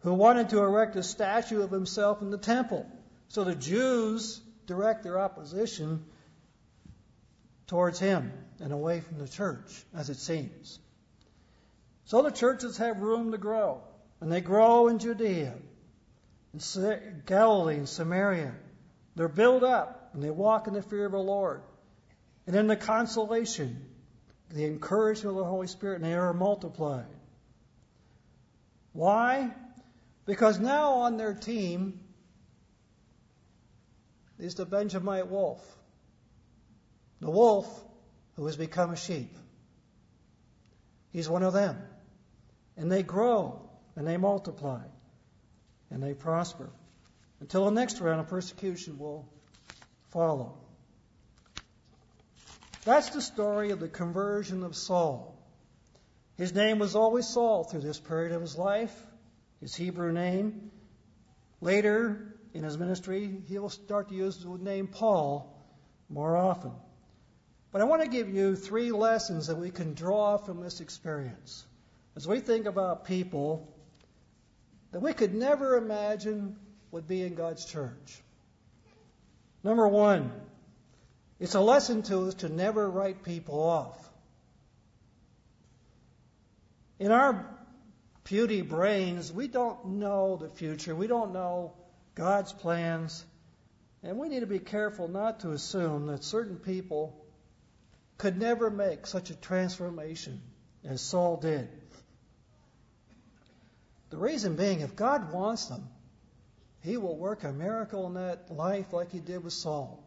who 0.00 0.12
wanted 0.12 0.50
to 0.50 0.58
erect 0.58 0.96
a 0.96 1.02
statue 1.02 1.62
of 1.62 1.70
himself 1.70 2.20
in 2.20 2.30
the 2.30 2.38
temple. 2.38 2.86
So 3.28 3.44
the 3.44 3.54
Jews 3.54 4.40
direct 4.66 5.02
their 5.02 5.18
opposition 5.18 6.04
towards 7.66 7.98
him 7.98 8.32
and 8.60 8.70
away 8.70 9.00
from 9.00 9.18
the 9.18 9.28
church, 9.28 9.84
as 9.94 10.10
it 10.10 10.18
seems. 10.18 10.78
So 12.04 12.20
the 12.20 12.30
churches 12.30 12.76
have 12.76 13.00
room 13.00 13.32
to 13.32 13.38
grow, 13.38 13.80
and 14.20 14.30
they 14.30 14.42
grow 14.42 14.88
in 14.88 14.98
Judea, 14.98 15.54
in 16.52 17.22
Galilee, 17.24 17.76
and 17.76 17.88
Samaria. 17.88 18.54
They're 19.16 19.28
built 19.28 19.62
up, 19.62 20.10
and 20.12 20.22
they 20.22 20.30
walk 20.30 20.66
in 20.66 20.74
the 20.74 20.82
fear 20.82 21.06
of 21.06 21.12
the 21.12 21.18
Lord. 21.18 21.62
And 22.46 22.54
in 22.54 22.66
the 22.66 22.76
consolation 22.76 23.86
the 24.54 24.64
encouragement 24.64 25.36
of 25.36 25.44
the 25.44 25.50
Holy 25.50 25.66
Spirit, 25.66 25.96
and 25.96 26.04
they 26.04 26.14
are 26.14 26.32
multiplied. 26.32 27.06
Why? 28.92 29.50
Because 30.26 30.60
now 30.60 30.92
on 30.92 31.16
their 31.16 31.34
team 31.34 31.98
is 34.38 34.54
the 34.54 34.64
Benjamite 34.64 35.28
wolf. 35.28 35.60
The 37.20 37.30
wolf 37.30 37.68
who 38.36 38.46
has 38.46 38.56
become 38.56 38.92
a 38.92 38.96
sheep. 38.96 39.36
He's 41.12 41.28
one 41.28 41.42
of 41.42 41.52
them. 41.52 41.76
And 42.76 42.90
they 42.90 43.02
grow 43.02 43.60
and 43.96 44.06
they 44.06 44.16
multiply 44.16 44.82
and 45.90 46.02
they 46.02 46.14
prosper 46.14 46.70
until 47.40 47.64
the 47.64 47.70
next 47.72 48.00
round 48.00 48.20
of 48.20 48.28
persecution 48.28 48.98
will 48.98 49.28
follow. 50.10 50.58
That's 52.84 53.08
the 53.10 53.22
story 53.22 53.70
of 53.70 53.80
the 53.80 53.88
conversion 53.88 54.62
of 54.62 54.76
Saul. 54.76 55.34
His 56.36 56.54
name 56.54 56.78
was 56.78 56.94
always 56.94 57.26
Saul 57.26 57.64
through 57.64 57.80
this 57.80 57.98
period 57.98 58.32
of 58.32 58.42
his 58.42 58.58
life, 58.58 58.94
his 59.60 59.74
Hebrew 59.74 60.12
name. 60.12 60.70
Later 61.62 62.34
in 62.52 62.62
his 62.62 62.76
ministry, 62.76 63.42
he 63.48 63.58
will 63.58 63.70
start 63.70 64.10
to 64.10 64.14
use 64.14 64.36
the 64.36 64.50
name 64.50 64.88
Paul 64.88 65.50
more 66.10 66.36
often. 66.36 66.72
But 67.72 67.80
I 67.80 67.84
want 67.84 68.02
to 68.02 68.08
give 68.08 68.28
you 68.28 68.54
three 68.54 68.92
lessons 68.92 69.46
that 69.46 69.56
we 69.56 69.70
can 69.70 69.94
draw 69.94 70.36
from 70.36 70.60
this 70.60 70.80
experience. 70.80 71.64
As 72.16 72.28
we 72.28 72.40
think 72.40 72.66
about 72.66 73.06
people 73.06 73.74
that 74.92 75.00
we 75.00 75.12
could 75.12 75.34
never 75.34 75.76
imagine 75.76 76.56
would 76.90 77.08
be 77.08 77.22
in 77.22 77.34
God's 77.34 77.64
church. 77.64 78.22
Number 79.64 79.88
one, 79.88 80.30
it's 81.44 81.54
a 81.54 81.60
lesson 81.60 82.00
to 82.00 82.20
us 82.20 82.36
to 82.36 82.48
never 82.48 82.90
write 82.90 83.22
people 83.22 83.60
off. 83.60 84.10
In 86.98 87.12
our 87.12 87.44
puny 88.24 88.62
brains, 88.62 89.30
we 89.30 89.46
don't 89.46 89.84
know 89.84 90.36
the 90.36 90.48
future. 90.48 90.96
We 90.96 91.06
don't 91.06 91.34
know 91.34 91.74
God's 92.14 92.50
plans. 92.54 93.22
And 94.02 94.16
we 94.16 94.30
need 94.30 94.40
to 94.40 94.46
be 94.46 94.58
careful 94.58 95.06
not 95.06 95.40
to 95.40 95.50
assume 95.50 96.06
that 96.06 96.24
certain 96.24 96.56
people 96.56 97.22
could 98.16 98.40
never 98.40 98.70
make 98.70 99.06
such 99.06 99.28
a 99.28 99.34
transformation 99.34 100.40
as 100.82 101.02
Saul 101.02 101.36
did. 101.36 101.68
The 104.08 104.16
reason 104.16 104.56
being, 104.56 104.80
if 104.80 104.96
God 104.96 105.30
wants 105.30 105.66
them, 105.66 105.86
He 106.80 106.96
will 106.96 107.18
work 107.18 107.44
a 107.44 107.52
miracle 107.52 108.06
in 108.06 108.14
that 108.14 108.50
life 108.50 108.94
like 108.94 109.12
He 109.12 109.20
did 109.20 109.44
with 109.44 109.52
Saul. 109.52 110.03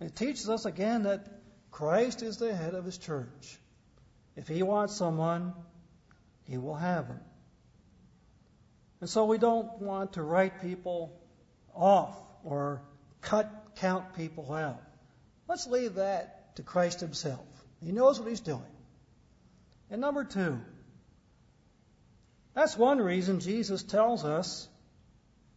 It 0.00 0.16
teaches 0.16 0.48
us 0.48 0.64
again 0.64 1.02
that 1.02 1.26
Christ 1.70 2.22
is 2.22 2.38
the 2.38 2.54
head 2.54 2.74
of 2.74 2.84
his 2.84 2.98
church. 2.98 3.58
If 4.34 4.48
he 4.48 4.62
wants 4.62 4.96
someone, 4.96 5.52
he 6.44 6.56
will 6.56 6.74
have 6.74 7.08
them. 7.08 7.20
And 9.00 9.08
so 9.08 9.24
we 9.26 9.38
don't 9.38 9.80
want 9.80 10.14
to 10.14 10.22
write 10.22 10.60
people 10.60 11.18
off 11.74 12.16
or 12.44 12.82
cut 13.20 13.50
count 13.76 14.14
people 14.14 14.52
out. 14.52 14.82
Let's 15.48 15.66
leave 15.66 15.94
that 15.94 16.56
to 16.56 16.62
Christ 16.62 17.00
himself. 17.00 17.44
He 17.82 17.92
knows 17.92 18.18
what 18.18 18.28
he's 18.28 18.40
doing. 18.40 18.62
And 19.90 20.00
number 20.00 20.24
two, 20.24 20.60
that's 22.54 22.76
one 22.76 22.98
reason 22.98 23.40
Jesus 23.40 23.82
tells 23.82 24.24
us 24.24 24.68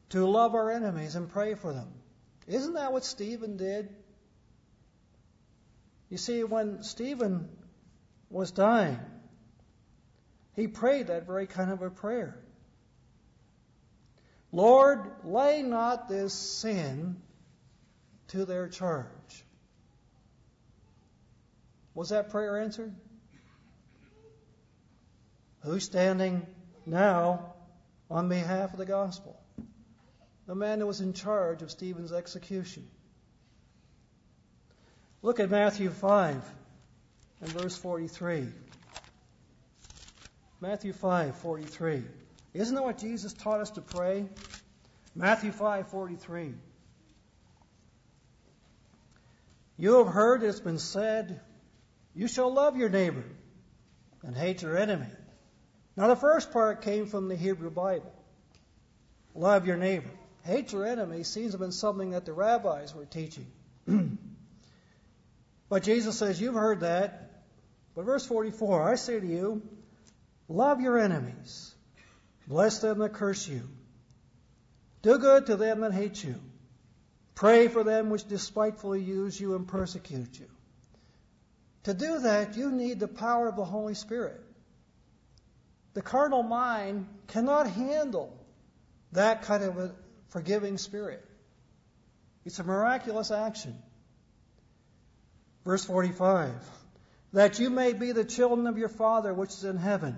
to 0.09 0.25
love 0.25 0.55
our 0.55 0.71
enemies 0.71 1.15
and 1.15 1.29
pray 1.29 1.55
for 1.55 1.73
them. 1.73 1.87
Isn't 2.47 2.73
that 2.73 2.93
what 2.93 3.03
Stephen 3.03 3.57
did? 3.57 3.89
You 6.14 6.19
see, 6.19 6.44
when 6.44 6.84
Stephen 6.84 7.49
was 8.30 8.52
dying, 8.52 8.99
he 10.56 10.68
prayed 10.68 11.07
that 11.07 11.26
very 11.26 11.48
kind 11.48 11.72
of 11.72 11.81
a 11.81 11.90
prayer. 11.90 12.38
Lord, 14.52 15.10
lay 15.23 15.64
not 15.64 16.07
this 16.07 16.35
sin 16.35 17.19
to 18.27 18.45
their 18.45 18.68
charge. 18.68 19.44
Was 21.95 22.10
that 22.10 22.30
prayer 22.30 22.61
answered? 22.61 22.94
Who's 25.61 25.84
standing 25.84 26.45
now 26.85 27.56
on 28.11 28.30
behalf 28.30 28.72
of 28.72 28.77
the 28.77 28.85
gospel? 28.85 29.41
The 30.45 30.53
man 30.53 30.80
who 30.80 30.85
was 30.85 31.02
in 31.02 31.14
charge 31.14 31.64
of 31.64 31.72
Stephen's 31.72 32.11
execution. 32.11 32.88
Look 35.23 35.39
at 35.39 35.49
Matthew 35.49 35.89
5 35.89 36.43
and 37.39 37.49
verse 37.49 37.77
43. 37.77 38.45
Matthew 40.59 40.91
5, 40.91 41.35
43. 41.37 42.03
Isn't 42.53 42.75
that 42.75 42.83
what 42.83 42.97
Jesus 42.97 43.31
taught 43.31 43.61
us 43.61 43.71
to 43.71 43.81
pray? 43.81 44.25
Matthew 45.15 45.53
5, 45.53 45.87
43. 45.87 46.53
You 49.77 50.03
have 50.03 50.13
heard 50.13 50.43
it's 50.43 50.59
been 50.59 50.77
said, 50.77 51.39
You 52.13 52.27
shall 52.27 52.53
love 52.53 52.75
your 52.75 52.89
neighbor 52.89 53.23
and 54.23 54.35
hate 54.35 54.61
your 54.61 54.77
enemy. 54.77 55.07
Now, 55.95 56.07
the 56.07 56.17
first 56.17 56.51
part 56.51 56.81
came 56.81 57.05
from 57.05 57.29
the 57.29 57.37
Hebrew 57.37 57.69
Bible. 57.69 58.13
Love 59.35 59.67
your 59.67 59.77
neighbor. 59.77 60.09
Hate 60.43 60.73
your 60.73 60.85
enemy 60.85 61.23
seems 61.23 61.51
to 61.51 61.53
have 61.53 61.61
been 61.61 61.71
something 61.71 62.11
that 62.11 62.25
the 62.25 62.33
rabbis 62.33 62.93
were 62.93 63.05
teaching. 63.05 63.47
But 65.69 65.84
Jesus 65.84 66.18
says, 66.18 66.40
You've 66.40 66.56
heard 66.56 66.81
that. 66.81 67.31
But 67.95 68.06
verse 68.06 68.26
44 68.26 68.91
I 68.91 68.95
say 68.95 69.19
to 69.19 69.26
you, 69.26 69.61
Love 70.48 70.81
your 70.81 70.99
enemies. 70.99 71.73
Bless 72.48 72.80
them 72.80 72.99
that 72.99 73.14
curse 73.14 73.48
you. 73.48 73.61
Do 75.02 75.18
good 75.18 75.48
to 75.48 75.56
them 75.56 75.81
that 75.81 75.94
hate 75.94 76.23
you. 76.23 76.35
Pray 77.35 77.68
for 77.68 77.84
them 77.84 78.10
which 78.10 78.27
despitefully 78.27 79.02
use 79.02 79.40
you 79.40 79.56
and 79.56 79.68
persecute 79.68 80.40
you. 80.40 80.48
To 81.84 81.94
do 81.94 82.19
that, 82.19 82.56
you 82.56 82.72
need 82.72 82.99
the 82.99 83.07
power 83.07 83.48
of 83.48 83.56
the 83.56 83.65
Holy 83.65 83.95
Spirit. 83.95 84.41
The 85.94 86.02
carnal 86.02 86.44
mind 86.44 87.07
cannot 87.27 87.69
handle 87.69 88.38
that 89.11 89.44
kind 89.44 89.64
of 89.64 89.77
a 89.77 89.95
forgiving 90.30 90.77
spirit. 90.77 91.23
It's 92.45 92.60
a 92.60 92.64
miraculous 92.64 93.31
action. 93.31 93.77
Verse 95.65 95.85
45 95.85 96.53
That 97.34 97.60
you 97.60 97.69
may 97.69 97.94
be 97.94 98.11
the 98.11 98.26
children 98.26 98.68
of 98.68 98.77
your 98.77 98.90
Father 98.90 99.34
which 99.34 99.52
is 99.52 99.64
in 99.64 99.77
heaven. 99.77 100.18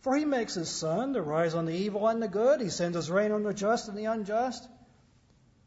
For 0.00 0.16
he 0.16 0.24
makes 0.24 0.54
his 0.54 0.68
sun 0.68 1.14
to 1.14 1.22
rise 1.22 1.54
on 1.54 1.64
the 1.64 1.74
evil 1.74 2.08
and 2.08 2.20
the 2.20 2.28
good, 2.28 2.60
he 2.60 2.70
sends 2.70 2.96
his 2.96 3.10
rain 3.10 3.30
on 3.30 3.44
the 3.44 3.54
just 3.54 3.88
and 3.88 3.96
the 3.96 4.06
unjust. 4.06 4.66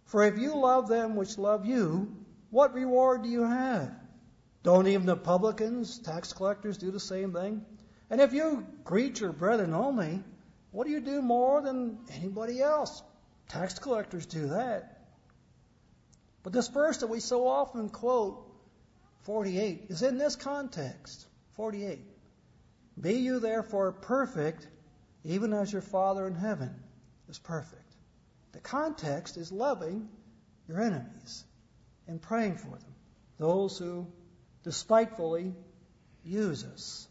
For 0.06 0.24
if 0.24 0.38
you 0.38 0.56
love 0.56 0.88
them 0.88 1.16
which 1.16 1.38
love 1.38 1.66
you, 1.66 2.16
what 2.50 2.74
reward 2.74 3.24
do 3.24 3.30
you 3.30 3.44
have? 3.44 3.94
Don't 4.64 4.88
even 4.88 5.06
the 5.06 5.16
publicans, 5.16 6.00
tax 6.00 6.34
collectors 6.34 6.78
do 6.78 6.92
the 6.92 7.00
same 7.00 7.32
thing? 7.32 7.66
And 8.10 8.20
if 8.20 8.34
you 8.34 8.66
greet 8.84 9.20
your 9.20 9.32
brethren 9.32 9.74
only, 9.74 10.24
what 10.72 10.86
do 10.86 10.92
you 10.92 11.00
do 11.00 11.22
more 11.22 11.62
than 11.62 12.00
anybody 12.12 12.62
else? 12.62 13.02
Tax 13.48 13.80
collectors 13.80 14.26
do 14.26 14.48
that. 14.48 15.02
But 16.44 16.52
this 16.54 16.68
verse 16.68 16.98
that 16.98 17.08
we 17.08 17.20
so 17.20 17.48
often 17.48 17.90
quote, 17.90 18.45
48, 19.26 19.88
is 19.90 20.04
in 20.04 20.18
this 20.18 20.36
context. 20.36 21.26
48. 21.56 22.00
Be 23.00 23.14
you 23.14 23.40
therefore 23.40 23.92
perfect, 23.92 24.68
even 25.24 25.52
as 25.52 25.72
your 25.72 25.82
Father 25.82 26.28
in 26.28 26.36
heaven 26.36 26.74
is 27.28 27.40
perfect. 27.40 27.82
The 28.54 28.60
context 28.60 29.38
is 29.38 29.52
loving 29.52 30.08
your 30.68 30.82
enemies 30.82 31.44
and 32.08 32.22
praying 32.22 32.58
for 32.58 32.70
them, 32.70 32.96
those 33.38 33.78
who 33.78 34.08
despitefully 34.64 35.54
use 36.24 36.64
us. 36.64 37.08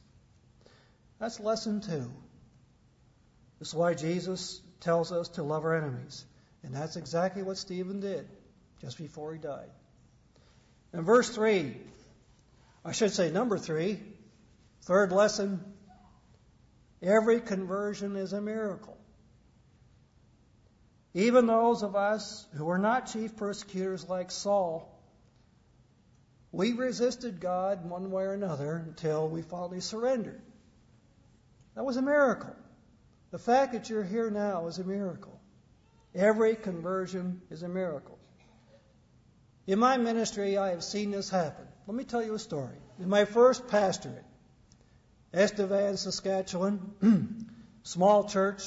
That's 1.19 1.41
lesson 1.41 1.81
two. 1.81 2.11
This 3.59 3.69
is 3.69 3.75
why 3.75 3.95
Jesus 3.95 4.61
tells 4.81 5.13
us 5.13 5.29
to 5.31 5.43
love 5.43 5.65
our 5.65 5.77
enemies. 5.77 6.25
And 6.63 6.75
that's 6.75 6.97
exactly 6.97 7.43
what 7.43 7.59
Stephen 7.59 8.01
did 8.01 8.29
just 8.81 8.99
before 8.99 9.33
he 9.33 9.39
died. 9.39 9.71
In 10.93 11.03
verse 11.03 11.29
3, 11.29 11.75
I 12.85 12.93
should 12.93 13.13
say 13.13 13.31
number 13.31 13.59
three, 13.59 14.01
third 14.83 15.13
lesson 15.13 15.65
every 17.03 17.41
conversion 17.41 18.17
is 18.17 18.33
a 18.33 18.41
miracle. 18.41 18.97
Even 21.15 21.47
those 21.47 21.83
of 21.83 21.95
us 21.95 22.47
who 22.55 22.65
were 22.65 22.79
not 22.79 23.07
chief 23.07 23.37
persecutors 23.37 24.09
like 24.09 24.31
Saul, 24.31 24.91
we 26.51 26.73
resisted 26.73 27.41
God 27.41 27.89
one 27.89 28.11
way 28.11 28.25
or 28.25 28.33
another 28.33 28.77
until 28.77 29.29
we 29.29 29.43
finally 29.43 29.81
surrendered. 29.81 30.41
That 31.75 31.85
was 31.85 31.97
a 31.97 32.03
miracle. 32.03 32.55
The 33.31 33.39
fact 33.39 33.73
that 33.73 33.91
you're 33.91 34.05
here 34.05 34.31
now 34.31 34.67
is 34.67 34.79
a 34.79 34.85
miracle. 34.85 35.41
Every 36.15 36.55
conversion 36.55 37.43
is 37.51 37.63
a 37.63 37.69
miracle. 37.69 38.19
In 39.67 39.79
my 39.79 39.97
ministry, 39.97 40.57
I 40.57 40.71
have 40.71 40.85
seen 40.85 41.11
this 41.11 41.31
happen. 41.31 41.67
Let 41.87 41.97
me 41.97 42.05
tell 42.05 42.23
you 42.23 42.35
a 42.35 42.39
story. 42.39 42.77
In 42.99 43.09
my 43.09 43.27
first 43.27 43.69
pastorate, 43.69 44.25
Estevan, 45.35 45.97
Saskatchewan, 45.97 47.47
small 47.83 48.25
church, 48.25 48.63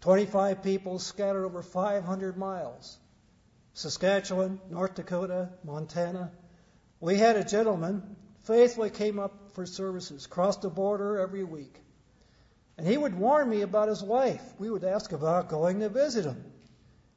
25 0.00 0.62
people 0.62 0.98
scattered 0.98 1.44
over 1.44 1.62
500 1.62 2.36
miles. 2.36 2.98
Saskatchewan, 3.74 4.60
North 4.70 4.94
Dakota, 4.94 5.50
Montana. 5.62 6.32
We 7.00 7.16
had 7.16 7.36
a 7.36 7.44
gentleman 7.44 8.16
faithfully 8.42 8.90
came 8.90 9.18
up 9.18 9.52
for 9.52 9.64
services, 9.64 10.26
crossed 10.26 10.62
the 10.62 10.70
border 10.70 11.20
every 11.20 11.44
week. 11.44 11.80
And 12.76 12.86
he 12.86 12.96
would 12.96 13.14
warn 13.14 13.48
me 13.48 13.62
about 13.62 13.88
his 13.88 14.02
wife. 14.02 14.42
We 14.58 14.68
would 14.68 14.84
ask 14.84 15.12
about 15.12 15.48
going 15.48 15.80
to 15.80 15.88
visit 15.88 16.24
him. 16.24 16.44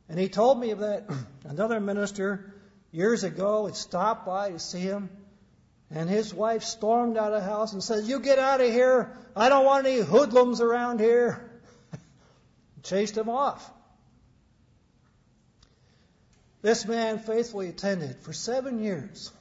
And 0.08 0.20
he 0.20 0.30
told 0.30 0.60
me 0.60 0.74
that 0.74 1.10
another 1.46 1.80
minister 1.80 2.54
years 2.92 3.24
ago 3.24 3.66
had 3.66 3.76
stopped 3.76 4.26
by 4.26 4.52
to 4.52 4.60
see 4.60 4.80
him. 4.80 5.10
And 5.90 6.10
his 6.10 6.34
wife 6.34 6.64
stormed 6.64 7.18
out 7.18 7.32
of 7.32 7.42
the 7.42 7.48
house 7.48 7.72
and 7.72 7.82
said, 7.82 8.04
You 8.06 8.20
get 8.20 8.40
out 8.40 8.60
of 8.60 8.70
here. 8.70 9.16
I 9.36 9.48
don't 9.50 9.66
want 9.66 9.88
any 9.88 10.02
hoodlums 10.02 10.60
around 10.60 11.00
here 11.00 11.50
chased 12.84 13.18
him 13.18 13.30
off. 13.30 13.72
This 16.62 16.86
man 16.86 17.20
faithfully 17.20 17.70
attended 17.70 18.20
for 18.22 18.34
seven 18.34 18.84
years 18.84 19.32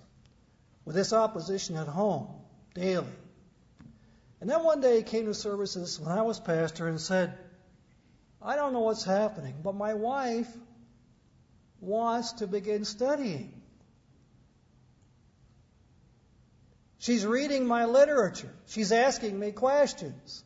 with 0.84 0.94
this 0.94 1.12
opposition 1.12 1.76
at 1.76 1.88
home 1.88 2.28
daily. 2.74 3.06
And 4.40 4.48
then 4.48 4.62
one 4.62 4.80
day 4.80 4.98
he 4.98 5.02
came 5.02 5.24
to 5.26 5.34
services 5.34 5.98
when 5.98 6.16
I 6.16 6.22
was 6.22 6.38
pastor 6.38 6.86
and 6.86 7.00
said, 7.00 7.36
I 8.40 8.54
don't 8.54 8.72
know 8.72 8.80
what's 8.80 9.02
happening, 9.02 9.54
but 9.64 9.74
my 9.74 9.94
wife 9.94 10.48
wants 11.80 12.32
to 12.34 12.46
begin 12.46 12.84
studying. 12.84 13.60
She's 16.98 17.24
reading 17.24 17.66
my 17.66 17.84
literature. 17.84 18.52
She's 18.66 18.90
asking 18.90 19.38
me 19.38 19.52
questions. 19.52 20.42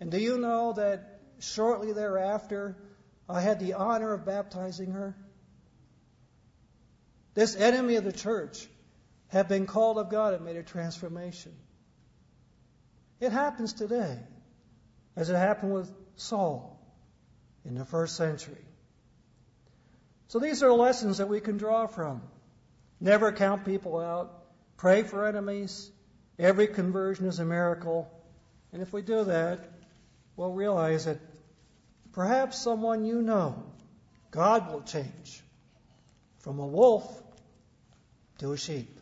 And 0.00 0.10
do 0.10 0.18
you 0.18 0.38
know 0.38 0.74
that 0.74 1.20
shortly 1.40 1.92
thereafter, 1.92 2.76
I 3.28 3.40
had 3.40 3.60
the 3.60 3.74
honor 3.74 4.12
of 4.12 4.24
baptizing 4.24 4.92
her. 4.92 5.16
This 7.34 7.56
enemy 7.56 7.96
of 7.96 8.04
the 8.04 8.12
church 8.12 8.66
had 9.28 9.48
been 9.48 9.66
called 9.66 9.98
of 9.98 10.10
God 10.10 10.34
and 10.34 10.44
made 10.44 10.56
a 10.56 10.62
transformation. 10.62 11.52
It 13.20 13.32
happens 13.32 13.72
today, 13.72 14.18
as 15.16 15.30
it 15.30 15.36
happened 15.36 15.72
with 15.72 15.92
Saul 16.16 16.80
in 17.64 17.74
the 17.74 17.84
first 17.84 18.16
century. 18.16 18.67
So 20.28 20.38
these 20.38 20.62
are 20.62 20.72
lessons 20.72 21.18
that 21.18 21.28
we 21.28 21.40
can 21.40 21.56
draw 21.56 21.86
from. 21.86 22.22
Never 23.00 23.32
count 23.32 23.64
people 23.64 23.98
out. 23.98 24.44
Pray 24.76 25.02
for 25.02 25.26
enemies. 25.26 25.90
Every 26.38 26.66
conversion 26.68 27.26
is 27.26 27.38
a 27.38 27.44
miracle. 27.44 28.10
And 28.72 28.82
if 28.82 28.92
we 28.92 29.02
do 29.02 29.24
that, 29.24 29.68
we'll 30.36 30.52
realize 30.52 31.06
that 31.06 31.18
perhaps 32.12 32.58
someone 32.58 33.04
you 33.04 33.22
know, 33.22 33.62
God 34.30 34.70
will 34.70 34.82
change 34.82 35.42
from 36.38 36.58
a 36.58 36.66
wolf 36.66 37.22
to 38.38 38.52
a 38.52 38.58
sheep. 38.58 38.97